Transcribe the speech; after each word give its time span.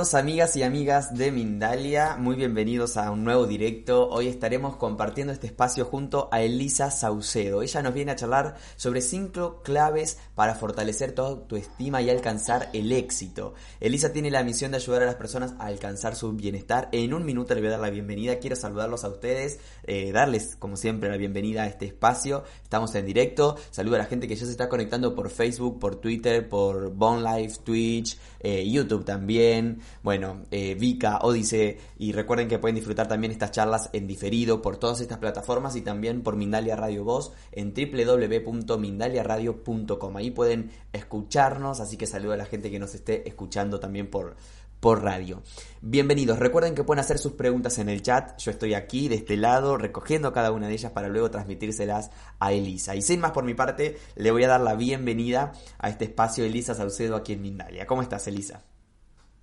Bienvenidos 0.00 0.14
amigas 0.14 0.56
y 0.56 0.62
amigas 0.62 1.14
de 1.14 1.30
Mindalia, 1.30 2.16
muy 2.16 2.34
bienvenidos 2.34 2.96
a 2.96 3.10
un 3.10 3.22
nuevo 3.22 3.46
directo. 3.46 4.08
Hoy 4.08 4.28
estaremos 4.28 4.76
compartiendo 4.76 5.30
este 5.30 5.48
espacio 5.48 5.84
junto 5.84 6.30
a 6.32 6.40
Elisa 6.40 6.90
Saucedo. 6.90 7.60
Ella 7.60 7.82
nos 7.82 7.92
viene 7.92 8.12
a 8.12 8.16
charlar 8.16 8.56
sobre 8.76 9.02
cinco 9.02 9.60
claves 9.62 10.18
para 10.34 10.54
fortalecer 10.54 11.14
tu 11.14 11.20
autoestima 11.20 12.00
y 12.00 12.08
alcanzar 12.08 12.70
el 12.72 12.92
éxito. 12.92 13.52
Elisa 13.78 14.10
tiene 14.10 14.30
la 14.30 14.42
misión 14.42 14.70
de 14.70 14.78
ayudar 14.78 15.02
a 15.02 15.06
las 15.06 15.16
personas 15.16 15.52
a 15.58 15.66
alcanzar 15.66 16.16
su 16.16 16.32
bienestar. 16.32 16.88
En 16.92 17.12
un 17.12 17.26
minuto 17.26 17.54
le 17.54 17.60
voy 17.60 17.68
a 17.68 17.72
dar 17.72 17.80
la 17.80 17.90
bienvenida. 17.90 18.38
Quiero 18.38 18.56
saludarlos 18.56 19.04
a 19.04 19.08
ustedes, 19.08 19.58
eh, 19.84 20.12
darles 20.12 20.56
como 20.56 20.78
siempre 20.78 21.10
la 21.10 21.18
bienvenida 21.18 21.64
a 21.64 21.66
este 21.66 21.84
espacio. 21.84 22.44
Estamos 22.62 22.94
en 22.94 23.04
directo. 23.04 23.58
Saludo 23.70 23.96
a 23.96 23.98
la 23.98 24.06
gente 24.06 24.26
que 24.26 24.36
ya 24.36 24.46
se 24.46 24.52
está 24.52 24.70
conectando 24.70 25.14
por 25.14 25.28
Facebook, 25.28 25.78
por 25.78 25.96
Twitter, 25.96 26.48
por 26.48 26.90
Bone 26.90 27.22
Life, 27.22 27.58
Twitch, 27.64 28.16
eh, 28.40 28.66
YouTube 28.66 29.04
también 29.04 29.82
bueno, 30.02 30.46
eh, 30.50 30.74
Vika, 30.74 31.18
Odise, 31.22 31.78
y 31.98 32.12
recuerden 32.12 32.48
que 32.48 32.58
pueden 32.58 32.76
disfrutar 32.76 33.08
también 33.08 33.32
estas 33.32 33.50
charlas 33.50 33.90
en 33.92 34.06
diferido 34.06 34.62
por 34.62 34.78
todas 34.78 35.00
estas 35.00 35.18
plataformas 35.18 35.74
y 35.76 35.82
también 35.82 36.22
por 36.22 36.36
Mindalia 36.36 36.76
Radio 36.76 37.04
Voz 37.04 37.32
en 37.52 37.74
www.mindaliaradio.com. 37.74 40.16
Ahí 40.16 40.30
pueden 40.30 40.70
escucharnos, 40.92 41.80
así 41.80 41.96
que 41.96 42.06
saludo 42.06 42.32
a 42.32 42.36
la 42.36 42.46
gente 42.46 42.70
que 42.70 42.78
nos 42.78 42.94
esté 42.94 43.28
escuchando 43.28 43.80
también 43.80 44.08
por, 44.08 44.36
por 44.80 45.02
radio. 45.02 45.42
Bienvenidos, 45.82 46.38
recuerden 46.38 46.74
que 46.74 46.84
pueden 46.84 47.00
hacer 47.00 47.18
sus 47.18 47.32
preguntas 47.32 47.78
en 47.78 47.90
el 47.90 48.02
chat, 48.02 48.38
yo 48.38 48.50
estoy 48.50 48.74
aquí 48.74 49.08
de 49.08 49.16
este 49.16 49.36
lado 49.36 49.76
recogiendo 49.76 50.32
cada 50.32 50.52
una 50.52 50.68
de 50.68 50.72
ellas 50.72 50.92
para 50.92 51.08
luego 51.08 51.30
transmitírselas 51.30 52.10
a 52.38 52.52
Elisa. 52.52 52.96
Y 52.96 53.02
sin 53.02 53.20
más 53.20 53.32
por 53.32 53.44
mi 53.44 53.54
parte, 53.54 53.98
le 54.16 54.30
voy 54.30 54.44
a 54.44 54.48
dar 54.48 54.62
la 54.62 54.74
bienvenida 54.74 55.52
a 55.78 55.90
este 55.90 56.06
espacio 56.06 56.44
Elisa 56.44 56.74
Saucedo 56.74 57.16
aquí 57.16 57.34
en 57.34 57.42
Mindalia. 57.42 57.86
¿Cómo 57.86 58.02
estás, 58.02 58.26
Elisa? 58.26 58.62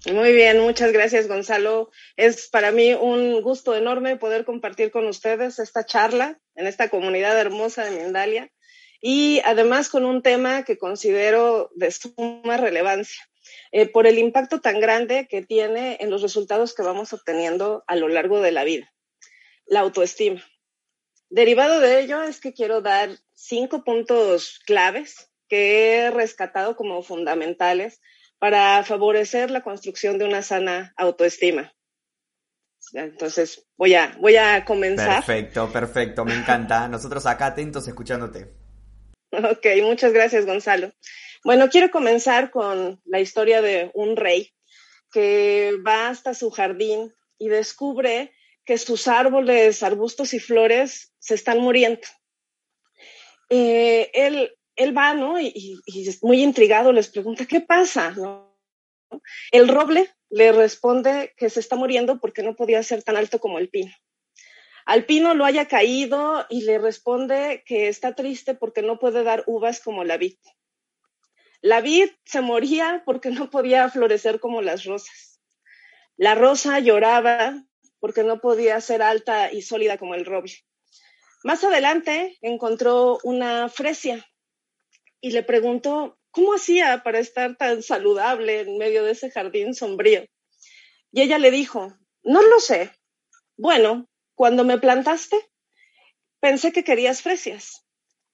Muy 0.06 0.32
bien, 0.32 0.60
muchas 0.60 0.92
gracias 0.92 1.28
Gonzalo. 1.28 1.90
Es 2.16 2.48
para 2.50 2.72
mí 2.72 2.94
un 2.94 3.42
gusto 3.42 3.76
enorme 3.76 4.16
poder 4.16 4.46
compartir 4.46 4.92
con 4.92 5.08
ustedes 5.08 5.58
esta 5.60 5.86
charla 5.86 6.40
en 6.56 6.68
esta 6.68 6.90
comunidad 6.90 7.38
hermosa 7.38 7.84
de 7.84 8.04
Mindalia 8.04 8.52
y 9.02 9.42
además 9.44 9.90
con 9.90 10.06
un 10.06 10.22
tema 10.22 10.64
que 10.64 10.78
considero 10.78 11.72
de 11.76 11.92
suma 11.92 12.58
relevancia 12.58 13.28
eh, 13.72 13.88
por 13.90 14.06
el 14.06 14.20
impacto 14.20 14.62
tan 14.62 14.80
grande 14.80 15.28
que 15.28 15.42
tiene 15.42 15.98
en 16.00 16.12
los 16.12 16.22
resultados 16.22 16.76
que 16.76 16.84
vamos 16.84 17.12
obteniendo 17.12 17.84
a 17.88 17.96
lo 17.96 18.08
largo 18.08 18.40
de 18.40 18.52
la 18.52 18.64
vida, 18.64 18.94
la 19.66 19.82
autoestima. 19.82 20.44
Derivado 21.30 21.80
de 21.82 22.02
ello 22.02 22.22
es 22.22 22.40
que 22.40 22.54
quiero 22.54 22.82
dar 22.82 23.10
cinco 23.34 23.84
puntos 23.84 24.60
claves 24.66 25.32
que 25.50 25.96
he 25.96 26.12
rescatado 26.12 26.76
como 26.76 27.02
fundamentales 27.02 28.00
para 28.40 28.84
favorecer 28.84 29.52
la 29.52 29.62
construcción 29.62 30.18
de 30.18 30.26
una 30.26 30.42
sana 30.42 30.94
autoestima. 30.98 31.74
Entonces, 32.94 33.68
voy 33.76 33.96
a, 33.96 34.16
voy 34.20 34.36
a 34.38 34.64
comenzar. 34.64 35.24
Perfecto, 35.26 35.72
perfecto, 35.72 36.26
me 36.26 36.36
encanta. 36.36 36.88
Nosotros 36.88 37.26
acá 37.26 37.48
atentos 37.48 37.88
escuchándote. 37.88 38.54
Ok, 39.32 39.66
muchas 39.82 40.14
gracias, 40.14 40.46
Gonzalo. 40.46 40.92
Bueno, 41.44 41.70
quiero 41.70 41.92
comenzar 41.92 42.50
con 42.50 43.02
la 43.06 43.20
historia 43.20 43.62
de 43.62 43.92
un 43.94 44.16
rey 44.16 44.54
que 45.12 45.74
va 45.86 46.10
hasta 46.10 46.34
su 46.34 46.50
jardín 46.50 47.14
y 47.38 47.50
descubre 47.50 48.32
que 48.66 48.78
sus 48.78 49.08
árboles, 49.08 49.84
arbustos 49.84 50.34
y 50.34 50.40
flores 50.40 51.14
se 51.20 51.36
están 51.36 51.60
muriendo. 51.60 52.02
Eh, 53.50 54.12
él 54.14 54.57
él 54.78 54.96
va, 54.96 55.14
¿no? 55.14 55.40
Y, 55.40 55.82
muy 56.22 56.42
intrigado 56.42 56.94
les 56.94 57.10
pregunta, 57.10 57.46
¿qué 57.46 57.60
pasa? 57.60 58.16
El 59.52 59.68
roble 59.68 60.10
le 60.30 60.52
responde 60.52 61.34
que 61.36 61.50
se 61.50 61.60
está 61.60 61.76
muriendo 61.76 62.20
porque 62.20 62.44
no 62.44 62.56
podía 62.56 62.82
ser 62.84 63.04
tan 63.04 63.18
alto 63.18 63.40
como 63.40 63.58
el 63.58 63.70
pino. 63.70 63.92
Al 64.86 65.06
pino 65.06 65.34
lo 65.34 65.44
haya 65.44 65.68
caído 65.68 66.46
y 66.50 66.62
le 66.62 66.78
responde 66.78 67.64
que 67.66 67.90
está 67.90 68.16
triste 68.16 68.54
porque 68.54 68.82
no 68.82 69.00
puede 69.00 69.24
dar 69.24 69.44
uvas 69.48 69.82
como 69.82 70.04
la 70.04 70.18
vid. 70.18 70.38
La 71.62 71.82
vid 71.82 72.10
se 72.24 72.42
moría 72.42 73.04
porque 73.06 73.32
no 73.32 73.50
podía 73.50 73.90
florecer 73.90 74.40
como 74.40 74.62
las 74.62 74.86
rosas. 74.86 75.42
La 76.16 76.36
rosa 76.36 76.80
lloraba 76.80 77.64
porque 78.00 78.24
no 78.24 78.40
podía 78.40 78.80
ser 78.80 79.02
alta 79.02 79.52
y 79.52 79.62
sólida 79.62 79.98
como 79.98 80.16
el 80.16 80.26
roble. 80.26 80.54
Más 81.44 81.64
adelante 81.64 82.38
encontró 82.42 83.20
una 83.24 83.70
fresia 83.70 84.26
y 85.22 85.32
le 85.32 85.44
preguntó 85.44 86.18
cómo 86.32 86.54
hacía 86.54 87.04
para 87.04 87.20
estar 87.20 87.58
tan 87.58 87.82
saludable 87.82 88.62
en 88.62 88.78
medio 88.78 89.04
de 89.04 89.12
ese 89.12 89.32
jardín 89.32 89.74
sombrío. 89.74 90.26
Y 91.12 91.22
ella 91.22 91.38
le 91.40 91.52
dijo, 91.52 91.98
no 92.24 92.42
lo 92.42 92.60
sé. 92.60 92.92
Bueno, 93.58 94.08
cuando 94.36 94.64
me 94.64 94.78
plantaste, 94.78 95.38
pensé 96.40 96.72
que 96.72 96.84
querías 96.84 97.22
fresias. 97.22 97.86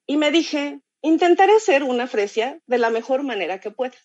Y 0.05 0.17
me 0.17 0.31
dije, 0.31 0.81
intentaré 1.01 1.59
ser 1.59 1.83
una 1.83 2.07
fresia 2.07 2.59
de 2.65 2.77
la 2.77 2.89
mejor 2.89 3.23
manera 3.23 3.59
que 3.59 3.71
pueda. 3.71 3.95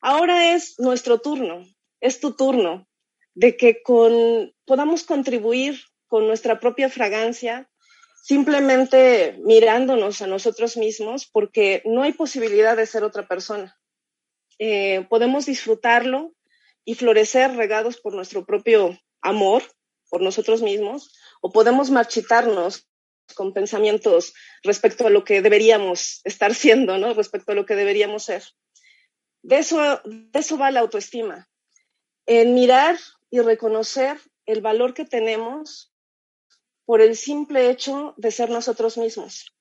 Ahora 0.00 0.54
es 0.54 0.78
nuestro 0.78 1.20
turno, 1.20 1.66
es 2.00 2.20
tu 2.20 2.36
turno, 2.36 2.86
de 3.34 3.56
que 3.56 3.82
con, 3.82 4.54
podamos 4.64 5.02
contribuir 5.04 5.80
con 6.06 6.26
nuestra 6.26 6.60
propia 6.60 6.88
fragancia 6.88 7.67
simplemente 8.28 9.38
mirándonos 9.42 10.20
a 10.20 10.26
nosotros 10.26 10.76
mismos 10.76 11.26
porque 11.26 11.80
no 11.86 12.02
hay 12.02 12.12
posibilidad 12.12 12.76
de 12.76 12.84
ser 12.84 13.02
otra 13.02 13.26
persona. 13.26 13.78
Eh, 14.58 15.06
podemos 15.08 15.46
disfrutarlo 15.46 16.34
y 16.84 16.94
florecer 16.94 17.56
regados 17.56 17.98
por 17.98 18.12
nuestro 18.12 18.44
propio 18.44 19.00
amor, 19.22 19.62
por 20.10 20.20
nosotros 20.20 20.60
mismos, 20.60 21.10
o 21.40 21.52
podemos 21.52 21.88
marchitarnos 21.88 22.86
con 23.34 23.54
pensamientos 23.54 24.34
respecto 24.62 25.06
a 25.06 25.10
lo 25.10 25.24
que 25.24 25.40
deberíamos 25.40 26.20
estar 26.24 26.54
siendo, 26.54 26.98
¿no? 26.98 27.14
Respecto 27.14 27.52
a 27.52 27.54
lo 27.54 27.64
que 27.64 27.76
deberíamos 27.76 28.24
ser. 28.24 28.42
De 29.42 29.56
eso, 29.56 30.02
de 30.04 30.38
eso 30.38 30.58
va 30.58 30.70
la 30.70 30.80
autoestima, 30.80 31.48
en 32.26 32.52
mirar 32.52 32.98
y 33.30 33.40
reconocer 33.40 34.18
el 34.44 34.60
valor 34.60 34.92
que 34.92 35.06
tenemos 35.06 35.87
por 36.88 37.02
el 37.02 37.16
simple 37.16 37.68
hecho 37.68 38.14
de 38.16 38.30
ser 38.30 38.48
nosotros 38.48 38.96
mismos. 38.96 39.54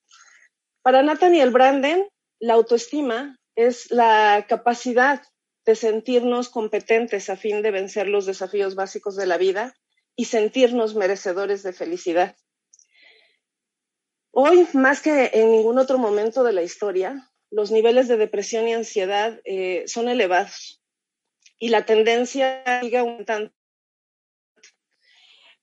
Para 0.81 1.03
Nathaniel 1.03 1.49
Branden, 1.49 2.07
la 2.39 2.53
autoestima 2.53 3.37
es 3.53 3.91
la 3.91 4.45
capacidad 4.47 5.21
de 5.65 5.75
sentirnos 5.75 6.47
competentes 6.47 7.29
a 7.29 7.35
fin 7.35 7.61
de 7.61 7.71
vencer 7.71 8.07
los 8.07 8.25
desafíos 8.25 8.75
básicos 8.75 9.17
de 9.17 9.25
la 9.25 9.37
vida 9.37 9.73
y 10.15 10.23
sentirnos 10.23 10.95
merecedores 10.95 11.63
de 11.63 11.73
felicidad. 11.73 12.37
Hoy, 14.31 14.65
más 14.71 15.01
que 15.01 15.31
en 15.33 15.51
ningún 15.51 15.79
otro 15.79 15.97
momento 15.97 16.45
de 16.45 16.53
la 16.53 16.63
historia, 16.63 17.29
los 17.51 17.71
niveles 17.71 18.07
de 18.07 18.15
depresión 18.15 18.69
y 18.69 18.73
ansiedad 18.73 19.41
eh, 19.43 19.83
son 19.85 20.07
elevados 20.07 20.81
y 21.59 21.69
la 21.69 21.85
tendencia 21.85 22.63
sigue 22.79 22.99
aumentando 22.99 23.51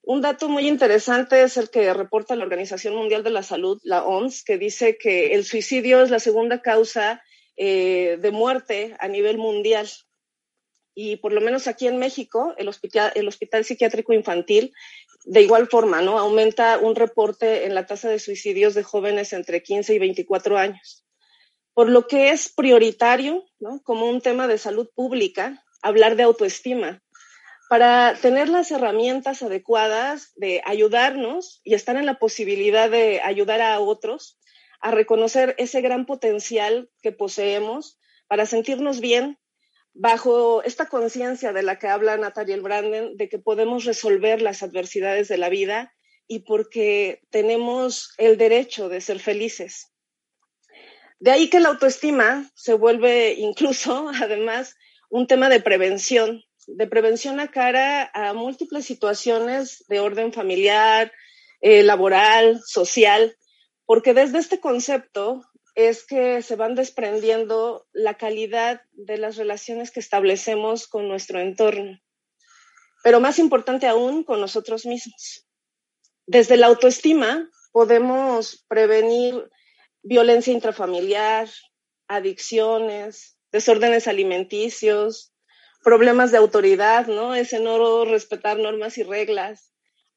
un 0.06 0.20
dato 0.20 0.50
muy 0.50 0.68
interesante 0.68 1.42
es 1.42 1.56
el 1.56 1.70
que 1.70 1.92
reporta 1.94 2.36
la 2.36 2.44
Organización 2.44 2.94
Mundial 2.94 3.22
de 3.22 3.30
la 3.30 3.42
Salud, 3.42 3.80
la 3.84 4.04
OMS, 4.04 4.44
que 4.44 4.58
dice 4.58 4.98
que 4.98 5.34
el 5.34 5.44
suicidio 5.44 6.02
es 6.02 6.10
la 6.10 6.18
segunda 6.18 6.60
causa 6.60 7.22
eh, 7.56 8.18
de 8.20 8.30
muerte 8.30 8.94
a 9.00 9.08
nivel 9.08 9.38
mundial. 9.38 9.88
Y 10.94 11.16
por 11.16 11.32
lo 11.32 11.40
menos 11.40 11.66
aquí 11.68 11.86
en 11.86 11.96
México, 11.96 12.54
el 12.58 12.68
hospital, 12.68 13.12
el 13.14 13.26
hospital 13.26 13.64
psiquiátrico 13.64 14.12
infantil, 14.12 14.74
de 15.24 15.40
igual 15.40 15.68
forma, 15.68 16.02
¿no? 16.02 16.18
Aumenta 16.18 16.78
un 16.78 16.94
reporte 16.96 17.64
en 17.64 17.74
la 17.74 17.86
tasa 17.86 18.10
de 18.10 18.18
suicidios 18.18 18.74
de 18.74 18.82
jóvenes 18.82 19.32
entre 19.32 19.62
15 19.62 19.94
y 19.94 19.98
24 19.98 20.58
años. 20.58 21.06
Por 21.72 21.88
lo 21.88 22.06
que 22.06 22.28
es 22.28 22.52
prioritario, 22.52 23.46
¿no? 23.58 23.80
Como 23.82 24.10
un 24.10 24.20
tema 24.20 24.48
de 24.48 24.58
salud 24.58 24.88
pública, 24.94 25.64
hablar 25.80 26.14
de 26.16 26.24
autoestima 26.24 27.03
para 27.68 28.14
tener 28.20 28.48
las 28.48 28.70
herramientas 28.70 29.42
adecuadas 29.42 30.32
de 30.36 30.62
ayudarnos 30.64 31.60
y 31.64 31.74
estar 31.74 31.96
en 31.96 32.06
la 32.06 32.18
posibilidad 32.18 32.90
de 32.90 33.20
ayudar 33.22 33.62
a 33.62 33.80
otros 33.80 34.38
a 34.80 34.90
reconocer 34.90 35.54
ese 35.58 35.80
gran 35.80 36.04
potencial 36.04 36.90
que 37.00 37.10
poseemos 37.10 37.98
para 38.28 38.46
sentirnos 38.46 39.00
bien 39.00 39.38
bajo 39.94 40.62
esta 40.64 40.86
conciencia 40.86 41.52
de 41.52 41.62
la 41.62 41.78
que 41.78 41.88
habla 41.88 42.16
Natalia 42.16 42.60
Branden, 42.60 43.16
de 43.16 43.28
que 43.28 43.38
podemos 43.38 43.84
resolver 43.84 44.42
las 44.42 44.62
adversidades 44.62 45.28
de 45.28 45.38
la 45.38 45.48
vida 45.48 45.94
y 46.26 46.40
porque 46.40 47.22
tenemos 47.30 48.12
el 48.18 48.36
derecho 48.36 48.88
de 48.88 49.00
ser 49.00 49.20
felices. 49.20 49.92
De 51.20 51.30
ahí 51.30 51.48
que 51.48 51.60
la 51.60 51.70
autoestima 51.70 52.50
se 52.54 52.74
vuelve 52.74 53.34
incluso, 53.34 54.10
además, 54.20 54.76
un 55.08 55.26
tema 55.26 55.48
de 55.48 55.60
prevención, 55.60 56.42
de 56.66 56.86
prevención 56.86 57.40
a 57.40 57.50
cara 57.50 58.10
a 58.14 58.32
múltiples 58.32 58.86
situaciones 58.86 59.84
de 59.88 60.00
orden 60.00 60.32
familiar, 60.32 61.12
eh, 61.60 61.82
laboral, 61.82 62.60
social, 62.64 63.36
porque 63.86 64.14
desde 64.14 64.38
este 64.38 64.60
concepto 64.60 65.42
es 65.74 66.04
que 66.04 66.42
se 66.42 66.56
van 66.56 66.74
desprendiendo 66.74 67.86
la 67.92 68.16
calidad 68.16 68.82
de 68.92 69.18
las 69.18 69.36
relaciones 69.36 69.90
que 69.90 70.00
establecemos 70.00 70.86
con 70.86 71.08
nuestro 71.08 71.40
entorno, 71.40 71.98
pero 73.02 73.20
más 73.20 73.38
importante 73.38 73.86
aún, 73.86 74.22
con 74.22 74.40
nosotros 74.40 74.86
mismos. 74.86 75.46
Desde 76.26 76.56
la 76.56 76.68
autoestima 76.68 77.50
podemos 77.72 78.64
prevenir 78.68 79.50
violencia 80.02 80.52
intrafamiliar, 80.52 81.48
adicciones, 82.06 83.36
desórdenes 83.50 84.06
alimenticios, 84.06 85.33
problemas 85.84 86.32
de 86.32 86.38
autoridad, 86.38 87.06
¿no? 87.06 87.34
Ese 87.34 87.60
no 87.60 88.04
respetar 88.04 88.58
normas 88.58 88.98
y 88.98 89.04
reglas, 89.04 89.72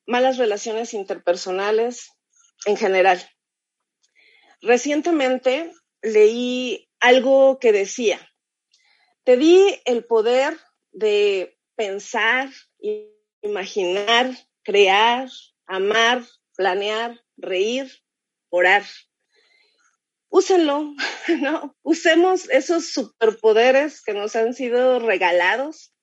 malas 0.07 0.37
relaciones 0.37 0.93
interpersonales 0.93 2.09
en 2.65 2.77
general. 2.77 3.21
Recientemente 4.61 5.71
leí 6.01 6.89
algo 6.99 7.59
que 7.59 7.71
decía, 7.71 8.19
te 9.23 9.37
di 9.37 9.79
el 9.85 10.05
poder 10.05 10.57
de 10.91 11.59
pensar, 11.75 12.49
imaginar, 13.41 14.31
crear, 14.63 15.29
amar, 15.67 16.23
planear, 16.55 17.21
reír, 17.35 17.91
orar. 18.49 18.83
Úsenlo, 20.37 20.93
¿no? 21.41 21.75
Usemos 21.81 22.47
esos 22.51 22.91
superpoderes 22.91 24.03
que 24.03 24.13
nos 24.13 24.35
han 24.35 24.53
sido 24.53 24.99
regalados. 24.99 25.95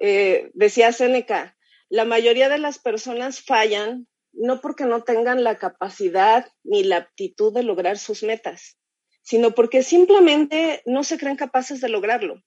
Eh, 0.00 0.50
decía 0.54 0.92
Séneca, 0.92 1.58
la 1.90 2.06
mayoría 2.06 2.48
de 2.48 2.56
las 2.56 2.78
personas 2.78 3.42
fallan 3.42 4.08
no 4.32 4.62
porque 4.62 4.86
no 4.86 5.02
tengan 5.02 5.44
la 5.44 5.58
capacidad 5.58 6.50
ni 6.64 6.84
la 6.84 6.96
aptitud 6.96 7.52
de 7.52 7.64
lograr 7.64 7.98
sus 7.98 8.22
metas, 8.22 8.78
sino 9.20 9.50
porque 9.50 9.82
simplemente 9.82 10.82
no 10.86 11.04
se 11.04 11.18
creen 11.18 11.36
capaces 11.36 11.82
de 11.82 11.90
lograrlo. 11.90 12.42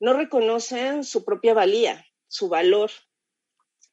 No 0.00 0.14
reconocen 0.14 1.04
su 1.04 1.26
propia 1.26 1.52
valía, 1.52 2.06
su 2.26 2.48
valor. 2.48 2.90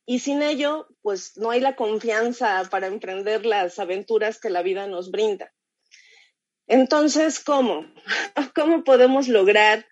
Y 0.06 0.20
sin 0.20 0.42
ello, 0.42 0.88
pues 1.02 1.36
no 1.36 1.52
hay 1.52 1.60
la 1.60 1.76
confianza 1.76 2.66
para 2.72 2.88
emprender 2.88 3.46
las 3.46 3.78
aventuras 3.78 4.40
que 4.40 4.50
la 4.50 4.62
vida 4.62 4.88
nos 4.88 5.12
brinda. 5.12 5.52
Entonces, 6.72 7.42
¿cómo? 7.42 7.86
¿Cómo 8.56 8.86
podemos 8.86 9.28
lograr 9.28 9.86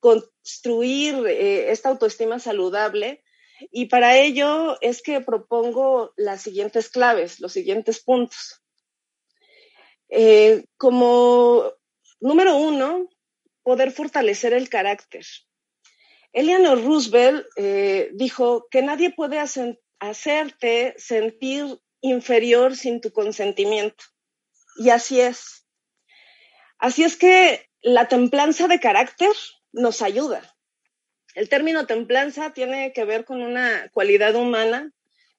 construir 0.00 1.26
eh, 1.26 1.70
esta 1.70 1.90
autoestima 1.90 2.38
saludable 2.38 3.22
y 3.70 3.86
para 3.86 4.16
ello 4.16 4.78
es 4.80 5.02
que 5.02 5.20
propongo 5.20 6.14
las 6.16 6.40
siguientes 6.40 6.88
claves, 6.88 7.38
los 7.38 7.52
siguientes 7.52 8.02
puntos. 8.02 8.62
Eh, 10.08 10.64
como 10.78 11.70
número 12.18 12.56
uno, 12.56 13.10
poder 13.62 13.92
fortalecer 13.92 14.54
el 14.54 14.70
carácter. 14.70 15.26
Eleanor 16.32 16.82
Roosevelt 16.82 17.46
eh, 17.56 18.08
dijo 18.14 18.68
que 18.70 18.80
nadie 18.80 19.12
puede 19.12 19.38
hacerte 20.00 20.94
sentir 20.96 21.78
inferior 22.00 22.74
sin 22.74 23.02
tu 23.02 23.12
consentimiento. 23.12 24.02
Y 24.76 24.88
así 24.88 25.20
es. 25.20 25.61
Así 26.82 27.04
es 27.04 27.16
que 27.16 27.70
la 27.80 28.08
templanza 28.08 28.66
de 28.66 28.80
carácter 28.80 29.30
nos 29.70 30.02
ayuda. 30.02 30.42
El 31.36 31.48
término 31.48 31.86
templanza 31.86 32.52
tiene 32.52 32.92
que 32.92 33.04
ver 33.04 33.24
con 33.24 33.40
una 33.40 33.88
cualidad 33.92 34.34
humana 34.34 34.90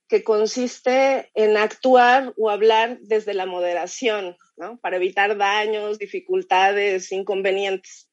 que 0.07 0.23
consiste 0.23 1.31
en 1.33 1.57
actuar 1.57 2.33
o 2.37 2.49
hablar 2.49 2.97
desde 3.01 3.33
la 3.33 3.45
moderación, 3.45 4.37
¿no? 4.55 4.79
Para 4.79 4.95
evitar 4.95 5.35
daños, 5.35 5.99
dificultades, 5.99 7.11
inconvenientes. 7.11 8.09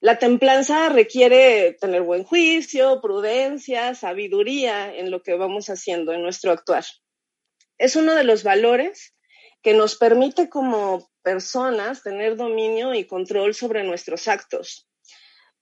La 0.00 0.18
templanza 0.18 0.88
requiere 0.88 1.76
tener 1.78 2.00
buen 2.00 2.24
juicio, 2.24 3.02
prudencia, 3.02 3.94
sabiduría 3.94 4.90
en 4.96 5.10
lo 5.10 5.22
que 5.22 5.34
vamos 5.34 5.68
haciendo, 5.68 6.14
en 6.14 6.22
nuestro 6.22 6.50
actuar. 6.50 6.86
Es 7.76 7.94
uno 7.94 8.14
de 8.14 8.24
los 8.24 8.42
valores 8.42 9.15
que 9.66 9.74
nos 9.74 9.96
permite 9.96 10.48
como 10.48 11.10
personas 11.24 12.04
tener 12.04 12.36
dominio 12.36 12.94
y 12.94 13.02
control 13.04 13.52
sobre 13.52 13.82
nuestros 13.82 14.28
actos 14.28 14.88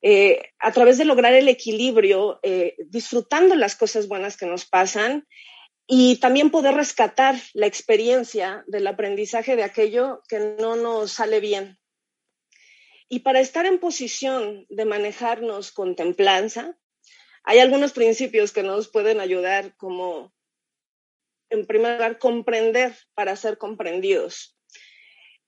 eh, 0.02 0.50
a 0.58 0.72
través 0.72 0.98
de 0.98 1.06
lograr 1.06 1.32
el 1.32 1.48
equilibrio, 1.48 2.38
eh, 2.42 2.76
disfrutando 2.88 3.54
las 3.54 3.76
cosas 3.76 4.06
buenas 4.06 4.36
que 4.36 4.44
nos 4.44 4.66
pasan 4.66 5.26
y 5.86 6.16
también 6.16 6.50
poder 6.50 6.74
rescatar 6.74 7.34
la 7.54 7.66
experiencia 7.66 8.62
del 8.66 8.86
aprendizaje 8.88 9.56
de 9.56 9.62
aquello 9.62 10.20
que 10.28 10.54
no 10.60 10.76
nos 10.76 11.12
sale 11.12 11.40
bien. 11.40 11.78
Y 13.08 13.20
para 13.20 13.40
estar 13.40 13.64
en 13.64 13.78
posición 13.78 14.66
de 14.68 14.84
manejarnos 14.84 15.72
con 15.72 15.96
templanza, 15.96 16.76
hay 17.42 17.60
algunos 17.60 17.92
principios 17.94 18.52
que 18.52 18.64
nos 18.64 18.90
pueden 18.90 19.20
ayudar 19.20 19.74
como, 19.78 20.34
en 21.50 21.66
primer 21.66 21.94
lugar, 21.94 22.18
comprender 22.18 22.94
para 23.14 23.36
ser 23.36 23.58
comprendidos. 23.58 24.54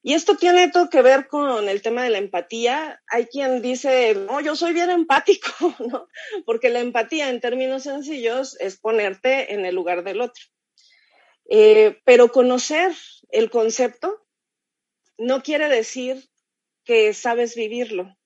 Y 0.06 0.14
esto 0.14 0.37
tiene 0.37 0.70
todo 0.70 0.88
que 0.88 1.02
ver 1.02 1.26
con 1.26 1.69
el 1.69 1.82
tema 1.82 2.04
de 2.04 2.10
la 2.10 2.19
empatía. 2.19 3.02
Hay 3.08 3.26
quien 3.26 3.60
dice, 3.60 4.14
no, 4.14 4.40
yo 4.40 4.54
soy 4.54 4.72
bien 4.72 4.88
empático, 4.88 5.50
¿no? 5.90 6.06
Porque 6.44 6.70
la 6.70 6.78
empatía, 6.78 7.28
en 7.28 7.40
términos 7.40 7.82
sencillos, 7.82 8.56
es 8.61 8.78
ponerte 8.78 9.52
en 9.52 9.66
el 9.66 9.75
lugar 9.75 10.04
del 10.04 10.20
otro. 10.20 10.44
Eh, 11.50 11.99
pero 12.04 12.30
conocer 12.30 12.92
el 13.30 13.50
concepto 13.50 14.25
no 15.18 15.42
quiere 15.42 15.68
decir 15.68 16.28
que 16.85 17.12
sabes 17.12 17.56
vivirlo, 17.56 18.16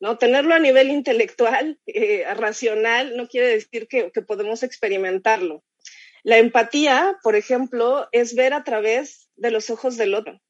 ¿no? 0.00 0.18
Tenerlo 0.18 0.54
a 0.54 0.58
nivel 0.58 0.90
intelectual, 0.90 1.80
eh, 1.86 2.26
racional, 2.34 3.16
no 3.16 3.26
quiere 3.26 3.48
decir 3.48 3.88
que, 3.88 4.12
que 4.12 4.20
podemos 4.20 4.62
experimentarlo. 4.62 5.64
La 6.22 6.38
empatía, 6.38 7.18
por 7.22 7.36
ejemplo, 7.36 8.08
es 8.12 8.34
ver 8.34 8.54
a 8.54 8.64
través 8.64 9.28
de 9.36 9.50
los 9.50 9.70
ojos 9.70 9.96
del 9.96 10.14
otro 10.14 10.40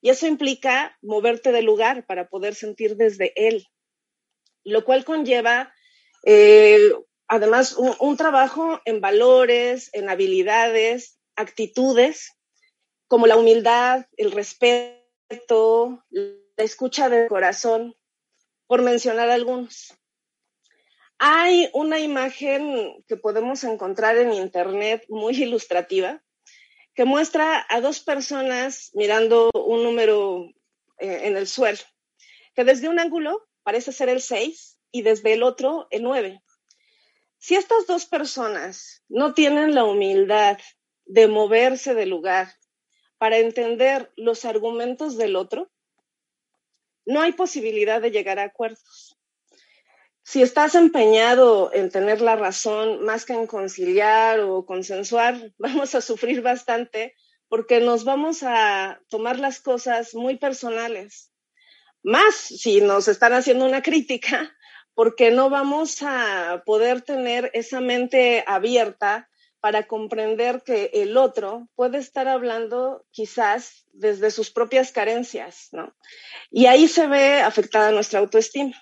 y 0.00 0.10
eso 0.10 0.26
implica 0.26 0.96
moverte 1.02 1.52
de 1.52 1.62
lugar 1.62 2.06
para 2.06 2.28
poder 2.28 2.54
sentir 2.54 2.96
desde 2.96 3.32
él, 3.34 3.66
lo 4.64 4.84
cual 4.84 5.04
conlleva 5.04 5.72
eh, 6.24 6.92
además 7.26 7.76
un, 7.76 8.16
trabajo 8.16 8.80
en 8.84 9.00
valores, 9.00 9.90
en 9.92 10.08
habilidades, 10.08 11.18
actitudes, 11.36 12.32
como 13.06 13.26
la 13.26 13.36
humildad, 13.36 14.06
el 14.16 14.32
respeto, 14.32 16.04
la 16.10 16.64
escucha 16.64 17.08
del 17.08 17.28
corazón, 17.28 17.96
por 18.66 18.82
mencionar 18.82 19.30
algunos. 19.30 19.97
Hay 21.20 21.68
una 21.72 21.98
imagen 21.98 23.04
que 23.08 23.16
podemos 23.16 23.64
encontrar 23.64 24.16
en 24.18 24.32
Internet 24.32 25.04
muy 25.08 25.34
ilustrativa 25.34 26.22
que 26.94 27.04
muestra 27.04 27.66
a 27.68 27.80
dos 27.80 27.98
personas 27.98 28.90
mirando 28.94 29.50
un 29.52 29.82
número 29.82 30.46
eh, 30.98 31.22
en 31.24 31.36
el 31.36 31.48
suelo, 31.48 31.78
que 32.54 32.62
desde 32.62 32.88
un 32.88 33.00
ángulo 33.00 33.48
parece 33.64 33.90
ser 33.90 34.08
el 34.08 34.20
6 34.20 34.78
y 34.92 35.02
desde 35.02 35.32
el 35.32 35.42
otro 35.42 35.88
el 35.90 36.04
9. 36.04 36.40
Si 37.38 37.56
estas 37.56 37.88
dos 37.88 38.06
personas 38.06 39.02
no 39.08 39.34
tienen 39.34 39.74
la 39.74 39.84
humildad 39.84 40.58
de 41.04 41.26
moverse 41.26 41.94
del 41.94 42.10
lugar 42.10 42.54
para 43.16 43.38
entender 43.38 44.12
los 44.16 44.44
argumentos 44.44 45.16
del 45.16 45.34
otro, 45.34 45.68
no 47.06 47.20
hay 47.22 47.32
posibilidad 47.32 48.00
de 48.00 48.12
llegar 48.12 48.38
a 48.38 48.44
acuerdos 48.44 49.17
si 50.28 50.42
estás 50.42 50.74
empeñado 50.74 51.70
en 51.72 51.88
tener 51.88 52.20
la 52.20 52.36
razón 52.36 53.02
más 53.02 53.24
que 53.24 53.32
en 53.32 53.46
conciliar 53.46 54.40
o 54.40 54.66
consensuar, 54.66 55.54
vamos 55.58 55.94
a 55.94 56.02
sufrir 56.02 56.42
bastante 56.42 57.14
porque 57.48 57.80
nos 57.80 58.04
vamos 58.04 58.42
a 58.42 59.00
tomar 59.08 59.38
las 59.38 59.58
cosas 59.58 60.14
muy 60.14 60.36
personales. 60.36 61.32
Más 62.02 62.34
si 62.34 62.82
nos 62.82 63.08
están 63.08 63.32
haciendo 63.32 63.64
una 63.64 63.80
crítica, 63.80 64.54
porque 64.94 65.30
no 65.30 65.48
vamos 65.48 66.02
a 66.02 66.62
poder 66.66 67.00
tener 67.00 67.50
esa 67.54 67.80
mente 67.80 68.44
abierta 68.46 69.30
para 69.60 69.86
comprender 69.86 70.62
que 70.62 70.90
el 70.92 71.16
otro 71.16 71.68
puede 71.74 71.96
estar 71.96 72.28
hablando 72.28 73.06
quizás 73.12 73.86
desde 73.94 74.30
sus 74.30 74.50
propias 74.50 74.92
carencias, 74.92 75.68
¿no? 75.72 75.96
Y 76.50 76.66
ahí 76.66 76.86
se 76.86 77.06
ve 77.06 77.40
afectada 77.40 77.92
nuestra 77.92 78.20
autoestima. 78.20 78.76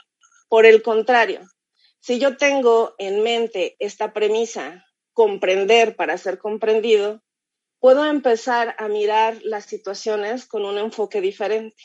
Por 0.49 0.67
el 0.67 0.83
contrario, 0.83 1.41
si 2.01 2.19
yo 2.19 2.37
tengo 2.37 2.95
en 2.99 3.23
mente 3.23 3.77
esta 3.79 4.13
premisa, 4.13 4.85
comprender 5.13 5.97
para 5.97 6.19
ser 6.19 6.39
comprendido, 6.39 7.23
puedo 7.81 8.05
empezar 8.05 8.77
a 8.79 8.89
mirar 8.89 9.39
las 9.43 9.65
situaciones 9.65 10.47
con 10.47 10.65
un 10.65 10.79
enfoque 10.79 11.21
diferente. 11.21 11.83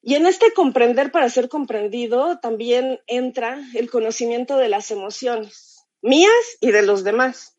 Y 0.00 0.14
en 0.14 0.26
este 0.26 0.52
comprender 0.52 1.12
para 1.12 1.28
ser 1.28 1.48
comprendido 1.48 2.38
también 2.40 3.00
entra 3.06 3.60
el 3.74 3.90
conocimiento 3.90 4.56
de 4.56 4.68
las 4.68 4.90
emociones 4.90 5.86
mías 6.02 6.56
y 6.60 6.72
de 6.72 6.82
los 6.82 7.04
demás. 7.04 7.56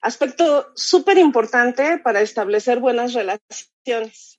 Aspecto 0.00 0.70
súper 0.76 1.18
importante 1.18 1.98
para 1.98 2.20
establecer 2.20 2.78
buenas 2.78 3.12
relaciones. 3.14 4.38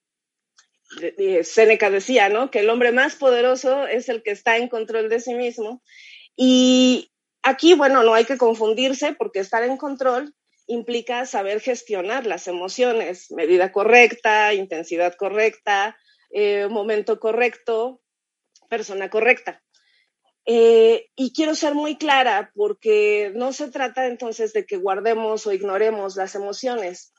Seneca 1.43 1.89
decía, 1.89 2.29
¿no? 2.29 2.51
Que 2.51 2.59
el 2.59 2.69
hombre 2.69 2.91
más 2.91 3.15
poderoso 3.15 3.85
es 3.87 4.09
el 4.09 4.23
que 4.23 4.31
está 4.31 4.57
en 4.57 4.69
control 4.69 5.09
de 5.09 5.19
sí 5.19 5.33
mismo. 5.33 5.81
Y 6.35 7.11
aquí, 7.43 7.73
bueno, 7.73 8.03
no 8.03 8.13
hay 8.13 8.25
que 8.25 8.37
confundirse 8.37 9.13
porque 9.13 9.39
estar 9.39 9.63
en 9.63 9.77
control 9.77 10.33
implica 10.67 11.25
saber 11.25 11.61
gestionar 11.61 12.25
las 12.25 12.47
emociones, 12.47 13.31
medida 13.31 13.71
correcta, 13.71 14.53
intensidad 14.53 15.15
correcta, 15.15 15.97
eh, 16.31 16.67
momento 16.69 17.19
correcto, 17.19 18.01
persona 18.69 19.09
correcta. 19.09 19.61
Eh, 20.47 21.07
y 21.15 21.33
quiero 21.33 21.55
ser 21.55 21.73
muy 21.73 21.97
clara 21.97 22.51
porque 22.55 23.31
no 23.35 23.51
se 23.51 23.71
trata 23.71 24.05
entonces 24.05 24.53
de 24.53 24.65
que 24.65 24.77
guardemos 24.77 25.47
o 25.47 25.53
ignoremos 25.53 26.15
las 26.15 26.35
emociones. 26.35 27.13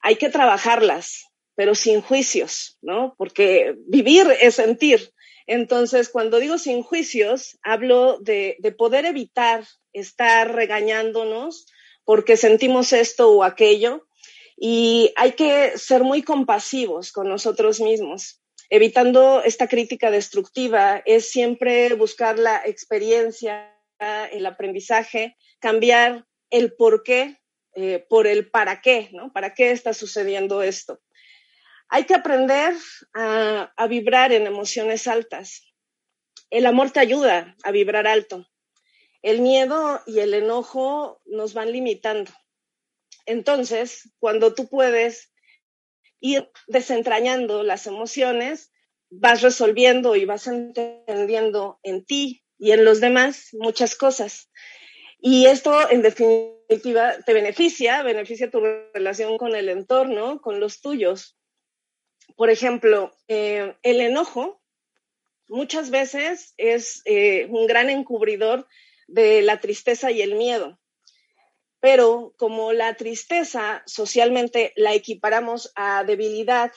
Hay 0.00 0.16
que 0.16 0.28
trabajarlas, 0.28 1.24
pero 1.54 1.74
sin 1.74 2.00
juicios, 2.00 2.78
¿no? 2.82 3.14
Porque 3.16 3.74
vivir 3.86 4.26
es 4.40 4.56
sentir. 4.56 5.12
Entonces, 5.46 6.08
cuando 6.08 6.38
digo 6.38 6.58
sin 6.58 6.82
juicios, 6.82 7.58
hablo 7.62 8.18
de, 8.20 8.56
de 8.60 8.72
poder 8.72 9.04
evitar 9.04 9.64
estar 9.92 10.54
regañándonos 10.54 11.66
porque 12.04 12.36
sentimos 12.36 12.92
esto 12.92 13.30
o 13.30 13.44
aquello. 13.44 14.06
Y 14.56 15.12
hay 15.16 15.32
que 15.32 15.76
ser 15.76 16.02
muy 16.04 16.22
compasivos 16.22 17.12
con 17.12 17.28
nosotros 17.28 17.80
mismos 17.80 18.40
evitando 18.70 19.42
esta 19.44 19.68
crítica 19.68 20.10
destructiva, 20.10 21.02
es 21.04 21.30
siempre 21.30 21.94
buscar 21.94 22.38
la 22.38 22.62
experiencia, 22.64 23.72
el 24.32 24.46
aprendizaje, 24.46 25.36
cambiar 25.60 26.26
el 26.50 26.74
por 26.74 27.02
qué 27.02 27.38
eh, 27.76 28.04
por 28.08 28.26
el 28.26 28.50
para 28.50 28.80
qué, 28.80 29.10
¿no? 29.12 29.32
¿Para 29.32 29.52
qué 29.54 29.72
está 29.72 29.94
sucediendo 29.94 30.62
esto? 30.62 31.00
Hay 31.88 32.04
que 32.04 32.14
aprender 32.14 32.74
a, 33.14 33.86
vibrar 33.88 34.32
en 34.32 34.46
emociones 34.46 35.06
altas. 35.06 35.62
El 36.50 36.66
amor 36.66 36.90
te 36.90 37.00
ayuda 37.00 37.56
a 37.62 37.70
vibrar 37.70 38.06
alto. 38.06 38.46
El 39.22 39.40
miedo 39.40 40.00
y 40.06 40.20
el 40.20 40.34
enojo 40.34 41.20
nos 41.24 41.54
van 41.54 41.72
limitando. 41.72 42.30
Entonces, 43.26 44.12
cuando 44.18 44.54
tú 44.54 44.68
puedes 44.68 45.32
ir 46.20 46.50
desentrañando 46.66 47.62
las 47.62 47.86
emociones, 47.86 48.72
vas 49.10 49.42
resolviendo 49.42 50.16
y 50.16 50.24
vas 50.24 50.46
entendiendo 50.46 51.78
en 51.82 52.04
ti 52.04 52.44
y 52.58 52.72
en 52.72 52.84
los 52.84 53.00
demás 53.00 53.48
muchas 53.52 53.94
cosas. 53.94 54.50
Y 55.18 55.46
esto, 55.46 55.90
en 55.90 56.02
definitiva, 56.02 57.14
te 57.24 57.32
beneficia, 57.32 58.02
beneficia 58.02 58.50
tu 58.50 58.60
relación 58.92 59.38
con 59.38 59.54
el 59.54 59.70
entorno, 59.70 60.40
con 60.40 60.60
los 60.60 60.82
tuyos. 60.82 61.33
Por 62.36 62.50
ejemplo, 62.50 63.14
eh, 63.28 63.76
el 63.82 64.00
enojo 64.00 64.60
muchas 65.48 65.90
veces 65.90 66.54
es 66.56 67.02
eh, 67.04 67.46
un 67.50 67.66
gran 67.66 67.90
encubridor 67.90 68.66
de 69.06 69.42
la 69.42 69.60
tristeza 69.60 70.10
y 70.10 70.22
el 70.22 70.34
miedo 70.34 70.78
pero 71.84 72.32
como 72.38 72.72
la 72.72 72.94
tristeza 72.94 73.82
socialmente 73.84 74.72
la 74.74 74.94
equiparamos 74.94 75.70
a 75.76 76.02
debilidad 76.02 76.72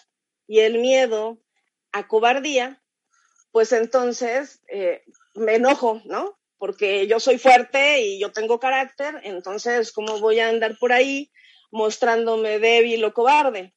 y 0.48 0.60
el 0.60 0.80
miedo 0.80 1.42
a 1.94 2.10
cobardía, 2.10 2.84
pues 3.54 3.72
entonces 3.72 4.62
eh, 4.68 5.04
me 5.34 5.56
enojo, 5.56 6.02
¿no? 6.04 6.38
Porque 6.58 7.08
yo 7.08 7.22
soy 7.22 7.38
fuerte 7.38 8.02
y 8.02 8.20
yo 8.20 8.34
tengo 8.34 8.60
carácter, 8.60 9.22
entonces, 9.24 9.94
¿cómo 9.94 10.20
voy 10.20 10.42
a 10.42 10.50
andar 10.50 10.78
por 10.78 10.92
ahí 10.92 11.32
mostrándome 11.72 12.60
débil 12.60 13.06
o 13.06 13.14
cobarde? 13.14 13.77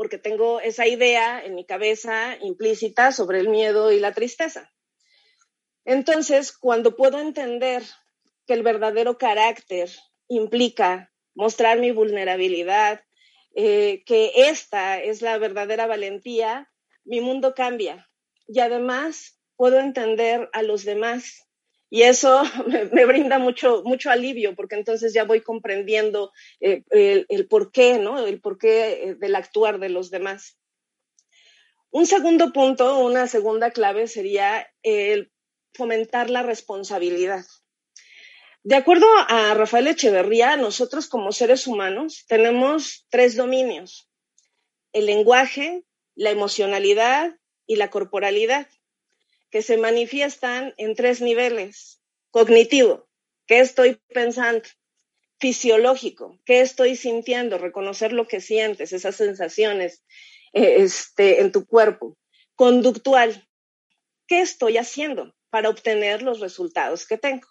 Porque 0.00 0.16
tengo 0.16 0.62
esa 0.62 0.86
idea 0.86 1.44
en 1.44 1.54
mi 1.54 1.66
cabeza 1.66 2.38
implícita 2.40 3.12
sobre 3.12 3.38
el 3.38 3.50
miedo 3.50 3.92
y 3.92 4.00
la 4.00 4.14
tristeza. 4.14 4.72
Entonces, 5.84 6.56
cuando 6.56 6.96
puedo 6.96 7.18
entender 7.18 7.82
que 8.46 8.54
el 8.54 8.62
verdadero 8.62 9.18
carácter 9.18 9.90
implica 10.26 11.12
mostrar 11.34 11.78
mi 11.78 11.90
vulnerabilidad, 11.90 13.04
eh, 13.54 14.02
que 14.06 14.32
esta 14.36 14.98
es 14.98 15.20
la 15.20 15.36
verdadera 15.36 15.86
valentía, 15.86 16.72
mi 17.04 17.20
mundo 17.20 17.54
cambia. 17.54 18.08
Y 18.48 18.60
además 18.60 19.38
puedo 19.54 19.80
entender 19.80 20.48
a 20.54 20.62
los 20.62 20.86
demás. 20.86 21.46
Y 21.90 22.02
eso 22.02 22.42
me, 22.92 23.04
brinda 23.04 23.38
mucho, 23.38 23.82
mucho 23.84 24.10
alivio, 24.10 24.54
porque 24.54 24.76
entonces 24.76 25.12
ya 25.12 25.24
voy 25.24 25.40
comprendiendo 25.42 26.32
eh, 26.60 26.84
el, 26.90 27.26
el 27.28 27.48
porqué, 27.48 27.98
¿no? 27.98 28.24
El 28.24 28.40
porqué 28.40 29.10
eh, 29.10 29.14
del 29.16 29.34
actuar 29.34 29.80
de 29.80 29.88
los 29.90 30.10
demás. 30.10 30.56
Un 31.90 32.06
segundo 32.06 32.52
punto, 32.52 33.00
una 33.00 33.26
segunda 33.26 33.72
clave 33.72 34.06
sería 34.06 34.68
el 34.84 35.32
fomentar 35.74 36.30
la 36.30 36.44
responsabilidad. 36.44 37.44
De 38.62 38.76
acuerdo 38.76 39.06
a 39.28 39.54
Rafael 39.54 39.88
Echeverría, 39.88 40.56
nosotros 40.56 41.08
como 41.08 41.32
seres 41.32 41.66
humanos 41.66 42.26
tenemos 42.28 43.06
tres 43.08 43.34
dominios, 43.34 44.08
el 44.92 45.06
lenguaje, 45.06 45.82
la 46.14 46.30
emocionalidad 46.30 47.34
y 47.66 47.76
la 47.76 47.88
corporalidad, 47.88 48.68
que 49.50 49.62
se 49.62 49.76
manifiestan 49.76 50.74
en 50.76 50.94
tres 50.94 51.20
niveles. 51.20 52.00
Cognitivo, 52.30 53.08
¿qué 53.46 53.60
estoy 53.60 54.00
pensando? 54.14 54.62
Fisiológico, 55.38 56.38
¿qué 56.44 56.60
estoy 56.60 56.96
sintiendo? 56.96 57.56
Reconocer 57.58 58.12
lo 58.12 58.28
que 58.28 58.40
sientes, 58.40 58.92
esas 58.92 59.16
sensaciones 59.16 60.04
eh, 60.52 60.76
este, 60.78 61.40
en 61.40 61.50
tu 61.50 61.66
cuerpo. 61.66 62.18
Conductual, 62.54 63.48
¿qué 64.26 64.40
estoy 64.40 64.76
haciendo 64.76 65.34
para 65.48 65.70
obtener 65.70 66.22
los 66.22 66.40
resultados 66.40 67.06
que 67.06 67.16
tengo? 67.16 67.48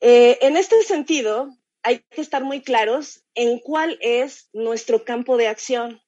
Eh, 0.00 0.38
en 0.42 0.58
este 0.58 0.82
sentido, 0.82 1.48
hay 1.82 2.00
que 2.10 2.20
estar 2.20 2.44
muy 2.44 2.62
claros 2.62 3.24
en 3.34 3.58
cuál 3.58 3.96
es 4.00 4.50
nuestro 4.52 5.04
campo 5.04 5.36
de 5.36 5.48
acción, 5.48 6.02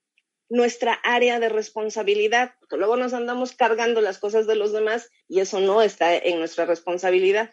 nuestra 0.49 0.95
área 0.95 1.41
de 1.41 1.49
responsabilidad, 1.49 2.55
porque 2.61 2.77
luego 2.77 2.97
nos 2.97 3.13
andamos 3.13 3.53
cargando 3.53 4.01
las 4.01 4.19
cosas 4.19 4.47
de 4.47 4.57
los 4.57 4.73
demás 4.73 5.11
y 5.29 5.41
eso 5.41 5.61
no 5.61 5.83
está 5.83 6.15
en 6.17 6.39
nuestra 6.39 6.67
responsabilidad. 6.67 7.53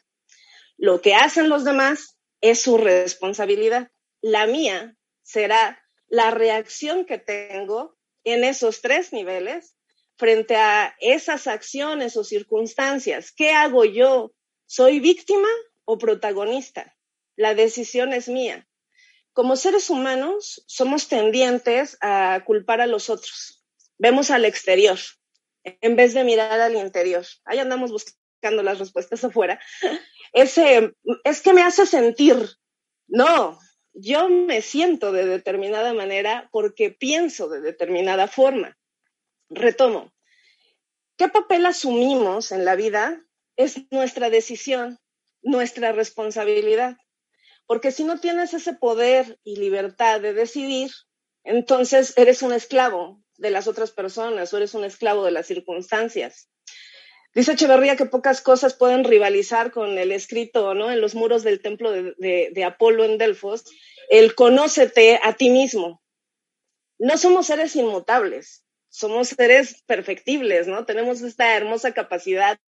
Lo 0.77 1.01
que 1.01 1.15
hacen 1.15 1.49
los 1.49 1.63
demás 1.63 2.19
es 2.41 2.61
su 2.61 2.77
responsabilidad. 2.77 3.91
La 4.21 4.45
mía 4.45 4.95
será 5.21 5.81
la 6.07 6.31
reacción 6.31 7.05
que 7.05 7.17
tengo 7.17 7.97
en 8.23 8.43
esos 8.43 8.81
tres 8.81 9.13
niveles 9.13 9.75
frente 10.17 10.55
a 10.55 10.95
esas 10.99 11.47
acciones 11.47 12.15
o 12.17 12.23
circunstancias. 12.23 13.31
¿Qué 13.31 13.51
hago 13.51 13.85
yo? 13.85 14.33
¿Soy 14.65 14.99
víctima 14.99 15.47
o 15.85 15.97
protagonista. 15.97 16.95
La 17.35 17.55
decisión 17.55 18.13
es 18.13 18.27
mía. 18.27 18.67
Como 19.33 19.55
seres 19.55 19.89
humanos 19.89 20.63
somos 20.67 21.07
tendientes 21.07 21.97
a 22.01 22.43
culpar 22.45 22.81
a 22.81 22.87
los 22.87 23.09
otros. 23.09 23.63
Vemos 23.97 24.31
al 24.31 24.45
exterior 24.45 24.97
en 25.63 25.95
vez 25.95 26.13
de 26.13 26.23
mirar 26.23 26.59
al 26.59 26.75
interior. 26.75 27.25
Ahí 27.45 27.59
andamos 27.59 27.91
buscando 27.91 28.63
las 28.63 28.79
respuestas 28.79 29.23
afuera. 29.23 29.59
Ese, 30.33 30.93
es 31.23 31.41
que 31.41 31.53
me 31.53 31.63
hace 31.63 31.85
sentir. 31.85 32.37
No, 33.07 33.59
yo 33.93 34.29
me 34.29 34.61
siento 34.61 35.11
de 35.11 35.25
determinada 35.25 35.93
manera 35.93 36.49
porque 36.51 36.91
pienso 36.91 37.49
de 37.49 37.61
determinada 37.61 38.27
forma. 38.27 38.77
Retomo. 39.49 40.13
¿Qué 41.17 41.29
papel 41.29 41.65
asumimos 41.65 42.51
en 42.51 42.65
la 42.65 42.75
vida? 42.75 43.23
Es 43.55 43.91
nuestra 43.91 44.29
decisión 44.29 44.99
nuestra 45.43 45.91
responsabilidad. 45.91 46.97
Porque 47.65 47.91
si 47.91 48.03
no 48.03 48.19
tienes 48.19 48.53
ese 48.53 48.73
poder 48.73 49.39
y 49.43 49.55
libertad 49.55 50.21
de 50.21 50.33
decidir, 50.33 50.91
entonces 51.43 52.13
eres 52.17 52.41
un 52.41 52.53
esclavo 52.53 53.21
de 53.37 53.49
las 53.49 53.67
otras 53.67 53.91
personas 53.91 54.53
o 54.53 54.57
eres 54.57 54.73
un 54.73 54.83
esclavo 54.83 55.25
de 55.25 55.31
las 55.31 55.47
circunstancias. 55.47 56.49
Dice 57.33 57.53
Echeverría 57.53 57.95
que 57.95 58.05
pocas 58.05 58.41
cosas 58.41 58.75
pueden 58.75 59.03
rivalizar 59.03 59.71
con 59.71 59.97
el 59.97 60.11
escrito, 60.11 60.75
¿no? 60.75 60.91
En 60.91 61.01
los 61.01 61.15
muros 61.15 61.43
del 61.43 61.61
templo 61.61 61.91
de, 61.91 62.51
de 62.53 62.63
Apolo 62.63 63.05
en 63.05 63.17
Delfos, 63.17 63.65
el 64.09 64.35
conócete 64.35 65.19
a 65.23 65.33
ti 65.33 65.49
mismo. 65.49 66.03
No 66.99 67.17
somos 67.17 67.47
seres 67.47 67.75
inmutables, 67.75 68.63
somos 68.89 69.29
seres 69.29 69.81
perfectibles, 69.87 70.67
¿no? 70.67 70.85
Tenemos 70.85 71.21
esta 71.21 71.55
hermosa 71.55 71.93
capacidad 71.93 72.59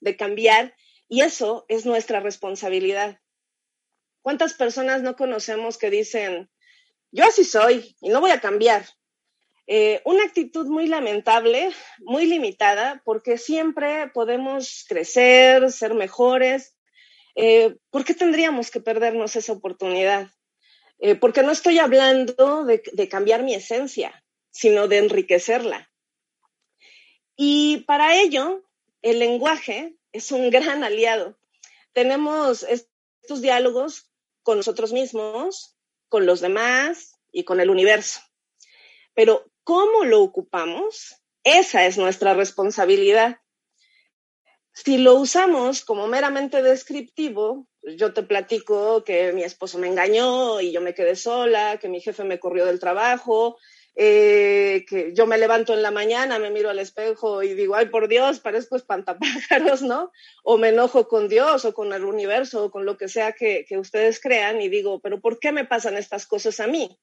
de 0.00 0.16
cambiar 0.16 0.74
y 1.08 1.20
eso 1.20 1.64
es 1.68 1.86
nuestra 1.86 2.18
responsabilidad. 2.18 3.20
¿Cuántas 4.24 4.54
personas 4.54 5.02
no 5.02 5.16
conocemos 5.16 5.76
que 5.76 5.90
dicen, 5.90 6.48
yo 7.12 7.24
así 7.24 7.44
soy 7.44 7.94
y 8.00 8.08
no 8.08 8.22
voy 8.22 8.30
a 8.30 8.40
cambiar? 8.40 8.86
Eh, 9.66 10.00
una 10.06 10.24
actitud 10.24 10.66
muy 10.66 10.86
lamentable, 10.86 11.70
muy 11.98 12.24
limitada, 12.24 13.02
porque 13.04 13.36
siempre 13.36 14.08
podemos 14.14 14.86
crecer, 14.88 15.70
ser 15.70 15.92
mejores. 15.92 16.74
Eh, 17.34 17.76
¿Por 17.90 18.06
qué 18.06 18.14
tendríamos 18.14 18.70
que 18.70 18.80
perdernos 18.80 19.36
esa 19.36 19.52
oportunidad? 19.52 20.30
Eh, 21.00 21.16
porque 21.16 21.42
no 21.42 21.52
estoy 21.52 21.78
hablando 21.78 22.64
de, 22.64 22.82
de 22.94 23.08
cambiar 23.10 23.42
mi 23.42 23.54
esencia, 23.54 24.24
sino 24.50 24.88
de 24.88 25.00
enriquecerla. 25.00 25.90
Y 27.36 27.84
para 27.86 28.18
ello, 28.18 28.64
el 29.02 29.18
lenguaje 29.18 29.98
es 30.12 30.32
un 30.32 30.48
gran 30.48 30.82
aliado. 30.82 31.38
Tenemos 31.92 32.62
estos 32.62 33.42
diálogos 33.42 34.10
con 34.44 34.58
nosotros 34.58 34.92
mismos, 34.92 35.76
con 36.08 36.26
los 36.26 36.40
demás 36.40 37.18
y 37.32 37.42
con 37.42 37.58
el 37.58 37.70
universo. 37.70 38.20
Pero 39.14 39.50
cómo 39.64 40.04
lo 40.04 40.22
ocupamos, 40.22 41.16
esa 41.42 41.86
es 41.86 41.98
nuestra 41.98 42.34
responsabilidad. 42.34 43.38
Si 44.72 44.98
lo 44.98 45.14
usamos 45.14 45.84
como 45.84 46.06
meramente 46.06 46.62
descriptivo, 46.62 47.66
yo 47.82 48.12
te 48.12 48.22
platico 48.22 49.02
que 49.02 49.32
mi 49.32 49.42
esposo 49.42 49.78
me 49.78 49.88
engañó 49.88 50.60
y 50.60 50.72
yo 50.72 50.80
me 50.80 50.94
quedé 50.94 51.16
sola, 51.16 51.78
que 51.78 51.88
mi 51.88 52.00
jefe 52.00 52.24
me 52.24 52.40
corrió 52.40 52.66
del 52.66 52.80
trabajo, 52.80 53.58
eh, 53.96 54.84
que 54.88 55.12
yo 55.14 55.26
me 55.26 55.38
levanto 55.38 55.72
en 55.72 55.82
la 55.82 55.90
mañana, 55.90 56.38
me 56.38 56.50
miro 56.50 56.70
al 56.70 56.78
espejo 56.78 57.42
y 57.42 57.54
digo, 57.54 57.76
ay, 57.76 57.86
por 57.86 58.08
Dios, 58.08 58.40
parezco 58.40 58.76
espantapájaros, 58.76 59.82
¿no? 59.82 60.10
O 60.42 60.58
me 60.58 60.70
enojo 60.70 61.08
con 61.08 61.28
Dios 61.28 61.64
o 61.64 61.74
con 61.74 61.92
el 61.92 62.04
universo 62.04 62.64
o 62.64 62.70
con 62.70 62.84
lo 62.84 62.96
que 62.96 63.08
sea 63.08 63.32
que, 63.32 63.64
que 63.68 63.78
ustedes 63.78 64.20
crean 64.20 64.60
y 64.60 64.68
digo, 64.68 65.00
pero 65.00 65.20
¿por 65.20 65.38
qué 65.38 65.52
me 65.52 65.64
pasan 65.64 65.96
estas 65.96 66.26
cosas 66.26 66.60
a 66.60 66.66
mí? 66.66 66.98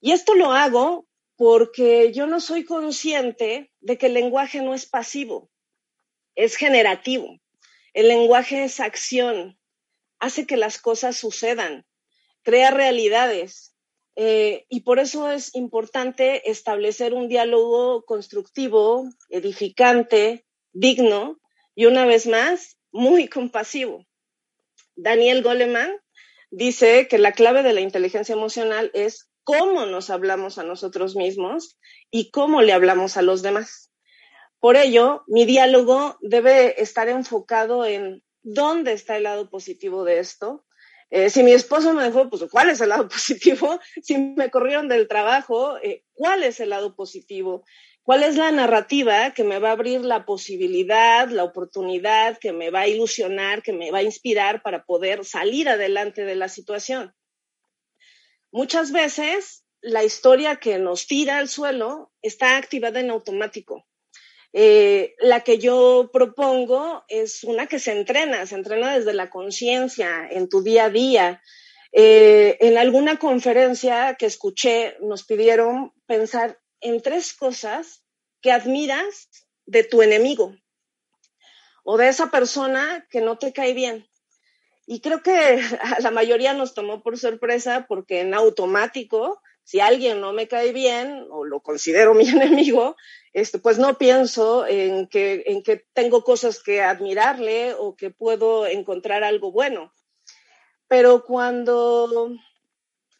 Y 0.00 0.12
esto 0.12 0.34
lo 0.34 0.52
hago 0.52 1.08
porque 1.36 2.12
yo 2.12 2.26
no 2.26 2.40
soy 2.40 2.64
consciente 2.64 3.70
de 3.80 3.98
que 3.98 4.06
el 4.06 4.14
lenguaje 4.14 4.60
no 4.60 4.74
es 4.74 4.86
pasivo, 4.86 5.50
es 6.34 6.56
generativo. 6.56 7.40
El 7.94 8.08
lenguaje 8.08 8.64
es 8.64 8.80
acción, 8.80 9.58
hace 10.18 10.46
que 10.46 10.56
las 10.56 10.78
cosas 10.78 11.16
sucedan, 11.16 11.86
crea 12.42 12.70
realidades. 12.70 13.74
Eh, 14.20 14.66
y 14.68 14.80
por 14.80 14.98
eso 14.98 15.30
es 15.30 15.54
importante 15.54 16.50
establecer 16.50 17.14
un 17.14 17.28
diálogo 17.28 18.04
constructivo, 18.04 19.08
edificante, 19.28 20.44
digno 20.72 21.38
y 21.76 21.86
una 21.86 22.04
vez 22.04 22.26
más, 22.26 22.80
muy 22.90 23.28
compasivo. 23.28 24.04
Daniel 24.96 25.44
Goleman 25.44 26.00
dice 26.50 27.06
que 27.06 27.18
la 27.18 27.30
clave 27.30 27.62
de 27.62 27.72
la 27.72 27.80
inteligencia 27.80 28.32
emocional 28.32 28.90
es 28.92 29.30
cómo 29.44 29.86
nos 29.86 30.10
hablamos 30.10 30.58
a 30.58 30.64
nosotros 30.64 31.14
mismos 31.14 31.78
y 32.10 32.32
cómo 32.32 32.60
le 32.62 32.72
hablamos 32.72 33.16
a 33.16 33.22
los 33.22 33.42
demás. 33.42 33.92
Por 34.58 34.76
ello, 34.76 35.22
mi 35.28 35.44
diálogo 35.44 36.18
debe 36.22 36.82
estar 36.82 37.08
enfocado 37.08 37.84
en 37.84 38.24
dónde 38.42 38.94
está 38.94 39.16
el 39.16 39.22
lado 39.22 39.48
positivo 39.48 40.02
de 40.02 40.18
esto. 40.18 40.64
Eh, 41.10 41.30
si 41.30 41.42
mi 41.42 41.52
esposo 41.52 41.94
me 41.94 42.02
dejó, 42.02 42.28
pues 42.28 42.44
¿cuál 42.50 42.70
es 42.70 42.80
el 42.80 42.90
lado 42.90 43.08
positivo? 43.08 43.80
Si 44.02 44.18
me 44.18 44.50
corrieron 44.50 44.88
del 44.88 45.08
trabajo, 45.08 45.78
eh, 45.78 46.04
¿cuál 46.12 46.42
es 46.42 46.60
el 46.60 46.70
lado 46.70 46.94
positivo? 46.94 47.64
¿Cuál 48.02 48.22
es 48.22 48.36
la 48.36 48.50
narrativa 48.50 49.32
que 49.32 49.44
me 49.44 49.58
va 49.58 49.68
a 49.68 49.72
abrir 49.72 50.00
la 50.00 50.24
posibilidad, 50.24 51.28
la 51.28 51.44
oportunidad, 51.44 52.38
que 52.38 52.52
me 52.52 52.70
va 52.70 52.80
a 52.80 52.88
ilusionar, 52.88 53.62
que 53.62 53.72
me 53.72 53.90
va 53.90 53.98
a 53.98 54.02
inspirar 54.02 54.62
para 54.62 54.84
poder 54.84 55.24
salir 55.24 55.68
adelante 55.68 56.24
de 56.24 56.34
la 56.34 56.48
situación? 56.48 57.14
Muchas 58.50 58.92
veces 58.92 59.64
la 59.80 60.04
historia 60.04 60.56
que 60.56 60.78
nos 60.78 61.06
tira 61.06 61.38
al 61.38 61.48
suelo 61.48 62.10
está 62.22 62.56
activada 62.56 63.00
en 63.00 63.10
automático. 63.10 63.87
Eh, 64.52 65.14
la 65.20 65.40
que 65.40 65.58
yo 65.58 66.10
propongo 66.12 67.04
es 67.08 67.44
una 67.44 67.66
que 67.66 67.78
se 67.78 67.92
entrena, 67.92 68.46
se 68.46 68.54
entrena 68.54 68.96
desde 68.96 69.12
la 69.12 69.30
conciencia, 69.30 70.26
en 70.30 70.48
tu 70.48 70.62
día 70.62 70.86
a 70.86 70.90
día. 70.90 71.42
Eh, 71.92 72.56
en 72.60 72.78
alguna 72.78 73.18
conferencia 73.18 74.16
que 74.18 74.26
escuché 74.26 74.96
nos 75.00 75.24
pidieron 75.24 75.92
pensar 76.06 76.60
en 76.80 77.00
tres 77.00 77.32
cosas 77.34 78.04
que 78.42 78.52
admiras 78.52 79.30
de 79.66 79.84
tu 79.84 80.02
enemigo 80.02 80.54
o 81.84 81.96
de 81.96 82.08
esa 82.08 82.30
persona 82.30 83.06
que 83.10 83.20
no 83.20 83.38
te 83.38 83.52
cae 83.52 83.72
bien. 83.72 84.06
Y 84.86 85.00
creo 85.00 85.22
que 85.22 85.30
a 85.80 86.00
la 86.00 86.10
mayoría 86.10 86.54
nos 86.54 86.74
tomó 86.74 87.02
por 87.02 87.18
sorpresa 87.18 87.86
porque 87.88 88.20
en 88.20 88.34
automático, 88.34 89.40
si 89.68 89.80
alguien 89.80 90.22
no 90.22 90.32
me 90.32 90.48
cae 90.48 90.72
bien 90.72 91.26
o 91.30 91.44
lo 91.44 91.60
considero 91.60 92.14
mi 92.14 92.26
enemigo, 92.26 92.96
este, 93.34 93.58
pues 93.58 93.78
no 93.78 93.98
pienso 93.98 94.66
en 94.66 95.08
que, 95.08 95.42
en 95.44 95.62
que 95.62 95.84
tengo 95.92 96.24
cosas 96.24 96.62
que 96.62 96.80
admirarle 96.80 97.74
o 97.74 97.94
que 97.94 98.08
puedo 98.08 98.66
encontrar 98.66 99.24
algo 99.24 99.52
bueno. 99.52 99.92
Pero 100.86 101.22
cuando 101.22 102.34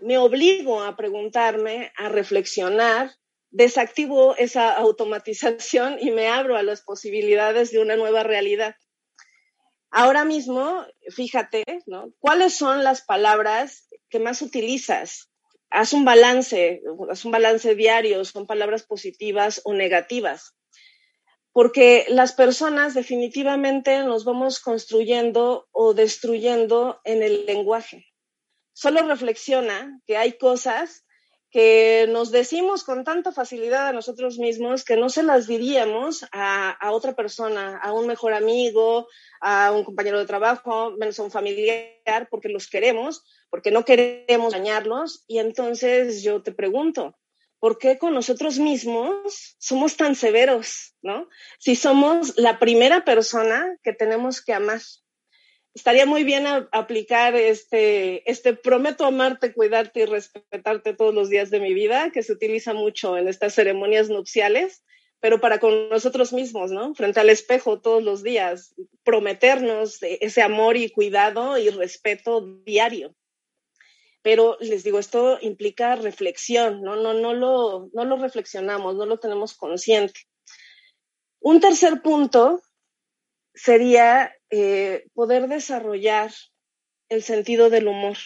me 0.00 0.16
obligo 0.16 0.82
a 0.82 0.96
preguntarme, 0.96 1.92
a 1.98 2.08
reflexionar, 2.08 3.11
desactivo 3.50 4.34
esa 4.37 4.72
automatización 4.72 5.98
y 6.00 6.12
me 6.12 6.28
abro 6.28 6.56
a 6.56 6.62
las 6.62 6.80
posibilidades 6.80 7.72
de 7.72 7.80
una 7.80 7.96
nueva 7.96 8.22
realidad. 8.22 8.74
Ahora 9.90 10.24
mismo, 10.24 10.87
fíjate. 11.11 11.62
¿Cuáles 12.20 12.54
son 12.54 12.84
las 12.84 13.02
palabras 13.02 13.87
que 14.08 14.18
más 14.18 14.40
utilizas? 14.40 15.28
Haz 15.70 15.92
un 15.92 16.04
balance, 16.04 16.83
haz 17.11 17.24
un 17.24 17.31
balance 17.31 17.74
diario, 17.74 18.24
son 18.24 18.46
palabras 18.46 18.85
positivas 18.85 19.61
o 19.64 19.74
negativas. 19.74 20.57
Porque 21.52 22.07
las 22.09 22.33
personas 22.33 22.94
definitivamente 22.94 24.04
nos 24.04 24.24
vamos 24.24 24.61
construyendo 24.61 25.68
o 25.72 25.94
destruyendo 25.94 27.00
en 27.04 27.22
el 27.22 27.46
lenguaje. 27.46 28.07
Solo 28.72 29.02
reflexiona 29.02 30.00
que 30.07 30.16
hay 30.16 30.38
cosas 30.38 31.04
que 31.50 32.06
nos 32.11 32.30
decimos 32.30 32.84
con 32.84 33.04
tanta 33.04 33.32
facilidad 33.32 33.88
a 33.88 33.92
nosotros 33.92 34.38
mismos 34.38 34.84
que 34.84 34.96
no 34.96 35.08
se 35.08 35.22
las 35.22 35.46
diríamos 35.46 36.26
a, 36.32 36.76
otra 36.90 37.14
persona, 37.14 37.78
a 37.78 37.92
un 37.92 38.06
mejor 38.06 38.34
amigo, 38.34 39.08
a 39.40 39.72
un 39.72 39.84
compañero 39.84 40.18
de 40.18 40.26
trabajo, 40.26 40.90
menos 40.98 41.18
a 41.18 41.22
un 41.22 41.30
familiar, 41.30 42.28
porque 42.30 42.50
los 42.50 42.68
queremos, 42.68 43.24
porque 43.50 43.70
no 43.70 43.84
queremos 43.84 44.52
dañarlos. 44.52 45.24
Y 45.26 45.38
entonces 45.38 46.22
yo 46.22 46.42
te 46.42 46.52
pregunto, 46.52 47.16
¿por 47.58 47.78
qué 47.78 47.96
con 47.96 48.12
nosotros 48.12 48.58
mismos 48.58 49.56
somos 49.58 49.96
tan 49.96 50.14
severos, 50.16 50.94
no? 51.00 51.28
Si 51.58 51.76
somos 51.76 52.37
la 52.37 52.58
primera 52.58 53.04
persona 53.06 53.74
que 53.82 53.94
tenemos 53.94 54.42
que 54.42 54.52
amar 54.52 54.80
estaría 55.78 56.06
muy 56.06 56.24
bien 56.24 56.44
aplicar 56.72 57.36
este, 57.36 58.28
este 58.28 58.52
prometo 58.52 59.06
amarte, 59.06 59.54
cuidarte 59.54 60.00
y 60.00 60.06
respetarte 60.06 60.92
todos 60.92 61.14
los 61.14 61.28
días 61.28 61.50
de 61.50 61.60
mi 61.60 61.72
vida, 61.72 62.10
que 62.10 62.24
se 62.24 62.32
utiliza 62.32 62.74
mucho 62.74 63.16
en 63.16 63.28
estas 63.28 63.54
ceremonias 63.54 64.08
nupciales, 64.08 64.82
pero 65.20 65.40
para 65.40 65.60
con 65.60 65.88
nosotros 65.88 66.32
mismos, 66.32 66.72
¿no? 66.72 66.96
Frente 66.96 67.20
al 67.20 67.30
espejo 67.30 67.80
todos 67.80 68.02
los 68.02 68.24
días, 68.24 68.74
prometernos 69.04 69.98
ese 70.02 70.42
amor 70.42 70.76
y 70.76 70.90
cuidado 70.90 71.56
y 71.58 71.70
respeto 71.70 72.40
diario. 72.64 73.14
Pero 74.22 74.56
les 74.58 74.82
digo, 74.82 74.98
esto 74.98 75.38
implica 75.40 75.94
reflexión, 75.94 76.82
¿no? 76.82 76.96
No, 76.96 77.14
no, 77.14 77.34
lo, 77.34 77.88
no 77.92 78.04
lo 78.04 78.16
reflexionamos, 78.16 78.96
no 78.96 79.06
lo 79.06 79.18
tenemos 79.18 79.54
consciente. 79.54 80.22
Un 81.38 81.60
tercer 81.60 82.02
punto 82.02 82.62
sería 83.54 84.34
eh, 84.50 85.06
poder 85.12 85.46
desarrollar 85.46 86.32
el 87.11 87.22
sentido 87.22 87.68
del 87.68 87.87
humor. 87.87 88.16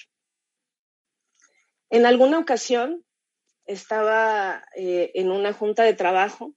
En 1.91 2.07
alguna 2.07 2.39
ocasión 2.39 3.05
estaba 3.67 4.65
eh, 4.77 5.11
en 5.15 5.33
una 5.33 5.53
junta 5.53 5.83
de 5.83 5.95
trabajo 5.95 6.55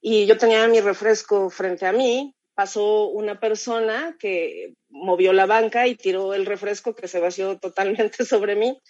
y 0.00 0.26
yo 0.26 0.38
tenía 0.38 0.66
mi 0.68 0.80
refresco 0.80 1.50
frente 1.50 1.86
a 1.86 1.92
mí. 1.92 2.36
Pasó 2.54 3.08
una 3.08 3.40
persona 3.40 4.16
que 4.18 4.74
movió 4.88 5.32
la 5.32 5.46
banca 5.46 5.88
y 5.88 5.96
tiró 5.96 6.32
el 6.32 6.46
refresco 6.46 6.94
que 6.94 7.08
se 7.08 7.18
vació 7.18 7.58
totalmente 7.60 8.24
sobre 8.24 8.54
mí. 8.54 8.80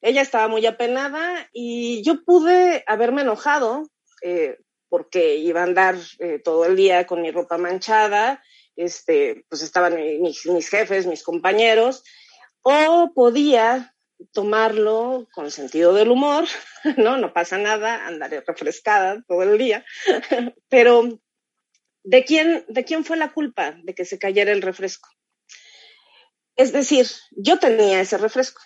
Ella 0.00 0.22
estaba 0.22 0.48
muy 0.48 0.64
apenada 0.64 1.50
y 1.52 2.02
yo 2.02 2.24
pude 2.24 2.82
haberme 2.86 3.20
enojado, 3.20 3.90
eh, 4.22 4.56
porque 4.88 5.36
iba 5.36 5.60
a 5.60 5.64
andar 5.64 5.96
todo 6.42 6.64
el 6.64 6.74
día 6.74 7.06
con 7.06 7.20
mi 7.20 7.30
ropa 7.30 7.58
manchada, 7.58 8.42
este, 8.76 9.44
pues 9.48 9.62
estaban 9.62 9.94
mis, 10.20 10.46
mis 10.46 10.68
jefes, 10.68 11.06
mis 11.06 11.22
compañeros, 11.22 12.04
o 12.62 13.12
podía 13.14 13.94
tomarlo 14.32 15.26
con 15.32 15.50
sentido 15.50 15.94
del 15.94 16.10
humor, 16.10 16.44
¿no? 16.96 17.16
No 17.16 17.32
pasa 17.32 17.58
nada, 17.58 18.06
andaré 18.06 18.42
refrescada 18.46 19.22
todo 19.26 19.42
el 19.42 19.58
día, 19.58 19.84
pero 20.68 21.20
¿de 22.02 22.24
quién, 22.24 22.64
¿de 22.68 22.84
quién 22.84 23.04
fue 23.04 23.16
la 23.16 23.32
culpa 23.32 23.76
de 23.82 23.94
que 23.94 24.04
se 24.04 24.18
cayera 24.18 24.52
el 24.52 24.62
refresco? 24.62 25.08
Es 26.56 26.72
decir, 26.72 27.06
yo 27.30 27.58
tenía 27.58 28.00
ese 28.00 28.18
refresco. 28.18 28.60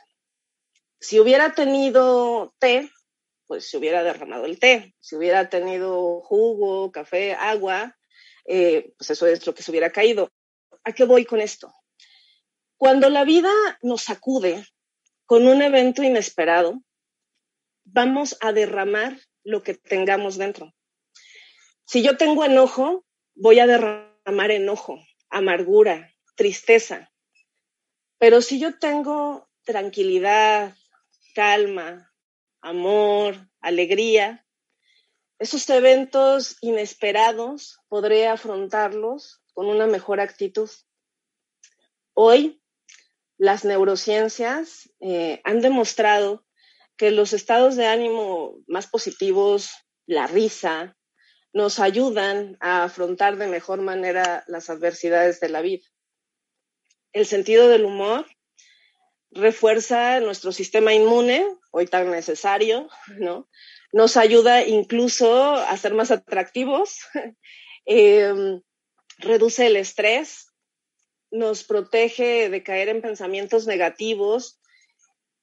Si 1.00 1.20
hubiera 1.20 1.54
tenido 1.54 2.54
té, 2.58 2.90
pues 3.46 3.70
se 3.70 3.76
hubiera 3.76 4.02
derramado 4.02 4.46
el 4.46 4.58
té. 4.58 4.94
Si 5.00 5.14
hubiera 5.14 5.48
tenido 5.48 6.20
jugo, 6.22 6.90
café, 6.90 7.34
agua, 7.34 7.96
eh, 8.44 8.92
pues 8.96 9.11
eso 9.11 9.26
es 9.26 9.46
lo 9.46 9.54
que 9.54 9.62
se 9.62 9.70
hubiera 9.70 9.90
caído. 9.90 10.30
¿A 10.85 10.92
qué 10.92 11.04
voy 11.04 11.24
con 11.24 11.40
esto? 11.40 11.74
Cuando 12.76 13.09
la 13.09 13.24
vida 13.24 13.52
nos 13.83 14.02
sacude 14.02 14.66
con 15.26 15.46
un 15.46 15.62
evento 15.62 16.02
inesperado, 16.02 16.83
vamos 17.85 18.37
a 18.40 18.52
derramar 18.52 19.18
lo 19.42 19.62
que 19.62 19.74
tengamos 19.74 20.37
dentro. 20.37 20.74
Si 21.87 22.02
yo 22.02 22.16
tengo 22.16 22.44
enojo, 22.44 23.04
voy 23.35 23.59
a 23.61 23.66
derramar 23.66 24.50
enojo, 24.50 24.98
amargura, 25.28 26.14
tristeza. 26.35 27.12
Pero 28.18 28.42
si 28.42 28.59
yo 28.59 28.78
tengo 28.78 29.48
tranquilidad, 29.64 30.76
calma, 31.35 32.12
amor, 32.61 33.50
alegría, 33.61 34.43
esos 35.38 35.68
eventos 35.70 36.57
inesperados 36.61 37.81
podré 37.88 38.29
afrontarlos 38.29 39.42
con 39.53 39.66
una 39.66 39.87
mejor 39.87 40.20
actitud. 40.20 40.70
Hoy 42.14 42.62
las 43.37 43.64
neurociencias 43.64 44.90
eh, 45.01 45.40
han 45.44 45.61
demostrado 45.61 46.47
que 46.97 47.11
los 47.11 47.33
estados 47.33 47.77
de 47.77 47.87
ánimo 47.87 48.62
más 48.68 48.87
positivos, 48.87 49.70
la 50.07 50.27
risa, 50.27 50.97
nos 51.53 51.79
ayudan 51.79 52.57
a 52.61 52.85
afrontar 52.85 53.37
de 53.37 53.47
mejor 53.47 53.81
manera 53.81 54.44
las 54.47 54.70
adversidades 54.70 55.40
de 55.40 55.49
la 55.49 55.62
vida. 55.62 55.85
El 57.12 57.27
sentido 57.27 57.68
del 57.68 57.85
humor 57.85 58.27
refuerza 59.31 60.20
nuestro 60.20 60.53
sistema 60.53 60.94
inmune, 60.94 61.47
hoy 61.70 61.87
tan 61.87 62.11
necesario, 62.11 62.88
¿no? 63.18 63.49
Nos 63.94 64.16
ayuda 64.16 64.66
incluso 64.66 65.54
a 65.54 65.76
ser 65.76 65.94
más 65.94 66.11
atractivos, 66.11 66.98
em, 67.87 68.61
reduce 69.18 69.68
el 69.68 69.76
estrés, 69.76 70.48
nos 71.30 71.62
protege 71.62 72.50
de 72.50 72.64
caer 72.64 72.88
en 72.88 73.02
pensamientos 73.02 73.68
negativos 73.68 74.59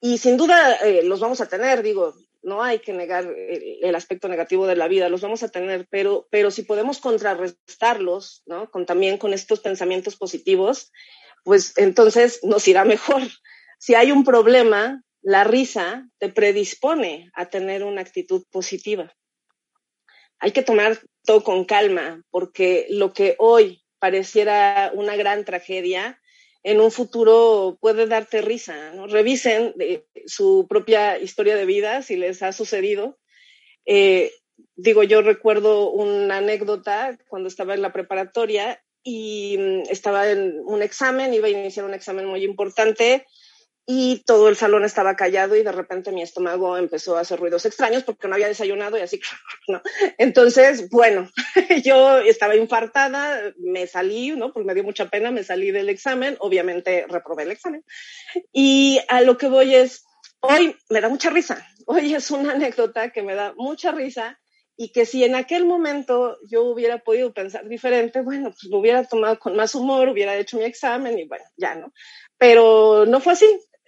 y 0.01 0.17
sin 0.17 0.35
duda 0.35 0.75
eh, 0.83 1.01
los 1.03 1.21
vamos 1.21 1.39
a 1.39 1.47
tener, 1.47 1.81
digo, 1.81 2.13
no 2.41 2.61
hay 2.61 2.79
que 2.79 2.91
negar 2.91 3.23
el, 3.25 3.95
aspecto 3.95 4.27
negativo 4.27 4.67
de 4.67 4.75
la 4.75 4.89
vida, 4.89 5.07
los 5.07 5.21
vamos 5.21 5.43
a 5.43 5.47
tener, 5.47 5.87
pero, 5.89 6.27
pero 6.29 6.51
si 6.51 6.63
podemos 6.63 6.99
contrarrestarlos, 6.99 8.43
¿no? 8.45 8.69
También 8.85 9.17
con 9.17 9.31
estos 9.31 9.61
pensamientos 9.61 10.17
positivos, 10.17 10.91
pues 11.45 11.71
entonces 11.77 12.41
nos 12.43 12.67
irá 12.67 12.83
mejor. 12.83 13.21
Si 13.83 13.95
hay 13.95 14.11
un 14.11 14.23
problema, 14.23 15.01
la 15.21 15.43
risa 15.43 16.09
te 16.17 16.29
predispone 16.29 17.31
a 17.33 17.45
tener 17.45 17.83
una 17.83 18.01
actitud 18.01 18.43
positiva. 18.51 19.13
Hay 20.39 20.51
que 20.51 20.63
tomar 20.63 20.99
todo 21.23 21.43
con 21.43 21.65
calma, 21.65 22.23
porque 22.31 22.87
lo 22.89 23.13
que 23.13 23.35
hoy 23.37 23.83
pareciera 23.99 24.91
una 24.95 25.15
gran 25.15 25.45
tragedia, 25.45 26.19
en 26.63 26.81
un 26.81 26.91
futuro 26.91 27.77
puede 27.79 28.07
darte 28.07 28.41
risa. 28.41 28.93
Revisen 29.07 29.73
eh, 29.79 30.05
su 30.25 30.65
propia 30.67 31.19
historia 31.19 31.55
de 31.55 31.65
vida 31.65 32.01
si 32.01 32.15
les 32.15 32.41
ha 32.43 32.53
sucedido. 32.53 33.19
Eh, 33.85 34.31
digo, 34.75 35.03
yo 35.03 35.21
recuerdo 35.21 35.91
una 35.91 36.37
anécdota 36.37 37.17
cuando 37.27 37.47
estaba 37.47 37.73
en 37.73 37.81
la 37.81 37.93
preparatoria 37.93 38.83
y 39.03 39.57
mm, 39.59 39.81
estaba 39.89 40.29
en 40.29 40.61
un 40.65 40.81
examen, 40.83 41.33
iba 41.33 41.47
a 41.47 41.51
iniciar 41.51 41.85
un 41.85 41.93
examen 41.93 42.25
muy 42.25 42.43
importante 42.43 43.25
y 43.85 44.23
todo 44.25 44.47
el 44.47 44.55
salón 44.55 44.85
estaba 44.85 45.15
callado 45.15 45.55
y 45.55 45.63
de 45.63 45.71
repente 45.71 46.11
mi 46.11 46.21
estómago 46.21 46.77
empezó 46.77 47.17
a 47.17 47.21
hacer 47.21 47.39
ruidos 47.39 47.65
extraños 47.65 48.03
porque 48.03 48.27
no 48.27 48.35
había 48.35 48.47
desayunado 48.47 48.97
y 48.97 49.01
así, 49.01 49.19
¿no? 49.67 49.81
Entonces, 50.17 50.89
bueno, 50.89 51.29
yo 51.83 52.19
estaba 52.19 52.55
infartada, 52.55 53.53
me 53.57 53.87
salí, 53.87 54.31
¿no? 54.31 54.53
Porque 54.53 54.67
me 54.67 54.73
dio 54.73 54.83
mucha 54.83 55.09
pena, 55.09 55.31
me 55.31 55.43
salí 55.43 55.71
del 55.71 55.89
examen, 55.89 56.37
obviamente 56.39 57.05
reprobé 57.09 57.43
el 57.43 57.51
examen. 57.51 57.83
Y 58.51 58.99
a 59.07 59.21
lo 59.21 59.37
que 59.37 59.47
voy 59.47 59.75
es, 59.75 60.05
hoy 60.41 60.75
me 60.89 61.01
da 61.01 61.09
mucha 61.09 61.29
risa, 61.29 61.67
hoy 61.85 62.13
es 62.13 62.29
una 62.31 62.53
anécdota 62.53 63.09
que 63.11 63.23
me 63.23 63.35
da 63.35 63.53
mucha 63.57 63.91
risa 63.91 64.39
y 64.77 64.91
que 64.91 65.05
si 65.05 65.23
en 65.23 65.35
aquel 65.35 65.65
momento 65.65 66.37
yo 66.49 66.63
hubiera 66.63 66.99
podido 66.99 67.33
pensar 67.33 67.67
diferente, 67.67 68.21
bueno, 68.21 68.49
pues 68.49 68.63
lo 68.63 68.79
hubiera 68.79 69.03
tomado 69.03 69.37
con 69.37 69.55
más 69.55 69.75
humor, 69.75 70.09
hubiera 70.09 70.35
hecho 70.37 70.57
mi 70.57 70.63
examen 70.63 71.19
y 71.19 71.27
bueno, 71.27 71.45
ya, 71.57 71.75
¿no? 71.75 71.93
Pero 72.37 73.05
no 73.05 73.19
fue 73.19 73.33
así, 73.33 73.45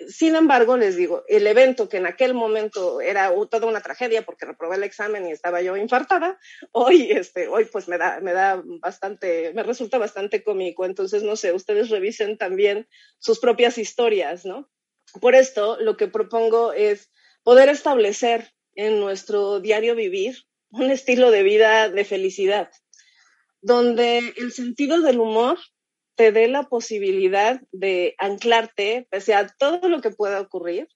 sin 0.09 0.35
embargo, 0.35 0.77
les 0.77 0.95
digo, 0.95 1.23
el 1.27 1.45
evento 1.47 1.89
que 1.89 1.97
en 1.97 2.05
aquel 2.05 2.33
momento 2.33 3.01
era 3.01 3.31
toda 3.49 3.67
una 3.67 3.81
tragedia 3.81 4.23
porque 4.23 4.45
reprobé 4.45 4.77
el 4.77 4.83
examen 4.83 5.27
y 5.27 5.31
estaba 5.31 5.61
yo 5.61 5.77
infartada, 5.77 6.39
hoy, 6.71 7.11
este, 7.11 7.47
hoy 7.47 7.65
pues 7.65 7.87
me 7.87 7.97
da, 7.97 8.19
me 8.21 8.33
da 8.33 8.61
bastante, 8.65 9.53
me 9.53 9.63
resulta 9.63 9.97
bastante 9.97 10.43
cómico. 10.43 10.85
Entonces, 10.85 11.23
no 11.23 11.35
sé, 11.35 11.53
ustedes 11.53 11.89
revisen 11.89 12.37
también 12.37 12.87
sus 13.19 13.39
propias 13.39 13.77
historias, 13.77 14.45
¿no? 14.45 14.69
Por 15.19 15.35
esto, 15.35 15.77
lo 15.79 15.97
que 15.97 16.07
propongo 16.07 16.73
es 16.73 17.11
poder 17.43 17.69
establecer 17.69 18.51
en 18.75 18.99
nuestro 18.99 19.59
diario 19.59 19.95
vivir 19.95 20.37
un 20.71 20.89
estilo 20.89 21.29
de 21.29 21.43
vida 21.43 21.89
de 21.89 22.05
felicidad, 22.05 22.71
donde 23.61 24.33
el 24.37 24.51
sentido 24.51 25.01
del 25.01 25.19
humor 25.19 25.59
te 26.15 26.31
dé 26.31 26.47
la 26.47 26.63
posibilidad 26.63 27.61
de 27.71 28.15
anclarte 28.17 29.07
pese 29.09 29.33
a 29.33 29.47
todo 29.47 29.89
lo 29.89 30.01
que 30.01 30.11
pueda 30.11 30.41
ocurrir, 30.41 30.87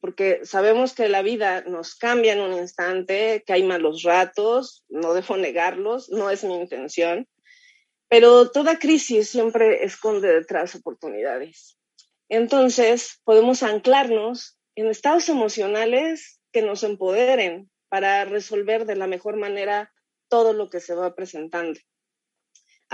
porque 0.00 0.40
sabemos 0.44 0.94
que 0.94 1.08
la 1.08 1.22
vida 1.22 1.62
nos 1.62 1.94
cambia 1.94 2.34
en 2.34 2.40
un 2.40 2.52
instante, 2.52 3.42
que 3.46 3.52
hay 3.52 3.62
malos 3.62 4.02
ratos, 4.02 4.84
no 4.88 5.14
dejo 5.14 5.36
negarlos, 5.36 6.10
no 6.10 6.30
es 6.30 6.44
mi 6.44 6.54
intención, 6.54 7.26
pero 8.08 8.50
toda 8.50 8.78
crisis 8.78 9.30
siempre 9.30 9.82
esconde 9.84 10.32
detrás 10.32 10.74
oportunidades. 10.74 11.78
Entonces, 12.28 13.20
podemos 13.24 13.62
anclarnos 13.62 14.58
en 14.76 14.88
estados 14.88 15.28
emocionales 15.28 16.40
que 16.52 16.62
nos 16.62 16.82
empoderen 16.82 17.70
para 17.88 18.24
resolver 18.24 18.86
de 18.86 18.96
la 18.96 19.06
mejor 19.06 19.36
manera 19.36 19.92
todo 20.28 20.52
lo 20.52 20.68
que 20.68 20.80
se 20.80 20.94
va 20.94 21.14
presentando 21.14 21.78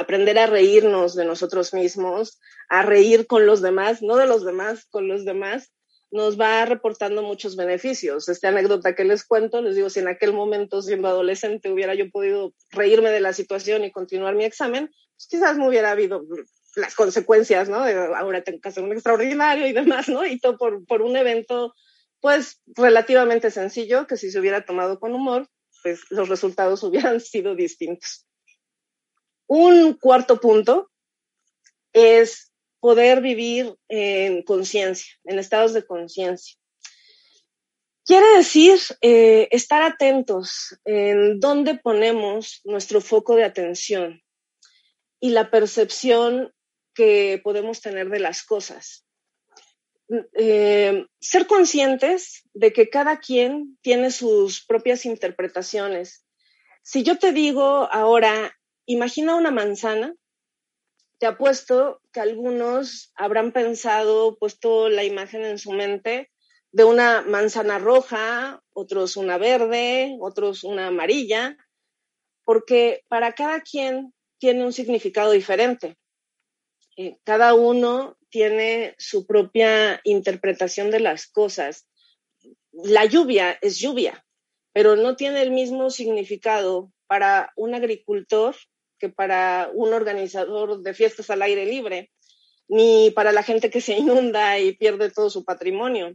aprender 0.01 0.39
a 0.39 0.47
reírnos 0.47 1.15
de 1.15 1.25
nosotros 1.25 1.75
mismos, 1.75 2.41
a 2.69 2.83
reír 2.83 3.27
con 3.27 3.47
los 3.47 3.61
demás, 3.61 4.03
no 4.03 4.17
de 4.17 4.27
los 4.27 4.45
demás, 4.45 4.87
con 4.91 5.09
los 5.09 5.25
demás, 5.25 5.73
nos 6.11 6.41
va 6.41 6.65
reportando 6.65 7.23
muchos 7.23 7.55
beneficios. 7.55 8.29
Esta 8.29 8.49
anécdota 8.49 8.95
que 8.95 9.05
les 9.05 9.25
cuento, 9.25 9.63
les 9.63 9.77
digo, 9.77 9.91
si 9.91 10.01
en 10.01 10.09
aquel 10.09 10.33
momento, 10.33 10.83
siendo 10.83 11.09
adolescente, 11.09 11.71
hubiera 11.71 11.95
yo 11.95 12.11
podido 12.11 12.53
reírme 12.71 13.11
de 13.11 13.21
la 13.21 13.33
situación 13.33 13.85
y 13.85 13.93
continuar 13.93 14.35
mi 14.35 14.45
examen, 14.45 14.91
pues 15.17 15.29
quizás 15.29 15.57
me 15.57 15.69
hubiera 15.69 15.93
habido 15.93 16.25
las 16.77 16.95
consecuencias, 16.95 17.69
¿no? 17.69 17.85
Ahora 18.17 18.43
tengo 18.43 18.61
que 18.61 18.69
hacer 18.69 18.83
un 18.83 18.93
extraordinario 18.93 19.67
y 19.67 19.73
demás, 19.73 20.09
¿no? 20.09 20.25
Y 20.25 20.41
todo 20.41 20.57
por, 20.57 20.85
por 20.87 21.03
un 21.03 21.17
evento, 21.17 21.75
pues, 22.21 22.61
relativamente 22.67 23.51
sencillo, 23.51 24.07
que 24.07 24.17
si 24.17 24.31
se 24.31 24.41
hubiera 24.41 24.65
tomado 24.65 24.99
con 24.99 25.15
humor, 25.15 25.49
pues 25.83 26.01
los 26.11 26.29
resultados 26.29 26.83
hubieran 26.85 27.21
sido 27.21 27.55
distintos. 27.55 28.27
Un 29.53 29.95
cuarto 29.95 30.41
punto 30.41 30.93
es 31.93 32.53
poder 32.79 33.21
vivir 33.21 33.75
en 33.89 34.45
conciencia, 34.45 35.13
en 35.25 35.41
estados 35.41 35.75
de 35.75 35.85
conciencia. 35.85 36.57
Quiere 38.05 38.29
decir 38.37 38.79
eh, 39.01 39.49
estar 39.51 39.83
atentos 39.83 40.79
en 40.85 41.41
dónde 41.41 41.75
ponemos 41.75 42.61
nuestro 42.63 43.01
foco 43.01 43.35
de 43.35 43.43
atención 43.43 44.23
y 45.19 45.31
la 45.31 45.51
percepción 45.51 46.55
que 46.95 47.41
podemos 47.43 47.81
tener 47.81 48.09
de 48.09 48.21
las 48.21 48.45
cosas. 48.45 49.05
Eh, 50.35 51.07
ser 51.19 51.49
conscientes 51.49 52.49
de 52.55 52.73
que 52.73 52.89
cada 52.89 53.19
quien 53.19 53.77
tiene 53.83 54.13
sus 54.13 54.65
propias 54.65 55.05
interpretaciones. 55.07 56.25
Si 56.83 57.03
yo 57.03 57.19
te 57.19 57.33
digo 57.33 57.89
ahora, 57.91 58.57
imagina 58.93 59.37
una 59.37 59.51
manzana. 59.51 60.15
Te 61.19 61.27
apuesto 61.27 62.01
que 62.13 62.21
algunos 62.21 63.13
habrán 63.15 63.53
pensado, 63.53 64.37
puesto 64.39 64.89
la 64.89 65.05
imagen 65.05 65.45
en 65.45 65.59
su 65.59 65.73
mente 65.73 66.31
de 66.73 66.85
una 66.85 67.23
manzana 67.23 67.79
roja, 67.79 68.63
otros 68.73 69.17
una 69.17 69.39
verde, 69.39 70.17
otros 70.21 70.65
una 70.65 70.89
amarilla. 70.89 71.57
porque 72.43 73.05
para 73.07 73.33
cada 73.33 73.61
quien 73.61 74.13
tiene 74.39 74.65
un 74.65 74.73
significado 74.73 75.31
diferente. 75.31 75.97
Eh, 76.97 77.19
cada 77.23 77.55
uno 77.55 78.17
tiene 78.29 78.97
su 78.99 79.25
propia 79.25 80.01
interpretación 80.03 80.91
de 80.91 80.99
las 80.99 81.29
cosas. 81.29 81.87
La 82.73 83.05
lluvia 83.05 83.57
es 83.63 83.79
lluvia, 83.79 84.25
pero 84.73 84.97
no 84.97 85.15
tiene 85.15 85.43
el 85.43 85.53
mismo 85.53 85.91
significado 85.91 86.91
para 87.07 87.53
un 87.55 87.75
agricultor 87.75 88.57
que 89.01 89.09
para 89.09 89.71
un 89.75 89.93
organizador 89.93 90.83
de 90.83 90.95
fiestas 90.95 91.31
al 91.31 91.43
aire 91.43 91.65
libre, 91.67 92.13
ni 92.69 93.11
para 93.11 93.33
la 93.33 93.43
gente 93.43 93.71
que 93.71 93.81
se 93.81 93.99
inunda 93.99 94.59
y 94.61 94.77
pierde 94.77 95.11
todo 95.11 95.29
su 95.29 95.45
patrimonio. 95.45 96.15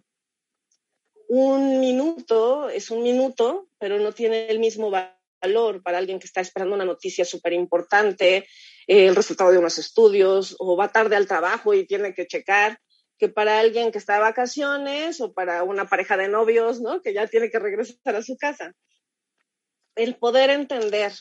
Un 1.28 1.82
minuto 1.82 2.70
es 2.70 2.92
un 2.92 3.04
minuto, 3.04 3.68
pero 3.80 4.00
no 4.00 4.14
tiene 4.14 4.48
el 4.48 4.60
mismo 4.60 4.90
valor 4.90 5.84
para 5.84 5.98
alguien 5.98 6.20
que 6.20 6.28
está 6.28 6.40
esperando 6.40 6.76
una 6.76 6.86
noticia 6.86 7.26
súper 7.26 7.54
importante, 7.54 8.48
eh, 8.88 9.08
el 9.08 9.16
resultado 9.16 9.52
de 9.52 9.58
unos 9.58 9.78
estudios, 9.80 10.56
o 10.60 10.78
va 10.78 10.92
tarde 10.92 11.16
al 11.16 11.28
trabajo 11.28 11.74
y 11.74 11.88
tiene 11.88 12.14
que 12.14 12.28
checar, 12.28 12.80
que 13.18 13.28
para 13.28 13.60
alguien 13.60 13.92
que 13.92 13.98
está 13.98 14.14
de 14.14 14.20
vacaciones 14.20 15.20
o 15.20 15.34
para 15.34 15.64
una 15.64 15.90
pareja 15.90 16.16
de 16.16 16.28
novios, 16.28 16.80
¿no? 16.80 17.02
Que 17.02 17.14
ya 17.14 17.28
tiene 17.28 17.50
que 17.50 17.60
regresar 17.60 18.16
a 18.16 18.22
su 18.22 18.38
casa. 18.38 18.74
El 19.96 20.16
poder 20.16 20.50
entender 20.50 21.14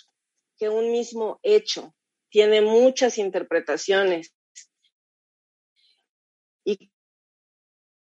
que 0.58 0.68
un 0.68 0.90
mismo 0.90 1.40
hecho 1.42 1.94
tiene 2.30 2.60
muchas 2.60 3.18
interpretaciones 3.18 4.34
y 6.64 6.90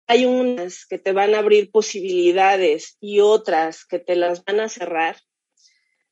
hay 0.07 0.25
unas 0.25 0.87
que 0.87 0.99
te 0.99 1.13
van 1.13 1.35
a 1.35 1.39
abrir 1.39 1.71
posibilidades 1.71 2.97
y 3.01 3.21
otras 3.21 3.85
que 3.85 3.99
te 3.99 4.17
las 4.17 4.45
van 4.45 4.61
a 4.61 4.69
cerrar, 4.69 5.17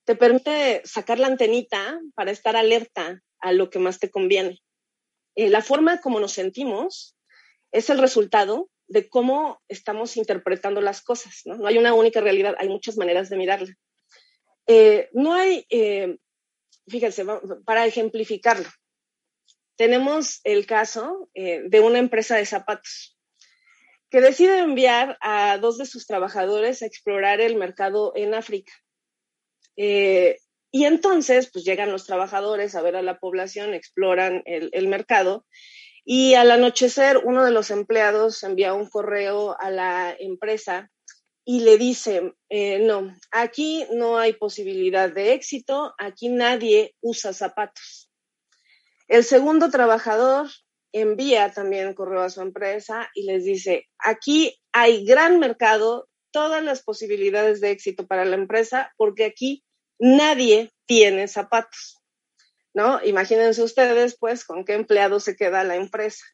te 0.05 0.17
permite 0.17 0.83
sacar 0.85 1.19
la 1.19 1.29
antenita 1.29 2.01
para 2.15 2.31
estar 2.31 2.57
alerta 2.57 3.23
a 3.39 3.53
lo 3.53 3.71
que 3.71 3.79
más 3.79 4.01
te 4.01 4.11
conviene. 4.11 4.61
Eh, 5.37 5.49
la 5.49 5.63
forma 5.63 6.01
como 6.01 6.21
nos 6.21 6.33
sentimos 6.33 7.17
es 7.73 7.91
el 7.91 7.99
resultado 7.99 8.69
de 8.87 9.09
cómo 9.09 9.63
estamos 9.69 10.17
interpretando 10.17 10.81
las 10.81 11.03
cosas. 11.03 11.43
No, 11.45 11.57
no 11.57 11.67
hay 11.67 11.79
una 11.79 11.95
única 11.95 12.21
realidad, 12.21 12.55
hay 12.59 12.69
muchas 12.69 12.97
maneras 12.97 13.31
de 13.31 13.37
mirarla. 13.37 13.75
Eh, 14.67 15.09
no 15.13 15.35
hay, 15.35 15.67
eh, 15.71 16.17
fíjense, 16.89 17.25
para 17.65 17.87
ejemplificarlo, 17.87 18.69
tenemos 19.77 20.41
el 20.45 20.67
caso 20.67 21.29
de 21.35 21.81
una 21.81 21.99
empresa 21.99 22.37
de 22.37 22.47
zapatos 22.47 23.19
que 24.11 24.21
decide 24.21 24.59
enviar 24.59 25.19
a 25.21 25.59
dos 25.59 25.79
de 25.79 25.87
sus 25.87 26.07
trabajadores 26.07 26.83
a 26.83 26.87
explorar 26.87 27.41
el 27.41 27.57
mercado 27.57 28.13
en 28.15 28.35
África. 28.35 28.73
y 29.77 30.85
entonces, 30.85 31.51
pues 31.53 31.65
llegan 31.65 31.93
los 31.93 32.07
trabajadores 32.07 32.75
a 32.75 32.83
ver 32.83 32.97
a 32.97 33.03
la 33.03 33.19
población, 33.19 33.75
exploran 33.75 34.43
el, 34.47 34.71
el 34.73 34.89
mercado 34.89 35.47
y 36.05 36.35
al 36.35 36.51
anochecer, 36.51 37.19
uno 37.25 37.45
de 37.45 37.51
los 37.51 37.71
empleados 37.71 38.43
envía 38.43 38.75
un 38.75 38.89
correo 38.91 39.57
a 39.59 39.71
la 39.71 40.15
empresa 40.19 40.91
y 41.45 41.61
le 41.61 41.77
dice, 41.77 42.35
eh, 42.49 42.79
no, 42.79 43.15
aquí 43.31 43.87
no 43.93 44.19
hay 44.19 44.33
posibilidad 44.33 45.11
de 45.11 45.35
éxito, 45.35 45.95
aquí 45.99 46.29
nadie 46.29 46.95
usa 47.01 47.33
zapatos. 47.33 48.11
El 49.09 49.25
segundo 49.25 49.71
trabajador 49.71 50.49
envía 50.93 51.53
también 51.53 51.95
correo 51.95 52.23
a 52.23 52.31
su 52.31 52.41
empresa 52.41 53.11
y 53.15 53.25
les 53.25 53.45
dice, 53.45 53.89
aquí 53.99 54.59
hay 54.73 55.05
gran 55.05 55.39
mercado, 55.39 56.09
todas 56.31 56.65
las 56.65 56.83
posibilidades 56.83 57.61
de 57.61 57.71
éxito 57.71 58.07
para 58.07 58.25
la 58.25 58.37
empresa, 58.37 58.93
porque 58.97 59.25
aquí 59.25 59.65
nadie 59.99 60.73
tiene 60.87 61.29
zapatos. 61.29 62.01
¿no? 62.75 63.01
Imagínense 63.05 63.63
ustedes, 63.63 64.17
pues, 64.19 64.45
con 64.45 64.65
qué 64.65 64.75
empleado 64.75 65.21
se 65.21 65.37
queda 65.37 65.65
la 65.65 65.77
empresa. 65.77 66.25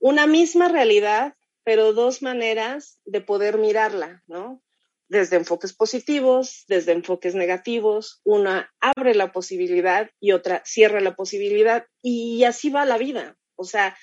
Una 0.00 0.26
misma 0.26 0.68
realidad, 0.68 1.34
pero 1.64 1.92
dos 1.92 2.22
maneras 2.22 2.98
de 3.04 3.20
poder 3.20 3.58
mirarla, 3.58 4.22
¿no? 4.26 4.62
Desde 5.08 5.36
enfoques 5.36 5.74
positivos, 5.74 6.64
desde 6.68 6.92
enfoques 6.92 7.34
negativos. 7.34 8.20
Una 8.24 8.72
abre 8.80 9.14
la 9.14 9.32
posibilidad 9.32 10.10
y 10.20 10.32
otra 10.32 10.62
cierra 10.64 11.00
la 11.00 11.14
posibilidad. 11.14 11.86
Y 12.00 12.44
así 12.44 12.70
va 12.70 12.84
la 12.86 12.98
vida. 12.98 13.36
O 13.56 13.64
sea, 13.64 13.96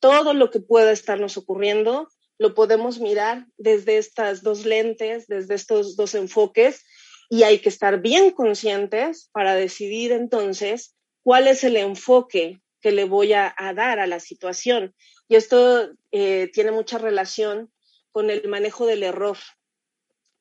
todo 0.00 0.34
lo 0.34 0.50
que 0.50 0.60
pueda 0.60 0.92
estarnos 0.92 1.36
ocurriendo 1.36 2.08
lo 2.38 2.54
podemos 2.54 3.00
mirar 3.00 3.46
desde 3.58 3.98
estas 3.98 4.42
dos 4.42 4.64
lentes, 4.64 5.26
desde 5.26 5.54
estos 5.54 5.94
dos 5.94 6.14
enfoques, 6.14 6.82
y 7.28 7.42
hay 7.42 7.58
que 7.58 7.68
estar 7.68 8.00
bien 8.00 8.30
conscientes 8.30 9.28
para 9.32 9.54
decidir 9.54 10.10
entonces 10.12 10.96
cuál 11.22 11.48
es 11.48 11.64
el 11.64 11.76
enfoque 11.76 12.60
que 12.80 12.92
le 12.92 13.04
voy 13.04 13.34
a, 13.34 13.54
dar 13.76 14.00
a 14.00 14.06
la 14.06 14.20
situación. 14.20 14.94
Y 15.30 15.36
esto 15.36 15.88
eh, 16.10 16.50
tiene 16.52 16.72
mucha 16.72 16.98
relación 16.98 17.72
con 18.10 18.30
el 18.30 18.48
manejo 18.48 18.84
del 18.84 19.04
error, 19.04 19.36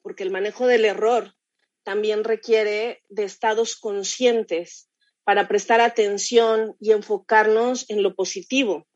porque 0.02 0.24
el 0.24 0.32
manejo 0.32 0.66
del 0.66 0.84
error 0.84 1.36
también 1.84 2.24
requiere 2.24 3.04
de 3.08 3.24
estados 3.24 3.76
conscientes 3.76 4.90
para 5.24 5.48
prestar 5.48 5.80
atención 5.80 6.76
y 6.80 6.92
enfocarnos 6.92 7.88
en 7.92 8.02
lo 8.02 8.16
positivo. 8.16 8.88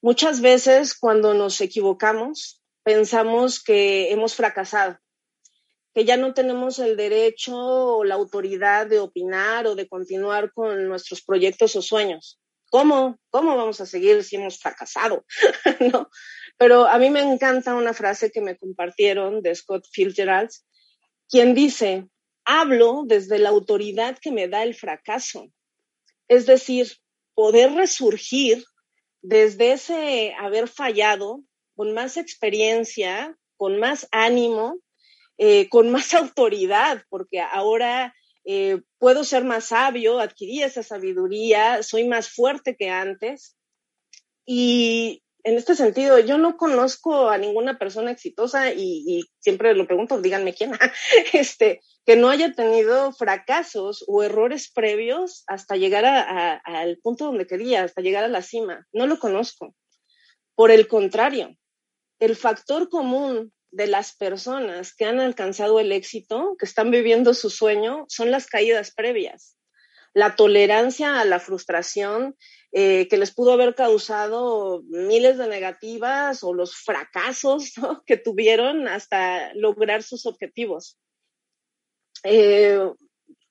Muchas 0.00 0.40
veces 0.40 0.98
cuando 0.98 1.34
nos 1.34 1.60
equivocamos, 1.60 2.62
pensamos 2.82 3.62
que 3.62 4.10
hemos 4.10 4.34
fracasado 4.34 4.98
que 5.94 6.06
ya 6.06 6.16
no 6.16 6.32
tenemos 6.32 6.78
el 6.78 6.96
derecho 6.96 7.54
o 7.54 8.04
la 8.04 8.14
autoridad 8.14 8.86
de 8.86 9.00
opinar 9.00 9.66
o 9.66 9.74
de 9.74 9.88
continuar 9.88 10.54
con 10.54 10.88
nuestros 10.88 11.20
proyectos 11.22 11.76
o 11.76 11.82
sueños. 11.82 12.40
¿Cómo? 12.70 13.18
¿Cómo 13.30 13.56
vamos 13.56 13.80
a 13.80 13.86
seguir 13.86 14.22
si 14.24 14.36
hemos 14.36 14.58
fracasado? 14.58 15.24
¿No? 15.92 16.10
Pero 16.56 16.86
a 16.86 16.98
mí 16.98 17.10
me 17.10 17.20
encanta 17.20 17.74
una 17.74 17.94
frase 17.94 18.30
que 18.30 18.40
me 18.40 18.56
compartieron 18.56 19.42
de 19.42 19.54
Scott 19.54 19.86
Fitzgerald, 19.90 20.50
quien 21.28 21.54
dice, 21.54 22.08
hablo 22.44 23.04
desde 23.06 23.38
la 23.38 23.50
autoridad 23.50 24.18
que 24.18 24.32
me 24.32 24.48
da 24.48 24.62
el 24.62 24.74
fracaso. 24.74 25.46
Es 26.26 26.46
decir, 26.46 26.92
poder 27.34 27.72
resurgir 27.72 28.64
desde 29.22 29.72
ese 29.72 30.34
haber 30.38 30.68
fallado 30.68 31.42
con 31.76 31.94
más 31.94 32.16
experiencia, 32.16 33.36
con 33.56 33.78
más 33.78 34.08
ánimo, 34.10 34.78
eh, 35.36 35.68
con 35.68 35.90
más 35.90 36.12
autoridad, 36.14 37.04
porque 37.08 37.40
ahora 37.40 38.14
eh, 38.50 38.80
puedo 38.96 39.24
ser 39.24 39.44
más 39.44 39.66
sabio, 39.66 40.20
adquirí 40.20 40.62
esa 40.62 40.82
sabiduría, 40.82 41.82
soy 41.82 42.08
más 42.08 42.30
fuerte 42.30 42.76
que 42.76 42.88
antes. 42.88 43.58
Y 44.46 45.22
en 45.44 45.58
este 45.58 45.74
sentido, 45.74 46.18
yo 46.18 46.38
no 46.38 46.56
conozco 46.56 47.28
a 47.28 47.36
ninguna 47.36 47.78
persona 47.78 48.10
exitosa 48.10 48.72
y, 48.72 49.22
siempre 49.38 49.74
lo 49.74 49.86
pregunto, 49.86 50.18
díganme 50.22 50.54
quién, 50.54 50.72
este, 51.34 51.82
que 52.06 52.16
no 52.16 52.30
haya 52.30 52.54
tenido 52.54 53.12
fracasos 53.12 54.02
o 54.08 54.22
errores 54.22 54.72
previos 54.72 55.44
hasta 55.46 55.76
llegar 55.76 56.06
al 56.06 56.96
punto 57.02 57.26
donde 57.26 57.46
quería, 57.46 57.84
hasta 57.84 58.00
llegar 58.00 58.24
a 58.24 58.28
la 58.28 58.40
cima. 58.40 58.86
No 58.94 59.06
lo 59.06 59.18
conozco. 59.18 59.74
Por 60.54 60.70
el 60.70 60.88
contrario, 60.88 61.54
el 62.18 62.34
factor 62.34 62.88
común 62.88 63.52
de 63.70 63.86
las 63.86 64.14
personas 64.16 64.94
que 64.94 65.04
han 65.04 65.20
alcanzado 65.20 65.80
el 65.80 65.92
éxito, 65.92 66.56
que 66.58 66.66
están 66.66 66.90
viviendo 66.90 67.34
su 67.34 67.50
sueño, 67.50 68.04
son 68.08 68.30
las 68.30 68.46
caídas 68.46 68.92
previas. 68.92 69.56
La 70.14 70.36
tolerancia 70.36 71.20
a 71.20 71.24
la 71.24 71.38
frustración 71.38 72.36
eh, 72.72 73.08
que 73.08 73.16
les 73.16 73.32
pudo 73.32 73.52
haber 73.52 73.74
causado 73.74 74.82
miles 74.88 75.38
de 75.38 75.48
negativas 75.48 76.42
o 76.42 76.52
los 76.52 76.76
fracasos 76.76 77.72
que 78.06 78.16
tuvieron 78.16 78.88
hasta 78.88 79.54
lograr 79.54 80.02
sus 80.02 80.26
objetivos. 80.26 80.98
Eh, 82.24 82.80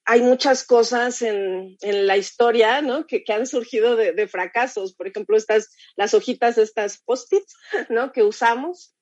hay 0.05 0.21
muchas 0.21 0.63
cosas 0.63 1.21
en, 1.21 1.77
la 1.81 2.15
historia 2.15 2.81
¿no? 2.81 3.05
que, 3.07 3.23
han 3.27 3.45
surgido 3.45 3.95
de, 3.95 4.27
fracasos. 4.27 4.93
Por 4.93 5.07
ejemplo, 5.07 5.35
estas, 5.35 5.69
las 5.95 6.13
hojitas, 6.13 6.57
estas 6.57 7.01
post-its 7.03 7.55
¿no? 7.89 8.11
que 8.11 8.23
usamos 8.23 8.96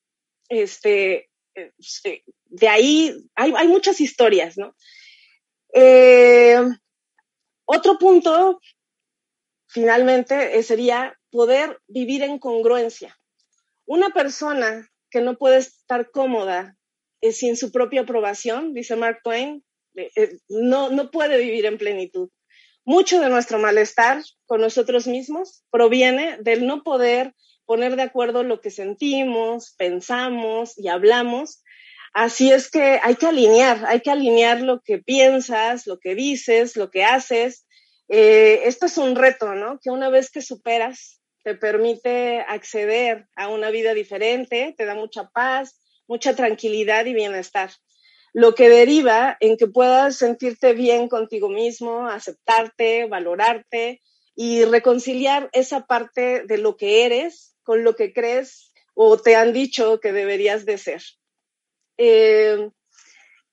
este, 0.48 1.30
eh, 1.54 1.72
de 2.44 2.68
ahí 2.68 3.28
hay, 3.34 3.68
muchas 3.68 4.00
historias, 4.00 4.56
¿no? 4.58 4.74
Eh, 5.72 6.60
otro 7.64 7.98
punto, 7.98 8.60
finalmente, 9.66 10.58
eh, 10.58 10.62
sería 10.62 11.18
poder 11.30 11.80
vivir 11.88 12.22
en 12.22 12.38
congruencia. 12.38 13.18
Una 13.86 14.10
persona 14.10 14.88
que 15.10 15.20
no 15.20 15.36
puede 15.38 15.58
estar 15.58 16.10
cómoda 16.10 16.76
sin 17.32 17.56
su 17.56 17.72
propia 17.72 18.02
aprobación, 18.02 18.72
dice 18.72 18.94
Mark 18.94 19.20
Twain, 19.24 19.64
no, 20.48 20.90
no 20.90 21.10
puede 21.10 21.38
vivir 21.38 21.66
en 21.66 21.78
plenitud. 21.78 22.30
Mucho 22.84 23.20
de 23.20 23.30
nuestro 23.30 23.58
malestar 23.58 24.22
con 24.44 24.60
nosotros 24.60 25.06
mismos 25.06 25.64
proviene 25.70 26.38
del 26.40 26.66
no 26.66 26.82
poder 26.82 27.34
poner 27.66 27.96
de 27.96 28.02
acuerdo 28.02 28.42
lo 28.42 28.60
que 28.60 28.70
sentimos, 28.70 29.74
pensamos 29.76 30.78
y 30.78 30.88
hablamos 30.88 31.62
Así 32.18 32.50
es 32.50 32.70
que 32.70 32.98
hay 33.02 33.16
que 33.16 33.26
alinear, 33.26 33.84
hay 33.86 34.00
que 34.00 34.10
alinear 34.10 34.62
lo 34.62 34.80
que 34.80 34.96
piensas, 34.96 35.86
lo 35.86 35.98
que 35.98 36.14
dices, 36.14 36.74
lo 36.74 36.90
que 36.90 37.04
haces. 37.04 37.66
Eh, 38.08 38.62
esto 38.64 38.86
es 38.86 38.96
un 38.96 39.16
reto, 39.16 39.54
¿no? 39.54 39.78
Que 39.82 39.90
una 39.90 40.08
vez 40.08 40.30
que 40.30 40.40
superas, 40.40 41.20
te 41.44 41.54
permite 41.54 42.40
acceder 42.40 43.26
a 43.36 43.48
una 43.48 43.68
vida 43.68 43.92
diferente, 43.92 44.74
te 44.78 44.86
da 44.86 44.94
mucha 44.94 45.28
paz, 45.28 45.78
mucha 46.08 46.34
tranquilidad 46.34 47.04
y 47.04 47.12
bienestar. 47.12 47.68
Lo 48.32 48.54
que 48.54 48.70
deriva 48.70 49.36
en 49.40 49.58
que 49.58 49.66
puedas 49.66 50.16
sentirte 50.16 50.72
bien 50.72 51.08
contigo 51.08 51.50
mismo, 51.50 52.08
aceptarte, 52.08 53.04
valorarte 53.04 54.00
y 54.36 54.64
reconciliar 54.66 55.48
esa 55.52 55.86
parte 55.86 56.44
de 56.46 56.58
lo 56.58 56.76
que 56.76 57.06
eres 57.06 57.56
con 57.62 57.82
lo 57.82 57.96
que 57.96 58.12
crees 58.12 58.72
o 58.94 59.18
te 59.18 59.34
han 59.34 59.52
dicho 59.52 59.98
que 59.98 60.12
deberías 60.12 60.66
de 60.66 60.78
ser. 60.78 61.02
Eh, 61.96 62.70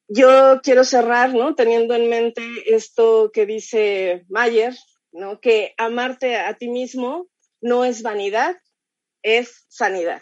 yo 0.09 0.59
quiero 0.61 0.83
cerrar, 0.83 1.33
¿no? 1.33 1.55
Teniendo 1.55 1.95
en 1.95 2.09
mente 2.09 2.43
esto 2.67 3.31
que 3.33 3.45
dice 3.45 4.25
Mayer, 4.27 4.75
¿no? 5.13 5.39
Que 5.39 5.73
amarte 5.77 6.35
a 6.35 6.53
ti 6.55 6.67
mismo 6.67 7.29
no 7.61 7.85
es 7.85 8.01
vanidad, 8.01 8.57
es 9.23 9.65
sanidad. 9.69 10.21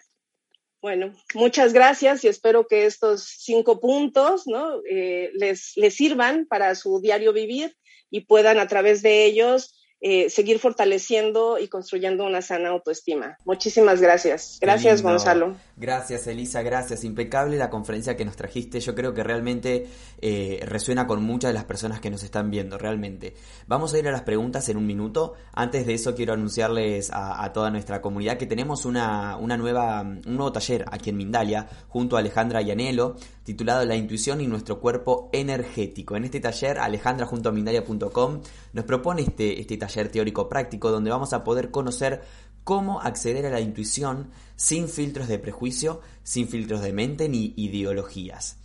Bueno, 0.82 1.15
muchas 1.34 1.74
gracias 1.74 2.24
y 2.24 2.28
espero 2.28 2.67
que 2.67 2.86
estos 2.86 3.24
cinco 3.24 3.80
puntos 3.80 4.47
¿no? 4.47 4.82
Eh, 4.89 5.32
les, 5.34 5.74
les 5.76 5.93
sirvan 5.93 6.47
para 6.47 6.74
su 6.76 7.00
diario 7.02 7.34
vivir 7.34 7.76
y 8.10 8.21
puedan 8.21 8.60
a 8.60 8.67
través 8.67 9.02
de 9.02 9.26
ellos 9.26 9.81
eh, 10.03 10.31
seguir 10.31 10.57
fortaleciendo 10.57 11.59
y 11.59 11.67
construyendo 11.67 12.25
una 12.25 12.41
sana 12.41 12.69
autoestima. 12.69 13.37
Muchísimas 13.45 14.01
gracias. 14.01 14.57
Gracias, 14.59 15.03
Gonzalo. 15.03 15.55
Gracias, 15.77 16.25
Elisa, 16.25 16.63
gracias. 16.63 17.03
Impecable 17.03 17.55
la 17.55 17.69
conferencia 17.69 18.17
que 18.17 18.25
nos 18.25 18.35
trajiste. 18.35 18.79
Yo 18.79 18.95
creo 18.95 19.13
que 19.13 19.23
realmente 19.23 19.87
eh, 20.19 20.59
resuena 20.63 21.05
con 21.05 21.21
muchas 21.23 21.49
de 21.49 21.53
las 21.53 21.65
personas 21.65 21.99
que 21.99 22.09
nos 22.09 22.23
están 22.23 22.49
viendo, 22.49 22.79
realmente. 22.79 23.35
Vamos 23.67 23.93
a 23.93 23.99
ir 23.99 24.07
a 24.07 24.11
las 24.11 24.23
preguntas 24.23 24.67
en 24.69 24.77
un 24.77 24.87
minuto. 24.87 25.35
Antes 25.53 25.85
de 25.85 25.93
eso, 25.93 26.15
quiero 26.15 26.33
anunciarles 26.33 27.11
a, 27.13 27.51
toda 27.53 27.69
nuestra 27.69 28.01
comunidad 28.01 28.37
que 28.37 28.47
tenemos 28.47 28.85
una, 28.85 29.37
una 29.37 29.55
nueva, 29.55 30.01
un 30.01 30.21
nuevo 30.25 30.51
taller 30.51 30.83
aquí 30.91 31.11
en 31.11 31.17
Mindalia, 31.17 31.67
junto 31.89 32.15
a 32.15 32.19
Alejandra 32.21 32.61
Yanelo, 32.61 33.17
titulado 33.43 33.86
La 33.86 33.95
intuición 33.95 34.41
y 34.41 34.47
nuestro 34.47 34.80
cuerpo 34.80 35.30
energético. 35.34 36.15
En 36.15 36.25
este 36.25 36.39
taller, 36.39 36.80
Alejandra 36.80 37.25
junto 37.25 37.49
a 37.49 37.51
Mindalia.com 37.51 38.41
nos 38.73 38.86
propone 38.86 39.23
este, 39.23 39.60
este 39.60 39.77
taller 39.77 40.10
teórico 40.10 40.47
práctico 40.47 40.91
donde 40.91 41.10
vamos 41.10 41.34
a 41.34 41.43
poder 41.43 41.71
conocer 41.71 42.21
cómo 42.63 43.01
acceder 43.01 43.45
a 43.45 43.49
la 43.49 43.60
intuición 43.60 44.30
sin 44.56 44.88
filtros 44.88 45.27
de 45.27 45.39
prejuicio, 45.39 46.01
sin 46.23 46.47
filtros 46.47 46.82
de 46.82 46.93
mente 46.93 47.27
ni 47.27 47.54
ideologías. 47.58 48.61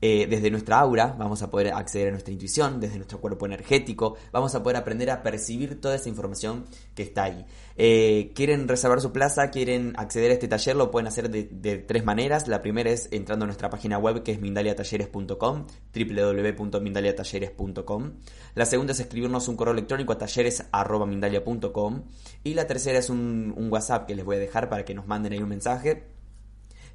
Eh, 0.00 0.28
desde 0.30 0.48
nuestra 0.50 0.78
aura 0.78 1.16
vamos 1.18 1.42
a 1.42 1.50
poder 1.50 1.74
acceder 1.74 2.06
a 2.08 2.12
nuestra 2.12 2.32
intuición, 2.32 2.78
desde 2.78 2.94
nuestro 2.96 3.20
cuerpo 3.20 3.46
energético, 3.46 4.16
vamos 4.32 4.54
a 4.54 4.62
poder 4.62 4.76
aprender 4.76 5.10
a 5.10 5.24
percibir 5.24 5.80
toda 5.80 5.96
esa 5.96 6.08
información 6.08 6.66
que 6.94 7.02
está 7.02 7.24
ahí. 7.24 7.44
Eh, 7.76 8.30
quieren 8.34 8.68
reservar 8.68 9.00
su 9.00 9.10
plaza, 9.12 9.50
quieren 9.50 9.94
acceder 9.96 10.30
a 10.30 10.34
este 10.34 10.46
taller, 10.48 10.76
lo 10.76 10.90
pueden 10.90 11.06
hacer 11.08 11.30
de, 11.30 11.78
tres 11.78 12.04
maneras. 12.04 12.48
La 12.48 12.60
primera 12.62 12.90
es 12.90 13.08
entrando 13.12 13.44
a 13.44 13.46
nuestra 13.46 13.70
página 13.70 13.98
web 13.98 14.22
que 14.22 14.32
es 14.32 14.40
mindaliatalleres.com, 14.40 15.66
www.mindaliatalleres.com. 15.94 18.12
La 18.54 18.66
segunda 18.66 18.92
es 18.92 19.00
escribirnos 19.00 19.48
un 19.48 19.56
correo 19.56 19.72
electrónico 19.72 20.12
a 20.12 20.18
talleres.mindalia.com. 20.18 22.02
Y 22.44 22.54
la 22.54 22.66
tercera 22.66 22.98
es 22.98 23.10
un, 23.10 23.54
un 23.56 23.72
WhatsApp 23.72 24.06
que 24.06 24.14
les 24.14 24.24
voy 24.24 24.36
a 24.36 24.40
dejar 24.40 24.68
para 24.68 24.84
que 24.84 24.94
nos 24.94 25.06
manden 25.06 25.32
ahí 25.32 25.42
un 25.42 25.48
mensaje 25.48 26.17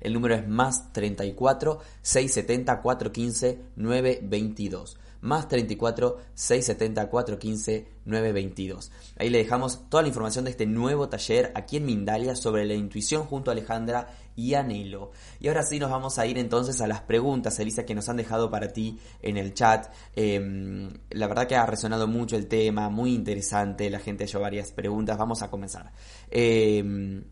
el 0.03 0.13
número 0.13 0.35
es 0.35 0.47
más 0.47 0.91
34 0.93 1.79
670 2.01 2.81
415 2.81 3.59
922. 3.75 4.97
Más 5.21 5.47
34 5.47 6.17
670 6.33 7.09
415 7.09 7.87
922. 8.03 8.91
Ahí 9.17 9.29
le 9.29 9.37
dejamos 9.37 9.89
toda 9.89 10.03
la 10.03 10.09
información 10.09 10.43
de 10.43 10.51
este 10.51 10.65
nuevo 10.65 11.07
taller 11.07 11.53
aquí 11.55 11.77
en 11.77 11.85
Mindalia 11.85 12.35
sobre 12.35 12.65
la 12.65 12.73
intuición 12.73 13.23
junto 13.23 13.49
a 13.49 13.53
Alejandra 13.53 14.09
y 14.35 14.55
Anelo. 14.55 15.11
Y 15.39 15.47
ahora 15.47 15.63
sí 15.63 15.79
nos 15.79 15.89
vamos 15.89 16.19
a 16.19 16.25
ir 16.25 16.37
entonces 16.37 16.81
a 16.81 16.87
las 16.87 16.99
preguntas, 16.99 17.57
Elisa, 17.59 17.85
que 17.85 17.95
nos 17.95 18.09
han 18.09 18.17
dejado 18.17 18.51
para 18.51 18.73
ti 18.73 18.99
en 19.21 19.37
el 19.37 19.53
chat. 19.53 19.87
Em, 20.13 20.89
la 21.11 21.27
verdad 21.27 21.47
que 21.47 21.55
ha 21.55 21.65
resonado 21.65 22.05
mucho 22.05 22.35
el 22.35 22.47
tema, 22.47 22.89
muy 22.89 23.13
interesante, 23.13 23.89
la 23.89 23.99
gente 23.99 24.25
ha 24.25 24.27
hecho 24.27 24.41
varias 24.41 24.73
preguntas. 24.73 25.17
Vamos 25.17 25.41
a 25.41 25.49
comenzar. 25.49 25.93
Eh, 26.29 27.23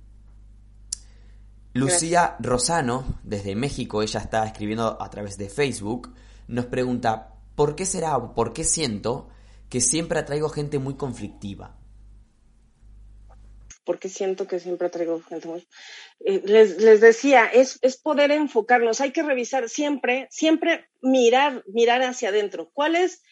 Lucía 1.74 2.36
Rosano, 2.40 3.20
desde 3.24 3.56
México, 3.56 4.02
ella 4.02 4.20
está 4.20 4.46
escribiendo 4.46 5.02
a 5.02 5.10
través 5.10 5.38
de 5.38 5.50
Facebook, 5.50 6.14
nos 6.48 6.66
pregunta, 6.66 7.36
¿por 7.56 7.76
qué 7.76 7.86
será 7.86 8.18
o 8.18 8.34
por 8.34 8.52
qué 8.52 8.66
siento 8.66 9.30
que 9.70 9.80
siempre 9.80 10.20
atraigo 10.20 10.50
gente 10.50 10.80
muy 10.80 10.96
conflictiva? 10.96 11.78
Porque 13.86 14.10
siento 14.10 14.48
que 14.48 14.60
siempre 14.60 14.88
atraigo 14.88 15.22
gente 15.22 15.48
muy... 15.48 15.66
Eh, 16.26 16.42
les, 16.44 17.00
decía, 17.00 17.46
es, 17.46 17.80
es, 17.82 17.96
poder 17.96 18.32
enfocarnos, 18.32 19.00
hay 19.00 19.12
que 19.12 19.24
revisar 19.24 19.70
siempre, 19.70 20.28
siempre 20.30 20.90
mirar, 21.02 21.64
mirar 21.68 22.02
hacia 22.04 22.30
adentro. 22.30 22.70
¿Cuál 22.74 22.98
es, 22.98 23.24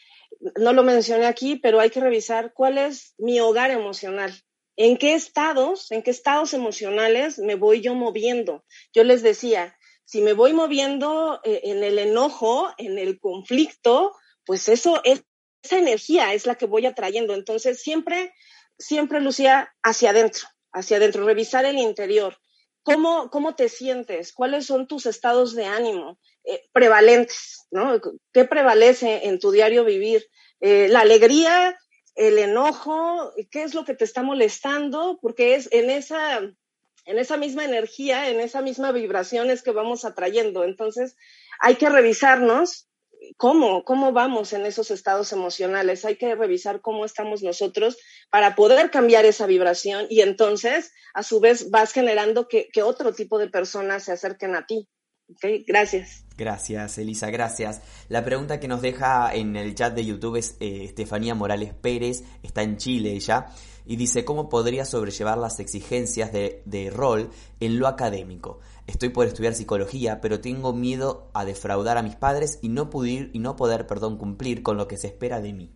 no 0.58 0.72
lo 0.72 0.84
mencioné 0.84 1.26
aquí, 1.26 1.58
pero 1.58 1.82
hay 1.82 1.90
que 1.90 2.00
revisar 2.00 2.54
cuál 2.54 2.78
es 2.78 3.16
mi 3.18 3.42
hogar 3.42 3.70
emocional? 3.70 4.34
En 4.80 4.96
qué 4.96 5.14
estados, 5.14 5.92
en 5.92 6.02
qué 6.02 6.10
estados 6.10 6.54
emocionales 6.54 7.38
me 7.38 7.56
voy 7.56 7.82
yo 7.82 7.96
moviendo. 7.96 8.64
Yo 8.94 9.04
les 9.04 9.22
decía, 9.22 9.78
si 10.06 10.22
me 10.22 10.32
voy 10.32 10.54
moviendo 10.54 11.42
eh, 11.44 11.60
en 11.66 11.84
el 11.84 12.00
enojo, 12.00 12.74
en 12.78 12.98
el 12.98 13.20
conflicto, 13.20 14.16
pues 14.46 14.70
eso 14.70 15.02
es, 15.04 15.22
esa 15.62 15.78
energía 15.78 16.34
es 16.34 16.46
la 16.46 16.56
que 16.56 16.66
voy 16.66 16.86
atrayendo. 16.86 17.34
Entonces, 17.34 17.82
siempre, 17.82 18.34
siempre, 18.78 19.20
Lucía, 19.20 19.70
hacia 19.84 20.12
adentro, 20.12 20.48
hacia 20.72 20.96
adentro, 20.96 21.26
revisar 21.26 21.66
el 21.66 21.78
interior. 21.78 22.38
¿Cómo, 22.82 23.30
cómo 23.32 23.56
te 23.56 23.68
sientes? 23.68 24.32
¿Cuáles 24.32 24.66
son 24.66 24.88
tus 24.88 25.06
estados 25.08 25.56
de 25.56 25.66
ánimo 25.66 26.18
eh, 26.46 26.64
prevalentes? 26.72 27.68
¿no? 27.70 28.00
¿Qué 28.32 28.46
prevalece 28.46 29.28
en 29.28 29.40
tu 29.40 29.52
diario 29.52 29.84
vivir? 29.84 30.26
Eh, 30.62 30.88
la 30.88 31.02
alegría 31.02 31.78
el 32.20 32.38
enojo, 32.38 33.34
qué 33.50 33.64
es 33.64 33.74
lo 33.74 33.86
que 33.86 33.96
te 33.96 34.04
está 34.04 34.24
molestando, 34.24 35.20
porque 35.22 35.56
es 35.56 35.70
en 35.72 35.90
esa, 35.90 36.40
en 36.40 37.18
esa 37.18 37.38
misma 37.38 37.64
energía, 37.64 38.30
en 38.30 38.42
esa 38.42 38.62
misma 38.62 38.92
vibración 38.92 39.50
es 39.50 39.64
que 39.64 39.72
vamos 39.72 40.04
atrayendo. 40.04 40.66
Entonces, 40.66 41.16
hay 41.62 41.76
que 41.76 41.88
revisarnos 41.88 42.90
cómo, 43.38 43.86
cómo 43.86 44.12
vamos 44.12 44.52
en 44.52 44.66
esos 44.66 44.92
estados 44.92 45.32
emocionales. 45.32 46.04
Hay 46.04 46.18
que 46.18 46.36
revisar 46.36 46.82
cómo 46.82 47.06
estamos 47.06 47.42
nosotros 47.42 47.98
para 48.30 48.54
poder 48.54 48.92
cambiar 48.92 49.24
esa 49.24 49.46
vibración 49.46 50.06
y 50.10 50.20
entonces, 50.20 50.92
a 51.14 51.24
su 51.24 51.40
vez, 51.40 51.70
vas 51.70 51.94
generando 51.94 52.50
que, 52.50 52.68
que 52.74 52.84
otro 52.84 53.14
tipo 53.14 53.40
de 53.40 53.48
personas 53.48 54.04
se 54.04 54.12
acerquen 54.12 54.56
a 54.56 54.66
ti. 54.66 54.90
Okay, 55.32 55.64
gracias. 55.68 56.26
Gracias, 56.38 56.98
Elisa, 56.98 57.30
gracias. 57.30 57.82
La 58.08 58.26
pregunta 58.26 58.60
que 58.60 58.68
nos 58.68 58.82
deja 58.82 59.34
en 59.34 59.56
el 59.56 59.76
chat 59.76 59.94
de 59.94 60.06
YouTube 60.06 60.38
es 60.38 60.56
eh, 60.60 60.86
Estefanía 60.86 61.36
Morales 61.36 61.74
Pérez, 61.74 62.24
está 62.42 62.64
en 62.64 62.78
Chile 62.78 63.12
ella, 63.12 63.48
y 63.86 63.96
dice, 63.96 64.26
¿cómo 64.26 64.50
podría 64.50 64.86
sobrellevar 64.86 65.38
las 65.38 65.60
exigencias 65.60 66.32
de, 66.32 66.64
de 66.66 66.90
rol 66.90 67.30
en 67.60 67.78
lo 67.78 67.88
académico? 67.88 68.60
Estoy 68.88 69.10
por 69.10 69.28
estudiar 69.28 69.54
psicología, 69.54 70.20
pero 70.22 70.42
tengo 70.42 70.74
miedo 70.74 71.30
a 71.34 71.46
defraudar 71.46 71.98
a 71.98 72.04
mis 72.04 72.16
padres 72.16 72.58
y 72.62 72.70
no 72.70 72.90
poder, 72.90 73.30
y 73.34 73.40
no 73.40 73.56
poder 73.56 73.86
perdón, 73.86 74.18
cumplir 74.18 74.64
con 74.64 74.78
lo 74.78 74.88
que 74.88 74.98
se 74.98 75.08
espera 75.08 75.42
de 75.42 75.54
mí. 75.54 75.76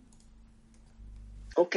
Ok, 1.56 1.76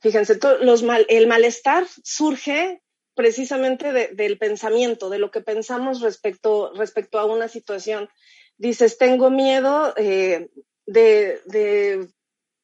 fíjense, 0.00 0.38
los 0.62 0.82
mal, 0.82 1.04
el 1.10 1.26
malestar 1.26 1.86
surge 2.02 2.82
precisamente 3.14 3.92
del 3.92 4.38
pensamiento, 4.38 5.10
de 5.10 5.18
lo 5.18 5.30
que 5.30 5.40
pensamos 5.40 6.00
respecto, 6.00 6.72
respecto 6.74 7.18
a 7.18 7.24
una 7.24 7.48
situación. 7.48 8.08
Dices, 8.56 8.98
tengo 8.98 9.30
miedo 9.30 9.94
eh, 9.96 10.48
de, 10.86 12.08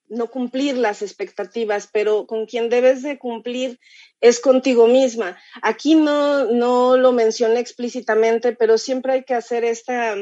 no 0.09 0.31
cumplir 0.31 0.77
las 0.77 1.03
expectativas, 1.03 1.89
pero 1.93 2.27
con 2.27 2.47
quien 2.47 2.69
debes 2.69 3.03
de 3.03 3.19
cumplir 3.19 3.81
es 4.21 4.41
contigo 4.41 4.87
misma. 4.87 5.37
Aquí 5.63 5.95
no, 5.95 6.45
no 6.45 6.97
lo 6.97 7.13
mencioné 7.13 7.61
explícitamente, 7.61 8.53
pero 8.53 8.79
siempre 8.79 9.15
hay 9.15 9.25
que 9.25 9.35
hacer 9.35 9.65
esta, 9.65 10.15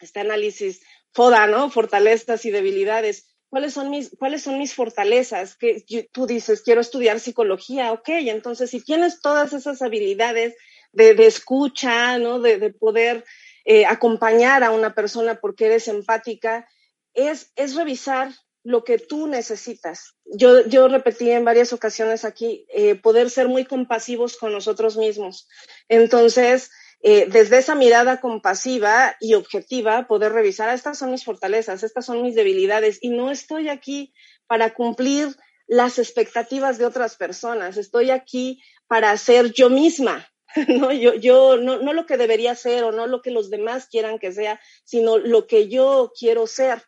este 0.00 0.20
análisis 0.20 0.80
FODA, 1.12 1.46
¿no? 1.46 1.70
Fortalezas 1.70 2.44
y 2.46 2.50
debilidades 2.50 3.31
¿Cuáles 3.52 3.74
son 3.74 3.90
mis, 3.90 4.16
cuáles 4.18 4.44
son 4.44 4.56
mis 4.56 4.72
fortalezas? 4.72 5.56
Que 5.56 5.84
tú 6.10 6.26
dices, 6.26 6.62
quiero 6.62 6.80
estudiar 6.80 7.20
psicología, 7.20 7.92
ok, 7.92 8.08
entonces 8.08 8.70
si 8.70 8.80
tienes 8.80 9.20
todas 9.20 9.52
esas 9.52 9.82
habilidades 9.82 10.54
de, 10.92 11.10
escucha, 11.26 12.16
¿no? 12.16 12.40
De, 12.40 12.70
poder 12.70 13.26
eh, 13.66 13.84
acompañar 13.84 14.64
a 14.64 14.70
una 14.70 14.94
persona 14.94 15.34
porque 15.34 15.66
eres 15.66 15.86
empática, 15.88 16.66
es, 17.12 17.52
es 17.54 17.74
revisar 17.74 18.32
lo 18.64 18.84
que 18.84 18.96
tú 18.96 19.26
necesitas. 19.26 20.14
Yo, 20.24 20.66
yo 20.66 20.88
repetí 20.88 21.30
en 21.30 21.44
varias 21.44 21.74
ocasiones 21.74 22.24
aquí, 22.24 22.64
eh, 22.70 22.94
poder 22.94 23.28
ser 23.28 23.48
muy 23.48 23.66
compasivos 23.66 24.38
con 24.38 24.52
nosotros 24.52 24.96
mismos. 24.96 25.46
Entonces, 25.90 26.70
eh, 27.04 27.26
desde 27.28 27.58
esa 27.58 27.74
mirada 27.74 28.20
compasiva 28.20 29.16
y 29.18 29.34
objetiva, 29.34 30.06
poder 30.06 30.32
revisar, 30.32 30.68
ah, 30.68 30.74
estas 30.74 30.98
son 30.98 31.10
mis 31.10 31.24
fortalezas, 31.24 31.82
estas 31.82 32.06
son 32.06 32.22
mis 32.22 32.36
debilidades, 32.36 32.98
y 33.02 33.10
no 33.10 33.32
estoy 33.32 33.68
aquí 33.68 34.14
para 34.46 34.72
cumplir 34.72 35.36
las 35.66 35.98
expectativas 35.98 36.78
de 36.78 36.86
otras 36.86 37.16
personas, 37.16 37.76
estoy 37.76 38.10
aquí 38.10 38.62
para 38.86 39.16
ser 39.16 39.52
yo 39.52 39.68
misma, 39.68 40.28
¿no? 40.68 40.92
Yo, 40.92 41.14
yo 41.14 41.56
no, 41.56 41.78
no 41.78 41.92
lo 41.92 42.06
que 42.06 42.16
debería 42.16 42.54
ser 42.54 42.84
o 42.84 42.92
no 42.92 43.08
lo 43.08 43.20
que 43.20 43.32
los 43.32 43.50
demás 43.50 43.88
quieran 43.88 44.20
que 44.20 44.30
sea, 44.30 44.60
sino 44.84 45.18
lo 45.18 45.48
que 45.48 45.68
yo 45.68 46.12
quiero 46.16 46.46
ser. 46.46 46.84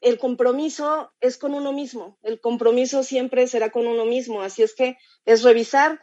El 0.00 0.18
compromiso 0.18 1.12
es 1.20 1.38
con 1.38 1.54
uno 1.54 1.72
mismo, 1.72 2.20
el 2.22 2.40
compromiso 2.40 3.02
siempre 3.02 3.48
será 3.48 3.70
con 3.70 3.88
uno 3.88 4.04
mismo, 4.04 4.42
así 4.42 4.62
es 4.62 4.76
que 4.76 4.96
es 5.24 5.42
revisar 5.42 6.00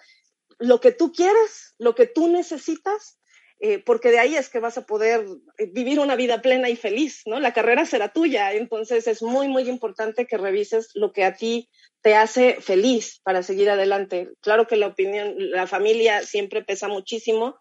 lo 0.60 0.82
que 0.82 0.92
tú 0.92 1.14
quieres, 1.14 1.76
lo 1.78 1.96
que 1.96 2.08
tú 2.08 2.28
necesitas 2.28 3.20
eh, 3.66 3.80
porque 3.80 4.12
de 4.12 4.20
ahí 4.20 4.36
es 4.36 4.50
que 4.50 4.60
vas 4.60 4.78
a 4.78 4.86
poder 4.86 5.26
eh, 5.58 5.70
vivir 5.72 6.02
una 6.02 6.18
vida 6.18 6.42
plena 6.42 6.70
y 6.70 6.76
feliz, 6.76 7.22
¿no? 7.26 7.40
La 7.40 7.54
carrera 7.54 7.86
será 7.86 8.12
tuya, 8.12 8.52
entonces 8.52 9.08
es 9.08 9.22
muy, 9.22 9.48
muy 9.48 9.70
importante 9.70 10.28
que 10.28 10.38
revises 10.38 10.90
lo 10.96 11.14
que 11.14 11.24
a 11.24 11.38
ti 11.38 11.70
te 12.02 12.14
hace 12.14 12.58
feliz 12.60 13.22
para 13.24 13.42
seguir 13.42 13.70
adelante. 13.70 14.32
Claro 14.42 14.68
que 14.68 14.76
la 14.76 14.88
opinión, 14.88 15.36
la 15.38 15.66
familia 15.66 16.24
siempre 16.24 16.62
pesa 16.62 16.90
muchísimo, 16.90 17.56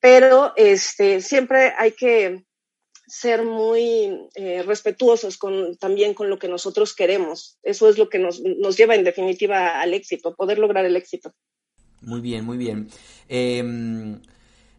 pero 0.00 0.52
este, 0.56 1.20
siempre 1.20 1.74
hay 1.78 1.92
que 1.92 2.44
ser 3.06 3.44
muy 3.44 4.18
eh, 4.34 4.64
respetuosos 4.64 5.38
con, 5.38 5.76
también 5.76 6.14
con 6.14 6.28
lo 6.28 6.40
que 6.40 6.48
nosotros 6.48 6.92
queremos. 6.92 7.56
Eso 7.62 7.88
es 7.88 7.98
lo 7.98 8.08
que 8.08 8.18
nos, 8.18 8.40
nos 8.40 8.76
lleva 8.76 8.96
en 8.96 9.04
definitiva 9.04 9.80
al 9.80 9.94
éxito, 9.94 10.34
poder 10.34 10.58
lograr 10.58 10.84
el 10.84 10.96
éxito. 10.96 11.32
Muy 12.00 12.20
bien, 12.20 12.44
muy 12.44 12.56
bien. 12.58 12.88
Eh, 13.28 13.62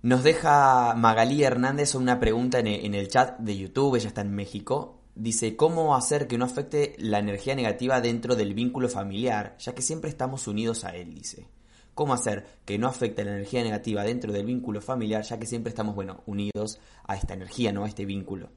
nos 0.08 0.24
deja 0.24 0.94
Magalí 0.96 1.44
Hernández 1.44 1.94
una 1.94 2.18
pregunta 2.18 2.60
en 2.60 2.96
el 2.96 3.10
chat 3.10 3.38
de 3.40 3.58
YouTube, 3.58 3.98
ella 3.98 4.08
está 4.08 4.22
en 4.22 4.34
México. 4.34 5.02
Dice, 5.16 5.58
¿cómo 5.58 5.98
hacer 5.98 6.28
que 6.28 6.38
no 6.38 6.46
afecte 6.46 6.96
la 6.98 7.20
energía 7.20 7.56
negativa 7.56 8.00
dentro 8.00 8.38
del 8.38 8.54
vínculo 8.54 8.88
familiar, 8.88 9.58
ya 9.60 9.76
que 9.76 9.82
siempre 9.82 10.10
estamos 10.10 10.48
unidos 10.48 10.86
a 10.86 10.96
él? 10.96 11.14
Dice. 11.14 11.50
¿Cómo 11.94 12.14
hacer 12.14 12.46
que 12.64 12.78
no 12.78 12.88
afecte 12.88 13.26
la 13.26 13.34
energía 13.34 13.62
negativa 13.64 14.06
dentro 14.06 14.32
del 14.32 14.46
vínculo 14.46 14.80
familiar, 14.80 15.24
ya 15.24 15.38
que 15.38 15.46
siempre 15.46 15.72
estamos, 15.72 15.94
bueno, 15.94 16.24
unidos 16.26 16.80
a 17.04 17.18
esta 17.18 17.34
energía, 17.34 17.74
¿no? 17.74 17.84
A 17.84 17.90
este 17.90 18.06
vínculo. 18.06 18.50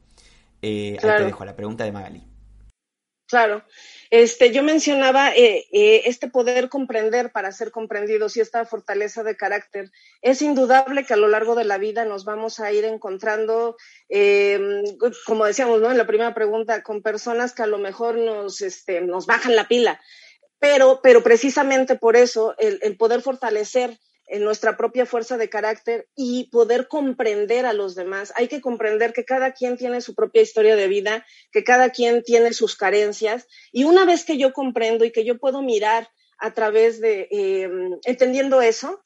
Eh, 0.62 0.98
ahí 1.02 1.18
te 1.18 1.24
dejo 1.24 1.44
la 1.44 1.56
pregunta 1.56 1.82
de 1.82 1.90
Magalí. 1.90 2.22
Claro. 3.26 3.64
Este, 4.10 4.50
yo 4.50 4.64
mencionaba 4.64 5.30
eh, 5.30 5.68
eh, 5.70 6.02
este 6.06 6.28
poder 6.28 6.68
comprender 6.68 7.30
para 7.30 7.52
ser 7.52 7.70
comprendidos 7.70 8.36
y 8.36 8.40
esta 8.40 8.66
fortaleza 8.66 9.22
de 9.22 9.36
carácter. 9.36 9.92
Es 10.20 10.42
indudable 10.42 11.04
que 11.04 11.14
a 11.14 11.16
lo 11.16 11.28
largo 11.28 11.54
de 11.54 11.62
la 11.62 11.78
vida 11.78 12.04
nos 12.04 12.24
vamos 12.24 12.58
a 12.58 12.72
ir 12.72 12.84
encontrando, 12.84 13.76
em, 14.08 14.82
como 15.26 15.44
decíamos 15.44 15.80
¿no? 15.80 15.92
en 15.92 15.98
la 15.98 16.08
primera 16.08 16.34
pregunta, 16.34 16.82
con 16.82 17.02
personas 17.02 17.54
que 17.54 17.62
a 17.62 17.68
lo 17.68 17.78
mejor 17.78 18.16
nos, 18.16 18.62
este, 18.62 19.00
nos 19.00 19.26
bajan 19.26 19.54
la 19.54 19.68
pila. 19.68 20.00
Pero, 20.58 21.00
pero 21.02 21.22
precisamente 21.22 21.94
por 21.94 22.16
eso 22.16 22.56
el, 22.58 22.80
el 22.82 22.96
poder 22.96 23.22
fortalecer 23.22 23.96
en 24.30 24.44
nuestra 24.44 24.76
propia 24.76 25.06
fuerza 25.06 25.36
de 25.36 25.48
carácter 25.48 26.08
y 26.16 26.48
poder 26.50 26.86
comprender 26.88 27.66
a 27.66 27.72
los 27.72 27.94
demás. 27.94 28.32
Hay 28.36 28.46
que 28.48 28.60
comprender 28.60 29.12
que 29.12 29.24
cada 29.24 29.52
quien 29.52 29.76
tiene 29.76 30.00
su 30.00 30.14
propia 30.14 30.40
historia 30.40 30.76
de 30.76 30.86
vida, 30.86 31.26
que 31.52 31.64
cada 31.64 31.90
quien 31.90 32.22
tiene 32.22 32.52
sus 32.52 32.76
carencias. 32.76 33.46
Y 33.72 33.84
una 33.84 34.04
vez 34.04 34.24
que 34.24 34.38
yo 34.38 34.52
comprendo 34.52 35.04
y 35.04 35.10
que 35.10 35.24
yo 35.24 35.38
puedo 35.38 35.62
mirar 35.62 36.08
a 36.38 36.54
través 36.54 37.00
de, 37.00 37.28
em, 37.30 37.98
entendiendo 38.04 38.62
eso, 38.62 39.02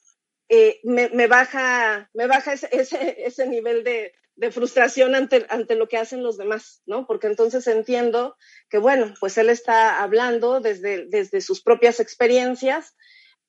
eh, 0.47 0.79
me, 0.83 1.27
baja, 1.27 2.09
me 2.13 2.27
baja 2.27 2.53
ese, 2.53 2.69
ese, 2.71 3.47
nivel 3.47 3.83
de, 3.83 4.13
de 4.35 4.51
frustración 4.51 5.15
ante, 5.15 5.45
ante, 5.49 5.75
lo 5.75 5.87
que 5.87 5.97
hacen 5.97 6.21
los 6.21 6.37
demás, 6.37 6.83
¿no? 6.85 7.07
Porque 7.07 7.25
entonces 7.25 7.65
entiendo 7.65 8.37
que, 8.69 8.77
bueno, 8.77 9.15
pues 9.19 9.39
él 9.39 9.49
está 9.49 10.03
hablando 10.03 10.59
desde, 10.59 11.07
desde 11.07 11.41
sus 11.41 11.63
propias 11.63 11.99
experiencias 11.99 12.95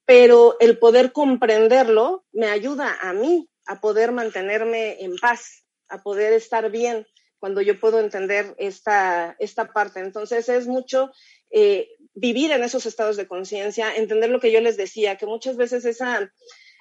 pero 0.07 0.57
el 0.61 0.79
poder 0.79 1.13
comprenderlo 1.13 2.25
me 2.33 2.47
ayuda 2.47 2.97
a 3.01 3.13
mí 3.13 3.51
a 3.67 3.81
poder 3.81 4.13
mantenerme 4.13 5.03
en 5.03 5.17
paz, 5.17 5.65
a 5.89 6.03
poder 6.03 6.33
estar 6.33 6.71
bien 6.71 7.07
cuando 7.41 7.61
yo 7.61 7.79
puedo 7.79 8.01
entender 8.01 8.55
esta, 8.59 9.37
esta 9.41 9.73
parte. 9.73 10.01
Entonces 10.01 10.49
es 10.49 10.69
mucho 10.69 11.11
eh, 11.51 11.89
vivir 12.15 12.53
en 12.53 12.63
esos 12.63 12.87
estados 12.87 13.17
de 13.17 13.27
conciencia, 13.27 13.95
entender 13.95 14.31
lo 14.31 14.41
que 14.41 14.53
yo 14.53 14.61
les 14.61 14.77
decía, 14.77 15.17
que 15.17 15.27
muchas 15.27 15.57
veces 15.57 15.85
esa 15.85 16.33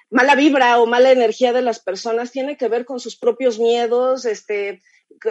mala 0.08 0.36
vibra 0.36 0.80
o 0.80 0.86
mala 0.86 1.10
energía 1.10 1.52
de 1.52 1.62
las 1.62 1.80
personas 1.80 2.30
tiene 2.30 2.56
que 2.56 2.68
ver 2.68 2.84
con 2.84 3.00
sus 3.00 3.18
propios 3.18 3.58
miedos, 3.58 4.24
este, 4.24 4.82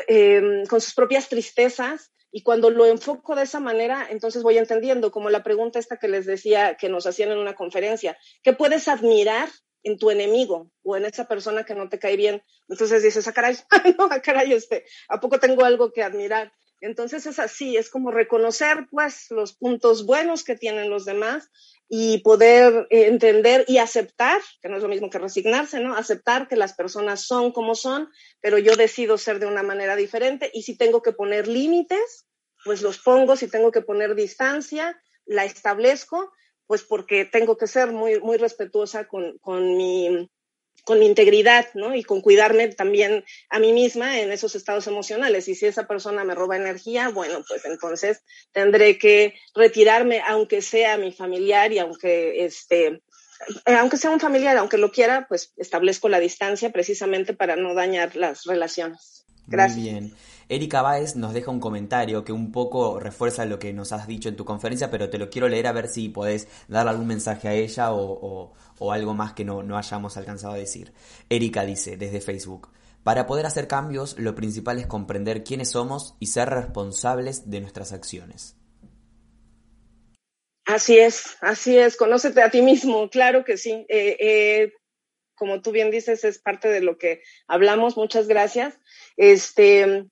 eh, 0.07 0.63
con 0.69 0.81
sus 0.81 0.93
propias 0.93 1.29
tristezas 1.29 2.11
y 2.31 2.43
cuando 2.43 2.69
lo 2.69 2.85
enfoco 2.85 3.35
de 3.35 3.43
esa 3.43 3.59
manera, 3.59 4.07
entonces 4.09 4.43
voy 4.43 4.57
entendiendo, 4.57 5.11
como 5.11 5.29
la 5.29 5.43
pregunta 5.43 5.79
esta 5.79 5.97
que 5.97 6.07
les 6.07 6.25
decía 6.25 6.75
que 6.75 6.89
nos 6.89 7.07
hacían 7.07 7.31
en 7.31 7.37
una 7.37 7.55
conferencia, 7.55 8.17
¿qué 8.43 8.53
puedes 8.53 8.87
admirar 8.87 9.49
en 9.83 9.97
tu 9.97 10.09
enemigo 10.11 10.71
o 10.83 10.97
en 10.97 11.05
esa 11.05 11.27
persona 11.27 11.63
que 11.63 11.75
no 11.75 11.89
te 11.89 11.99
cae 11.99 12.17
bien? 12.17 12.43
Entonces 12.67 13.03
dices, 13.03 13.27
ah, 13.27 13.33
caray, 13.33 13.55
no, 13.97 14.09
ah, 14.11 14.21
caray, 14.21 14.53
este, 14.53 14.85
¿a 15.07 15.19
poco 15.19 15.39
tengo 15.39 15.63
algo 15.63 15.91
que 15.91 16.03
admirar? 16.03 16.51
Entonces 16.81 17.25
es 17.25 17.39
así, 17.39 17.77
es 17.77 17.89
como 17.89 18.11
reconocer 18.11 18.87
pues 18.91 19.27
los 19.31 19.55
puntos 19.55 20.05
buenos 20.05 20.43
que 20.43 20.55
tienen 20.55 20.89
los 20.89 21.05
demás 21.05 21.49
y 21.87 22.19
poder 22.19 22.87
eh, 22.89 23.07
entender 23.07 23.65
y 23.67 23.77
aceptar, 23.77 24.41
que 24.61 24.69
no 24.69 24.77
es 24.77 24.83
lo 24.83 24.89
mismo 24.89 25.09
que 25.09 25.19
resignarse, 25.19 25.79
¿no? 25.79 25.95
Aceptar 25.95 26.47
que 26.47 26.55
las 26.55 26.73
personas 26.73 27.21
son 27.21 27.51
como 27.51 27.75
son, 27.75 28.09
pero 28.41 28.57
yo 28.57 28.75
decido 28.75 29.17
ser 29.17 29.39
de 29.39 29.45
una 29.45 29.63
manera 29.63 29.95
diferente 29.95 30.49
y 30.53 30.63
si 30.63 30.77
tengo 30.77 31.01
que 31.01 31.11
poner 31.11 31.47
límites, 31.47 32.27
pues 32.63 32.81
los 32.81 32.97
pongo, 32.99 33.35
si 33.35 33.47
tengo 33.47 33.71
que 33.71 33.81
poner 33.81 34.15
distancia, 34.15 34.99
la 35.25 35.45
establezco, 35.45 36.31
pues 36.67 36.83
porque 36.83 37.25
tengo 37.25 37.57
que 37.57 37.67
ser 37.67 37.91
muy, 37.91 38.19
muy 38.19 38.37
respetuosa 38.37 39.07
con, 39.07 39.37
con 39.39 39.77
mi 39.77 40.29
con 40.83 40.99
mi 40.99 41.07
integridad, 41.07 41.65
¿no? 41.73 41.95
Y 41.95 42.03
con 42.03 42.21
cuidarme 42.21 42.67
también 42.67 43.23
a 43.49 43.59
mí 43.59 43.73
misma 43.73 44.19
en 44.19 44.31
esos 44.31 44.55
estados 44.55 44.85
emocionales. 44.87 45.47
Y 45.47 45.55
si 45.55 45.65
esa 45.65 45.87
persona 45.87 46.23
me 46.23 46.35
roba 46.35 46.57
energía, 46.57 47.09
bueno, 47.09 47.43
pues 47.47 47.65
entonces 47.65 48.21
tendré 48.51 48.97
que 48.97 49.33
retirarme, 49.55 50.21
aunque 50.25 50.61
sea 50.61 50.97
mi 50.97 51.11
familiar 51.11 51.71
y 51.71 51.79
aunque 51.79 52.45
este, 52.45 53.01
aunque 53.65 53.97
sea 53.97 54.11
un 54.11 54.19
familiar, 54.19 54.57
aunque 54.57 54.77
lo 54.77 54.91
quiera, 54.91 55.25
pues 55.27 55.53
establezco 55.57 56.09
la 56.09 56.19
distancia 56.19 56.71
precisamente 56.71 57.33
para 57.33 57.55
no 57.55 57.73
dañar 57.73 58.15
las 58.15 58.43
relaciones. 58.43 59.25
Gracias. 59.47 59.77
Muy 59.77 59.89
bien. 59.91 60.13
Erika 60.47 60.81
Báez 60.81 61.15
nos 61.15 61.33
deja 61.33 61.49
un 61.49 61.59
comentario 61.59 62.23
que 62.23 62.31
un 62.31 62.51
poco 62.51 62.99
refuerza 62.99 63.45
lo 63.45 63.57
que 63.57 63.73
nos 63.73 63.91
has 63.91 64.07
dicho 64.07 64.29
en 64.29 64.35
tu 64.35 64.45
conferencia, 64.45 64.91
pero 64.91 65.09
te 65.09 65.17
lo 65.17 65.29
quiero 65.29 65.47
leer 65.47 65.67
a 65.67 65.71
ver 65.71 65.87
si 65.87 66.09
podés 66.09 66.47
dar 66.67 66.87
algún 66.87 67.07
mensaje 67.07 67.47
a 67.47 67.53
ella 67.53 67.93
o, 67.93 68.53
algo 68.91 69.13
más 69.13 69.33
que 69.33 69.43
no, 69.43 69.63
no 69.63 69.77
hayamos 69.77 70.17
alcanzado 70.17 70.53
a 70.53 70.57
decir. 70.57 70.93
Erika 71.29 71.65
dice 71.65 71.97
desde 71.97 72.21
Facebook, 72.21 72.69
para 73.03 73.25
poder 73.25 73.45
hacer 73.45 73.67
cambios, 73.67 74.17
lo 74.19 74.35
principal 74.35 74.79
es 74.79 74.87
comprender 74.87 75.43
quiénes 75.43 75.71
somos 75.71 76.15
y 76.19 76.27
ser 76.27 76.49
responsables 76.49 77.49
de 77.49 77.61
nuestras 77.61 77.91
acciones. 77.91 78.55
Así 80.65 80.97
es, 80.97 81.37
así 81.41 81.77
es, 81.77 81.95
conócete 81.97 82.41
a 82.41 82.49
ti 82.49 82.63
mismo, 82.63 83.09
claro 83.09 83.43
que 83.43 83.57
sí. 83.57 83.85
Eh, 83.89 84.17
eh, 84.19 84.73
como 85.35 85.61
tú 85.61 85.71
bien 85.71 85.91
dices, 85.91 86.23
es 86.23 86.39
parte 86.39 86.69
de 86.69 86.81
lo 86.81 86.97
que 86.97 87.21
hablamos, 87.47 87.97
muchas 87.97 88.27
gracias. 88.27 88.79
Este, 89.17 90.07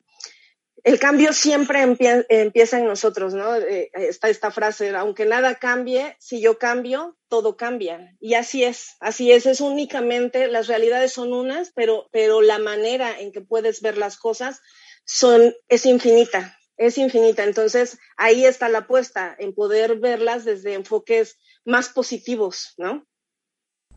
el 0.84 1.00
cambio 1.00 1.32
siempre 1.32 1.82
empieza 1.82 2.78
en 2.78 2.86
nosotros, 2.86 3.34
¿no? 3.34 3.56
Eh, 3.56 3.90
está 3.94 4.30
esta 4.30 4.52
frase, 4.52 4.90
aunque 4.90 5.26
nada 5.26 5.56
cambie, 5.56 6.18
si 6.20 6.42
yo 6.42 6.58
cambio, 6.58 7.18
todo 7.30 7.56
cambia. 7.56 8.16
Y 8.20 8.34
así 8.34 8.66
es, 8.66 8.96
así 9.00 9.32
es, 9.32 9.46
es 9.46 9.62
únicamente, 9.62 10.50
las 10.50 10.68
realidades 10.68 11.14
son 11.14 11.32
unas, 11.32 11.72
pero, 11.74 12.10
pero 12.12 12.42
la 12.42 12.60
manera 12.60 13.18
en 13.18 13.32
que 13.32 13.40
puedes 13.40 13.82
ver 13.82 13.98
las 13.98 14.18
cosas 14.18 14.60
son, 15.06 15.54
es 15.70 15.86
infinita, 15.86 16.58
es 16.76 16.98
infinita. 16.98 17.46
Entonces, 17.46 17.98
ahí 18.18 18.46
está 18.46 18.68
la 18.68 18.80
apuesta, 18.80 19.34
en 19.40 19.54
poder 19.54 20.00
verlas 20.00 20.44
desde 20.44 20.74
enfoques 20.74 21.38
más 21.64 21.90
positivos, 21.90 22.74
¿no? 22.78 23.08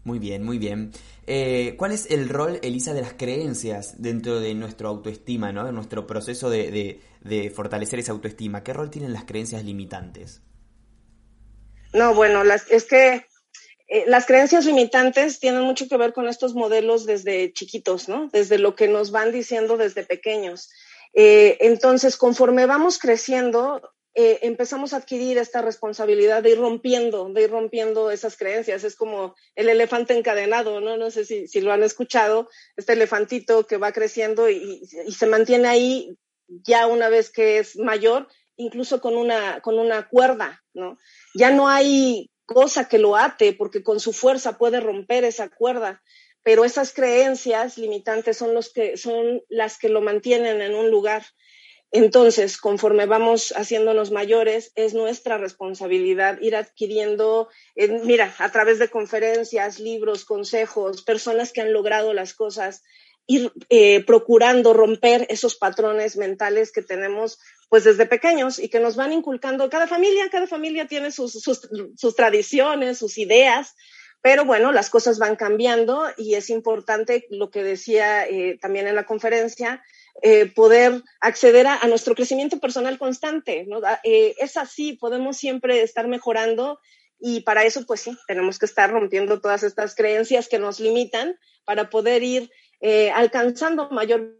Muy 0.07 0.21
bien, 0.21 0.45
muy 0.45 0.59
bien. 0.59 0.93
Eh, 1.27 1.75
¿Cuál 1.77 1.91
es 1.91 2.09
el 2.13 2.29
rol, 2.29 2.61
Elisa, 2.63 2.95
de 2.95 3.01
las 3.01 3.15
creencias 3.15 4.01
dentro 4.01 4.39
de 4.39 4.55
nuestra 4.55 4.87
autoestima, 4.87 5.51
¿no? 5.51 5.65
de 5.67 5.73
nuestro 5.73 6.07
proceso 6.07 6.49
de, 6.49 7.01
fortalecer 7.53 7.99
esa 7.99 8.13
autoestima? 8.13 8.63
¿Qué 8.63 8.73
rol 8.73 8.89
tienen 8.89 9.13
las 9.13 9.25
creencias 9.25 9.65
limitantes? 9.65 10.43
No, 11.93 12.15
bueno, 12.15 12.45
las, 12.45 12.71
es 12.71 12.85
que 12.85 13.27
eh, 13.89 14.05
las 14.07 14.27
creencias 14.27 14.65
limitantes 14.65 15.41
tienen 15.41 15.63
mucho 15.63 15.89
que 15.89 15.97
ver 15.97 16.13
con 16.13 16.29
estos 16.29 16.55
modelos 16.55 17.05
desde 17.05 17.53
chiquitos, 17.53 18.09
¿no? 18.09 18.31
Desde 18.33 18.59
lo 18.59 18.77
que 18.77 18.87
nos 18.87 19.11
van 19.11 19.33
diciendo 19.33 19.77
desde 19.77 20.05
pequeños. 20.05 20.71
Eh, 21.15 21.57
entonces, 21.59 22.17
conforme 22.17 22.67
vamos 22.67 23.01
creciendo, 23.01 23.83
eh, 24.19 24.39
empezamos 24.47 24.95
a 24.95 24.97
adquirir 24.97 25.37
esta 25.37 25.61
responsabilidad 25.61 26.43
de 26.43 26.53
ir 26.53 26.59
rompiendo, 26.59 27.29
de 27.29 27.43
ir 27.43 27.51
rompiendo 27.51 28.11
esas 28.11 28.39
creencias. 28.39 28.83
Es 28.83 28.97
como 28.97 29.35
el 29.55 29.69
elefante 29.69 30.17
encadenado, 30.17 30.81
¿no? 30.81 30.97
No 30.97 31.11
sé 31.11 31.27
si, 31.27 31.47
si 31.47 31.61
lo 31.61 31.71
han 31.71 31.83
escuchado, 31.83 32.49
este 32.79 32.95
elefantito 32.95 33.67
que 33.67 33.77
va 33.77 33.93
creciendo 33.93 34.49
y, 34.49 34.83
y, 35.07 35.13
se 35.13 35.27
mantiene 35.27 35.69
ahí 35.69 36.17
ya 36.49 36.87
una 36.87 37.11
vez 37.11 37.31
que 37.31 37.59
es 37.59 37.77
mayor, 37.77 38.27
incluso 38.57 39.03
con 39.03 39.19
una, 39.19 39.61
con 39.61 39.79
una 39.79 40.09
cuerda, 40.09 40.65
¿no? 40.73 40.97
Ya 41.35 41.51
no 41.51 41.69
hay 41.69 42.31
cosa 42.47 42.89
que 42.89 42.97
lo 42.97 43.17
ate 43.17 43.53
porque 43.53 43.83
con 43.83 44.01
su 44.01 44.15
fuerza 44.15 44.57
puede 44.57 44.81
romper 44.81 45.25
esa 45.25 45.51
cuerda 45.51 46.03
pero 46.47 46.65
esas 46.65 46.93
creencias 46.93 47.77
limitantes 47.77 48.37
son, 48.37 48.55
los 48.55 48.73
que, 48.73 48.97
son 48.97 49.43
las 49.49 49.79
que 49.79 49.89
lo 49.89 50.01
mantienen 50.01 50.63
en 50.63 50.77
un 50.77 50.93
lugar. 50.93 51.25
Entonces, 51.93 52.59
conforme 52.59 53.07
vamos 53.07 53.53
haciéndonos 53.57 54.11
mayores, 54.11 54.73
es 54.75 54.93
nuestra 54.93 55.39
responsabilidad 55.39 56.41
ir 56.41 56.57
adquiriendo, 56.57 57.49
eh, 57.75 57.89
mira, 58.05 58.35
a 58.39 58.51
través 58.51 58.79
de 58.79 58.89
conferencias, 58.89 59.79
libros, 59.79 60.25
consejos, 60.25 61.03
personas 61.03 61.53
que 61.53 61.61
han 61.61 61.73
logrado 61.73 62.13
las 62.13 62.35
cosas, 62.35 62.83
ir 63.27 63.53
eh, 63.71 64.05
procurando 64.05 64.73
romper 64.73 65.27
esos 65.31 65.57
patrones 65.57 66.17
mentales 66.17 66.71
que 66.71 66.83
tenemos 66.83 67.39
pues 67.69 67.83
desde 67.85 68.07
pequeños 68.07 68.59
y 68.59 68.69
que 68.69 68.79
nos 68.79 68.95
van 68.95 69.13
inculcando. 69.13 69.69
Cada 69.69 69.89
familia, 69.89 70.29
cada 70.31 70.47
familia 70.47 70.87
tiene 70.87 71.11
sus, 71.11 71.33
sus, 71.33 72.17
tradiciones, 72.17 72.99
sus 72.99 73.19
ideas, 73.19 73.75
pero 74.23 74.45
bueno, 74.45 74.71
las 74.71 74.91
cosas 74.91 75.19
van 75.19 75.35
cambiando 75.35 76.05
y 76.17 76.35
es 76.35 76.51
importante 76.51 77.27
lo 77.31 77.51
que 77.51 77.65
decía 77.65 78.27
eh, 78.27 78.59
también 78.61 78.87
en 78.87 78.95
la 78.95 79.07
conferencia, 79.07 79.83
eh, 80.23 80.47
poder 80.47 81.03
acceder 81.21 81.67
a, 81.67 81.87
nuestro 81.87 82.15
crecimiento 82.15 82.59
personal 82.59 82.99
constante. 82.99 83.67
Eh, 84.05 84.35
es 84.39 84.57
así, 84.57 84.95
podemos 84.95 85.37
siempre 85.37 85.83
estar 85.83 86.09
mejorando 86.09 86.79
y 87.19 87.41
para 87.41 87.65
eso, 87.65 87.85
pues 87.87 88.01
sí, 88.01 88.17
tenemos 88.27 88.59
que 88.59 88.67
estar 88.67 88.91
rompiendo 88.91 89.41
todas 89.41 89.63
estas 89.63 89.95
creencias 89.95 90.49
que 90.49 90.59
nos 90.59 90.81
limitan 90.81 91.37
para 91.65 91.91
poder 91.91 92.23
ir 92.23 92.51
alcanzando 93.15 93.89
mayor 93.91 94.39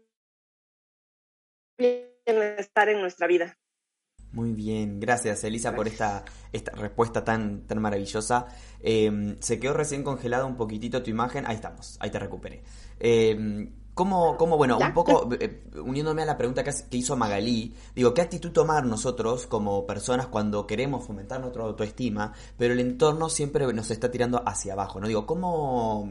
bienestar 1.77 2.89
en 2.89 3.01
nuestra 3.01 3.27
vida. 3.27 3.57
Muy 4.31 4.53
bien, 4.53 4.99
gracias 4.99 5.43
Elisa 5.43 5.75
por 5.75 5.87
esta, 5.87 6.23
esta 6.51 6.71
respuesta 6.73 7.23
tan, 7.23 7.65
tan 7.65 7.81
maravillosa. 7.81 8.47
Em, 8.81 9.39
se 9.39 9.59
quedó 9.59 9.73
recién 9.73 10.03
congelada 10.03 10.45
un 10.45 10.57
poquitito 10.57 11.01
tu 11.01 11.09
imagen, 11.09 11.45
ahí 11.47 11.55
estamos, 11.55 11.97
ahí 11.99 12.11
te 12.11 12.19
recuperé. 12.19 12.63
Eh, 12.99 13.69
¿Cómo, 13.97 14.37
cómo, 14.37 14.57
bueno, 14.57 14.77
un 14.77 14.93
poco 14.93 15.27
eh, 15.39 15.63
uniéndome 15.83 16.21
a 16.21 16.25
la 16.27 16.37
pregunta 16.37 16.63
que, 16.63 16.71
hizo 16.91 17.15
Magalí, 17.15 17.73
digo, 17.95 18.13
¿qué 18.13 18.21
actitud 18.21 18.51
tomar 18.51 18.85
nosotros 18.85 19.47
como 19.47 19.87
personas 19.87 20.27
cuando 20.27 20.67
queremos 20.67 21.03
fomentar 21.03 21.41
nuestra 21.41 21.63
autoestima, 21.63 22.31
pero 22.59 22.75
el 22.75 22.79
entorno 22.79 23.27
siempre 23.27 23.65
nos 23.73 23.89
está 23.89 24.11
tirando 24.11 24.43
hacia 24.47 24.73
abajo, 24.73 24.99
¿no? 24.99 25.07
Digo, 25.07 25.25
¿cómo... 25.25 26.07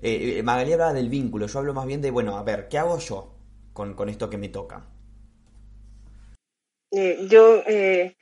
Eh, 0.00 0.42
Magalí 0.42 0.72
hablaba 0.72 0.94
del 0.94 1.10
vínculo, 1.10 1.46
yo 1.46 1.58
hablo 1.58 1.74
más 1.74 1.84
bien 1.84 2.00
de, 2.00 2.10
bueno, 2.10 2.38
a 2.38 2.42
ver, 2.42 2.66
¿qué 2.66 2.78
hago 2.78 2.96
yo 2.96 3.34
con, 3.74 3.92
con 3.92 4.08
esto 4.08 4.30
que 4.30 4.38
me 4.38 4.48
toca? 4.48 4.86
Eh, 6.90 7.26
yo 7.28 7.56
eh, 7.66 8.16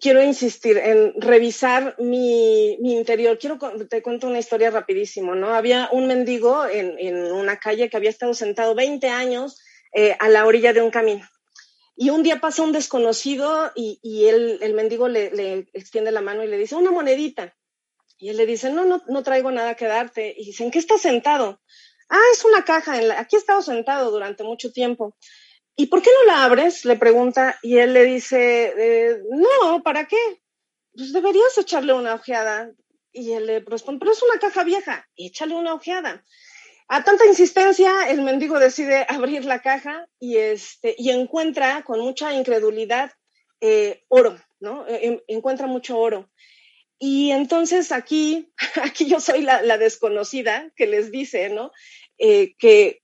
quiero 0.00 0.22
insistir 0.22 0.78
en 0.78 1.20
revisar 1.20 1.96
mi, 1.98 2.74
interior. 2.74 3.38
Quiero 3.38 3.58
te 3.88 4.02
cuento 4.02 4.26
una 4.26 4.38
historia 4.38 4.70
rapidísimo, 4.70 5.34
¿no? 5.34 5.54
Había 5.54 5.88
un 5.92 6.06
mendigo 6.06 6.66
en, 6.66 7.16
una 7.32 7.58
calle 7.58 7.90
que 7.90 7.96
había 7.96 8.10
estado 8.10 8.34
sentado 8.34 8.74
20 8.74 9.08
años 9.08 9.60
eh, 9.92 10.16
a 10.18 10.28
la 10.28 10.46
orilla 10.46 10.72
de 10.72 10.82
un 10.82 10.90
camino. 10.90 11.28
Y 11.96 12.10
un 12.10 12.22
día 12.22 12.40
pasa 12.40 12.62
un 12.62 12.72
desconocido 12.72 13.72
y, 13.74 14.26
el 14.26 14.72
mendigo 14.74 15.08
le, 15.08 15.68
extiende 15.72 16.12
la 16.12 16.20
mano 16.20 16.44
y 16.44 16.46
le 16.46 16.56
dice, 16.56 16.76
una 16.76 16.92
monedita. 16.92 17.56
Y 18.18 18.30
él 18.30 18.36
le 18.36 18.46
dice, 18.46 18.70
no, 18.70 18.84
no, 18.84 19.02
no 19.08 19.22
traigo 19.22 19.50
nada 19.50 19.74
que 19.74 19.86
darte. 19.86 20.32
Y 20.36 20.46
dice, 20.46 20.64
¿en 20.64 20.70
qué 20.70 20.78
estás 20.78 21.00
sentado? 21.00 21.60
Ah, 22.08 22.20
es 22.32 22.44
una 22.44 22.64
caja. 22.64 22.94
aquí 23.18 23.36
he 23.36 23.38
estado 23.38 23.62
sentado 23.62 24.10
durante 24.10 24.44
mucho 24.44 24.72
tiempo. 24.72 25.16
¿Y 25.78 25.86
por 25.86 26.02
qué 26.02 26.10
no 26.12 26.24
la 26.24 26.44
abres? 26.44 26.84
Le 26.84 26.96
pregunta 26.96 27.56
y 27.62 27.78
él 27.78 27.94
le 27.94 28.02
dice, 28.02 28.74
eh, 28.76 29.22
no, 29.30 29.80
¿para 29.84 30.08
qué? 30.08 30.18
Pues 30.92 31.12
deberías 31.12 31.56
echarle 31.56 31.92
una 31.92 32.14
ojeada. 32.14 32.72
Y 33.12 33.32
él 33.32 33.46
le 33.46 33.60
responde, 33.60 34.00
pero 34.00 34.12
es 34.12 34.22
una 34.22 34.40
caja 34.40 34.64
vieja, 34.64 35.08
échale 35.16 35.54
una 35.54 35.74
ojeada. 35.74 36.24
A 36.88 37.04
tanta 37.04 37.26
insistencia, 37.26 38.10
el 38.10 38.22
mendigo 38.22 38.58
decide 38.58 39.06
abrir 39.08 39.44
la 39.44 39.62
caja 39.62 40.08
y, 40.18 40.36
este, 40.36 40.96
y 40.98 41.10
encuentra 41.10 41.84
con 41.84 42.00
mucha 42.00 42.34
incredulidad 42.34 43.12
eh, 43.60 44.02
oro, 44.08 44.36
¿no? 44.58 44.84
E, 44.88 45.22
encuentra 45.28 45.68
mucho 45.68 45.96
oro. 45.96 46.28
Y 46.98 47.30
entonces 47.30 47.92
aquí, 47.92 48.52
aquí 48.82 49.06
yo 49.06 49.20
soy 49.20 49.42
la, 49.42 49.78
desconocida 49.78 50.72
que 50.74 50.88
les 50.88 51.12
dice, 51.12 51.50
¿no? 51.50 51.70
Eh, 52.18 52.56
que 52.58 53.00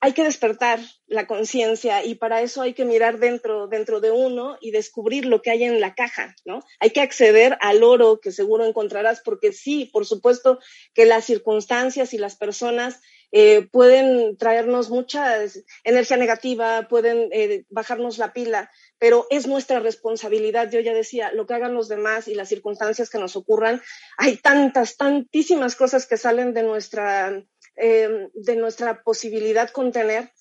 hay 0.00 0.12
que 0.12 0.24
despertar 0.24 0.80
la 1.06 1.26
conciencia 1.26 2.04
y 2.04 2.16
para 2.16 2.42
eso 2.42 2.62
hay 2.62 2.74
que 2.74 2.84
mirar 2.84 3.18
dentro, 3.18 3.66
dentro 3.66 4.00
de 4.00 4.10
uno 4.10 4.58
y 4.60 4.70
descubrir 4.70 5.24
lo 5.24 5.42
que 5.42 5.50
hay 5.50 5.64
en 5.64 5.80
la 5.80 5.94
caja, 5.94 6.34
¿no? 6.44 6.60
Hay 6.80 6.90
que 6.90 7.00
acceder 7.00 7.56
al 7.60 7.82
oro 7.82 8.20
que 8.20 8.32
seguro 8.32 8.66
encontrarás 8.66 9.22
porque 9.24 9.52
sí, 9.52 9.88
por 9.92 10.04
supuesto 10.04 10.58
que 10.94 11.06
las 11.06 11.24
circunstancias 11.24 12.12
y 12.12 12.18
las 12.18 12.36
personas 12.36 13.00
eh, 13.32 13.68
pueden 13.72 14.36
traernos 14.36 14.88
mucha 14.88 15.36
energía 15.84 16.16
negativa, 16.16 16.86
pueden 16.88 17.28
eh, 17.32 17.64
bajarnos 17.70 18.18
la 18.18 18.32
pila, 18.32 18.70
pero 18.98 19.26
es 19.30 19.46
nuestra 19.46 19.80
responsabilidad. 19.80 20.70
Yo 20.70 20.80
ya 20.80 20.94
decía, 20.94 21.32
lo 21.32 21.46
que 21.46 21.54
hagan 21.54 21.74
los 21.74 21.88
demás 21.88 22.28
y 22.28 22.34
las 22.34 22.48
circunstancias 22.48 23.10
que 23.10 23.18
nos 23.18 23.36
ocurran, 23.36 23.82
hay 24.16 24.36
tantas, 24.36 24.96
tantísimas 24.96 25.74
cosas 25.74 26.06
que 26.06 26.16
salen 26.16 26.54
de 26.54 26.62
nuestra 26.62 27.42
Em, 27.76 28.30
de 28.32 28.56
nuestra 28.56 29.02
posibilidad 29.02 29.68
contener, 29.68 30.32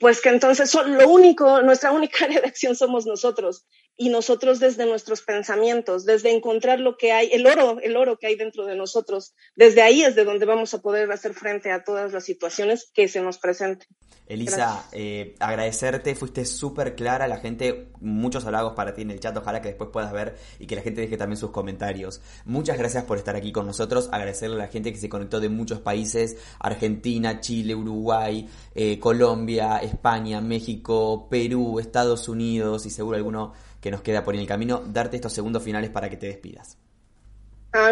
pues 0.00 0.20
que 0.20 0.30
entonces 0.30 0.74
lo 0.74 1.08
único, 1.08 1.62
nuestra 1.62 1.92
única 1.92 2.24
área 2.24 2.40
de 2.40 2.48
acción 2.48 2.74
somos 2.74 3.06
nosotros 3.06 3.64
y 3.96 4.08
nosotros 4.08 4.58
desde 4.58 4.86
nuestros 4.86 5.22
pensamientos, 5.22 6.04
desde 6.04 6.34
encontrar 6.34 6.80
lo 6.80 6.96
que 6.96 7.12
hay, 7.12 7.30
el 7.32 7.46
oro, 7.46 7.78
el 7.80 7.96
oro 7.96 8.18
que 8.18 8.26
hay 8.26 8.36
dentro 8.36 8.66
de 8.66 8.76
nosotros, 8.76 9.34
desde 9.54 9.82
ahí 9.82 10.02
es 10.02 10.14
de 10.14 10.24
donde 10.24 10.46
vamos 10.46 10.74
a 10.74 10.80
poder 10.80 11.10
hacer 11.12 11.34
frente 11.34 11.70
a 11.70 11.84
todas 11.84 12.12
las 12.12 12.24
situaciones 12.24 12.90
que 12.94 13.08
se 13.08 13.20
nos 13.20 13.38
presenten. 13.38 13.88
Elisa, 14.26 14.86
eh, 14.92 15.34
agradecerte, 15.40 16.14
fuiste 16.14 16.46
súper 16.46 16.94
clara, 16.94 17.28
la 17.28 17.38
gente, 17.38 17.88
muchos 18.00 18.46
halagos 18.46 18.72
para 18.72 18.94
ti 18.94 19.02
en 19.02 19.10
el 19.10 19.20
chat, 19.20 19.36
ojalá 19.36 19.60
que 19.60 19.68
después 19.68 19.90
puedas 19.92 20.12
ver 20.12 20.36
y 20.58 20.66
que 20.66 20.76
la 20.76 20.82
gente 20.82 21.02
deje 21.02 21.16
también 21.16 21.36
sus 21.36 21.50
comentarios. 21.50 22.22
Muchas 22.46 22.78
gracias 22.78 23.04
por 23.04 23.18
estar 23.18 23.36
aquí 23.36 23.52
con 23.52 23.66
nosotros, 23.66 24.08
agradecerle 24.10 24.56
a 24.56 24.58
la 24.60 24.68
gente 24.68 24.90
que 24.92 24.98
se 24.98 25.08
conectó 25.08 25.38
de 25.38 25.50
muchos 25.50 25.80
países, 25.80 26.36
Argentina, 26.60 27.40
Chile, 27.40 27.74
Uruguay, 27.74 28.48
eh, 28.74 28.98
Colombia, 28.98 29.78
España, 29.78 30.40
México, 30.40 31.28
Perú, 31.28 31.78
Estados 31.78 32.28
Unidos 32.28 32.86
y 32.86 32.90
seguro 32.90 33.16
alguno 33.16 33.52
que 33.82 33.90
nos 33.90 34.00
queda 34.00 34.24
por 34.24 34.34
el 34.36 34.46
camino, 34.46 34.78
darte 34.86 35.16
estos 35.16 35.34
segundos 35.34 35.64
finales 35.64 35.90
para 35.90 36.08
que 36.08 36.16
te 36.16 36.26
despidas. 36.26 36.78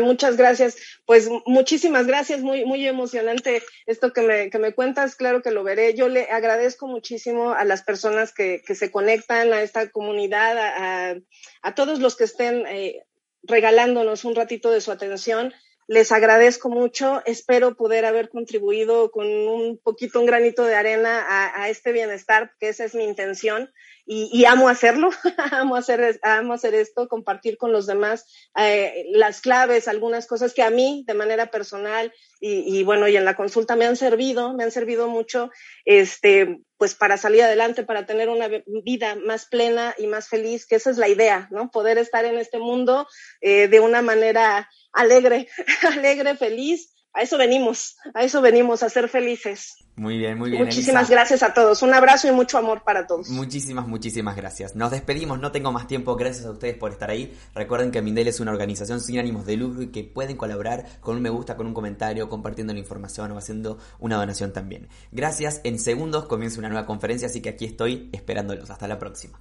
muchas 0.01 0.37
gracias. 0.37 0.77
Pues 1.05 1.29
muchísimas 1.47 2.07
gracias, 2.07 2.41
muy, 2.41 2.65
muy 2.65 2.87
emocionante 2.87 3.63
esto 3.87 4.13
que 4.13 4.23
me, 4.23 4.51
que 4.51 4.59
me 4.61 4.73
cuentas, 4.73 5.17
claro 5.17 5.43
que 5.43 5.51
lo 5.51 5.65
veré. 5.65 5.95
Yo 5.95 6.09
le 6.09 6.31
agradezco 6.31 6.87
muchísimo 6.87 7.53
a 7.53 7.65
las 7.65 7.83
personas 7.83 8.33
que, 8.33 8.63
que 8.65 8.77
se 8.77 8.93
conectan 8.93 9.53
a 9.53 9.63
esta 9.63 9.91
comunidad, 9.91 10.57
a, 10.59 11.17
a 11.63 11.75
todos 11.75 11.99
los 11.99 12.17
que 12.17 12.25
estén 12.25 12.65
eh, 12.69 13.03
regalándonos 13.43 14.25
un 14.25 14.37
ratito 14.37 14.71
de 14.71 14.81
su 14.81 14.93
atención. 14.93 15.53
Les 15.89 16.13
agradezco 16.13 16.69
mucho, 16.69 17.21
espero 17.27 17.75
poder 17.75 18.05
haber 18.05 18.29
contribuido 18.29 19.11
con 19.11 19.27
un 19.27 19.77
poquito, 19.77 20.21
un 20.21 20.27
granito 20.27 20.63
de 20.63 20.77
arena 20.77 21.27
a, 21.29 21.63
a 21.63 21.69
este 21.69 21.91
bienestar, 21.91 22.53
que 22.61 22.69
esa 22.69 22.85
es 22.85 22.95
mi 22.95 23.03
intención 23.03 23.73
y, 24.13 24.45
amo 24.45 24.69
hacerlo, 24.69 25.11
amo, 25.53 25.77
hacer, 25.77 26.19
amo 26.23 26.55
hacer 26.55 26.75
esto, 26.75 27.07
compartir 27.07 27.57
con 27.57 27.71
los 27.71 27.87
demás 27.87 28.27
eh, 28.59 29.07
las 29.13 29.41
claves, 29.41 29.87
algunas 29.87 30.27
cosas 30.27 30.53
que 30.53 30.65
a 30.65 30.71
mí 30.71 31.05
de 31.07 31.15
manera 31.15 31.53
personal 31.53 32.13
y, 32.41 32.83
bueno, 32.83 33.07
y 33.07 33.17
en 33.17 33.25
la 33.27 33.37
consulta 33.37 33.77
me 33.77 33.85
han 33.85 33.97
servido, 33.97 34.55
me 34.55 34.65
han 34.65 34.73
servido 34.73 35.09
mucho, 35.09 35.51
este, 35.85 36.63
pues 36.79 36.95
para 36.95 37.19
salir 37.19 37.43
adelante, 37.43 37.85
para 37.85 38.07
tener 38.07 38.31
una 38.31 38.49
vida 38.83 39.15
más 39.15 39.45
plena 39.45 39.95
y 39.99 40.07
más 40.07 40.29
feliz, 40.29 40.67
que 40.67 40.77
esa 40.77 40.91
es 40.91 40.97
la 40.97 41.09
idea, 41.09 41.47
¿no? 41.53 41.71
Poder 41.71 41.99
estar 41.99 42.25
en 42.25 42.39
este 42.39 42.59
mundo 42.59 43.07
eh, 43.43 43.69
de 43.69 43.79
una 43.79 44.01
manera 44.01 44.71
alegre, 44.93 45.49
alegre, 45.87 46.35
feliz, 46.35 46.95
a 47.13 47.23
eso 47.23 47.39
venimos, 47.39 47.97
a 48.15 48.23
eso 48.23 48.41
venimos, 48.41 48.83
a 48.83 48.89
ser 48.89 49.09
felices. 49.09 49.77
Muy 49.97 50.17
bien, 50.17 50.39
muy 50.39 50.51
bien. 50.51 50.65
Muchísimas 50.65 51.11
gracias 51.11 51.43
a 51.43 51.53
todos. 51.53 51.83
Un 51.83 51.93
abrazo 51.93 52.29
y 52.29 52.33
mucho 52.33 52.57
amor 52.57 52.85
para 52.85 53.07
todos. 53.07 53.29
Muchísimas, 53.29 53.87
muchísimas 53.87 54.37
gracias. 54.37 54.75
Nos 54.75 54.91
despedimos, 54.91 55.41
no 55.41 55.53
tengo 55.53 55.73
más 55.73 55.87
tiempo. 55.87 56.17
Gracias 56.17 56.47
a 56.47 56.53
ustedes 56.53 56.77
por 56.77 56.93
estar 56.93 57.11
ahí. 57.11 57.37
Recuerden 57.55 57.91
que 57.91 58.01
Mindel 58.01 58.29
es 58.29 58.41
una 58.41 58.53
organización 58.53 59.01
sin 59.01 59.19
ánimos 59.19 59.45
de 59.45 59.57
lucro 59.57 59.83
y 59.83 59.89
que 59.89 60.05
pueden 60.05 60.37
colaborar 60.37 60.87
con 61.01 61.17
un 61.17 61.23
me 61.23 61.29
gusta, 61.29 61.57
con 61.57 61.67
un 61.67 61.75
comentario, 61.75 62.29
compartiendo 62.31 62.73
la 62.73 62.79
información 62.79 63.33
o 63.33 63.39
haciendo 63.39 63.79
una 63.99 64.17
donación 64.17 64.53
también. 64.53 64.89
Gracias. 65.13 65.61
En 65.65 65.79
segundos 65.79 66.27
comienza 66.27 66.61
una 66.61 66.69
nueva 66.69 66.87
conferencia, 66.87 67.27
así 67.27 67.43
que 67.43 67.51
aquí 67.51 67.67
estoy 67.67 68.09
esperándolos. 68.13 68.71
Hasta 68.71 68.89
la 68.89 68.99
próxima. 68.99 69.39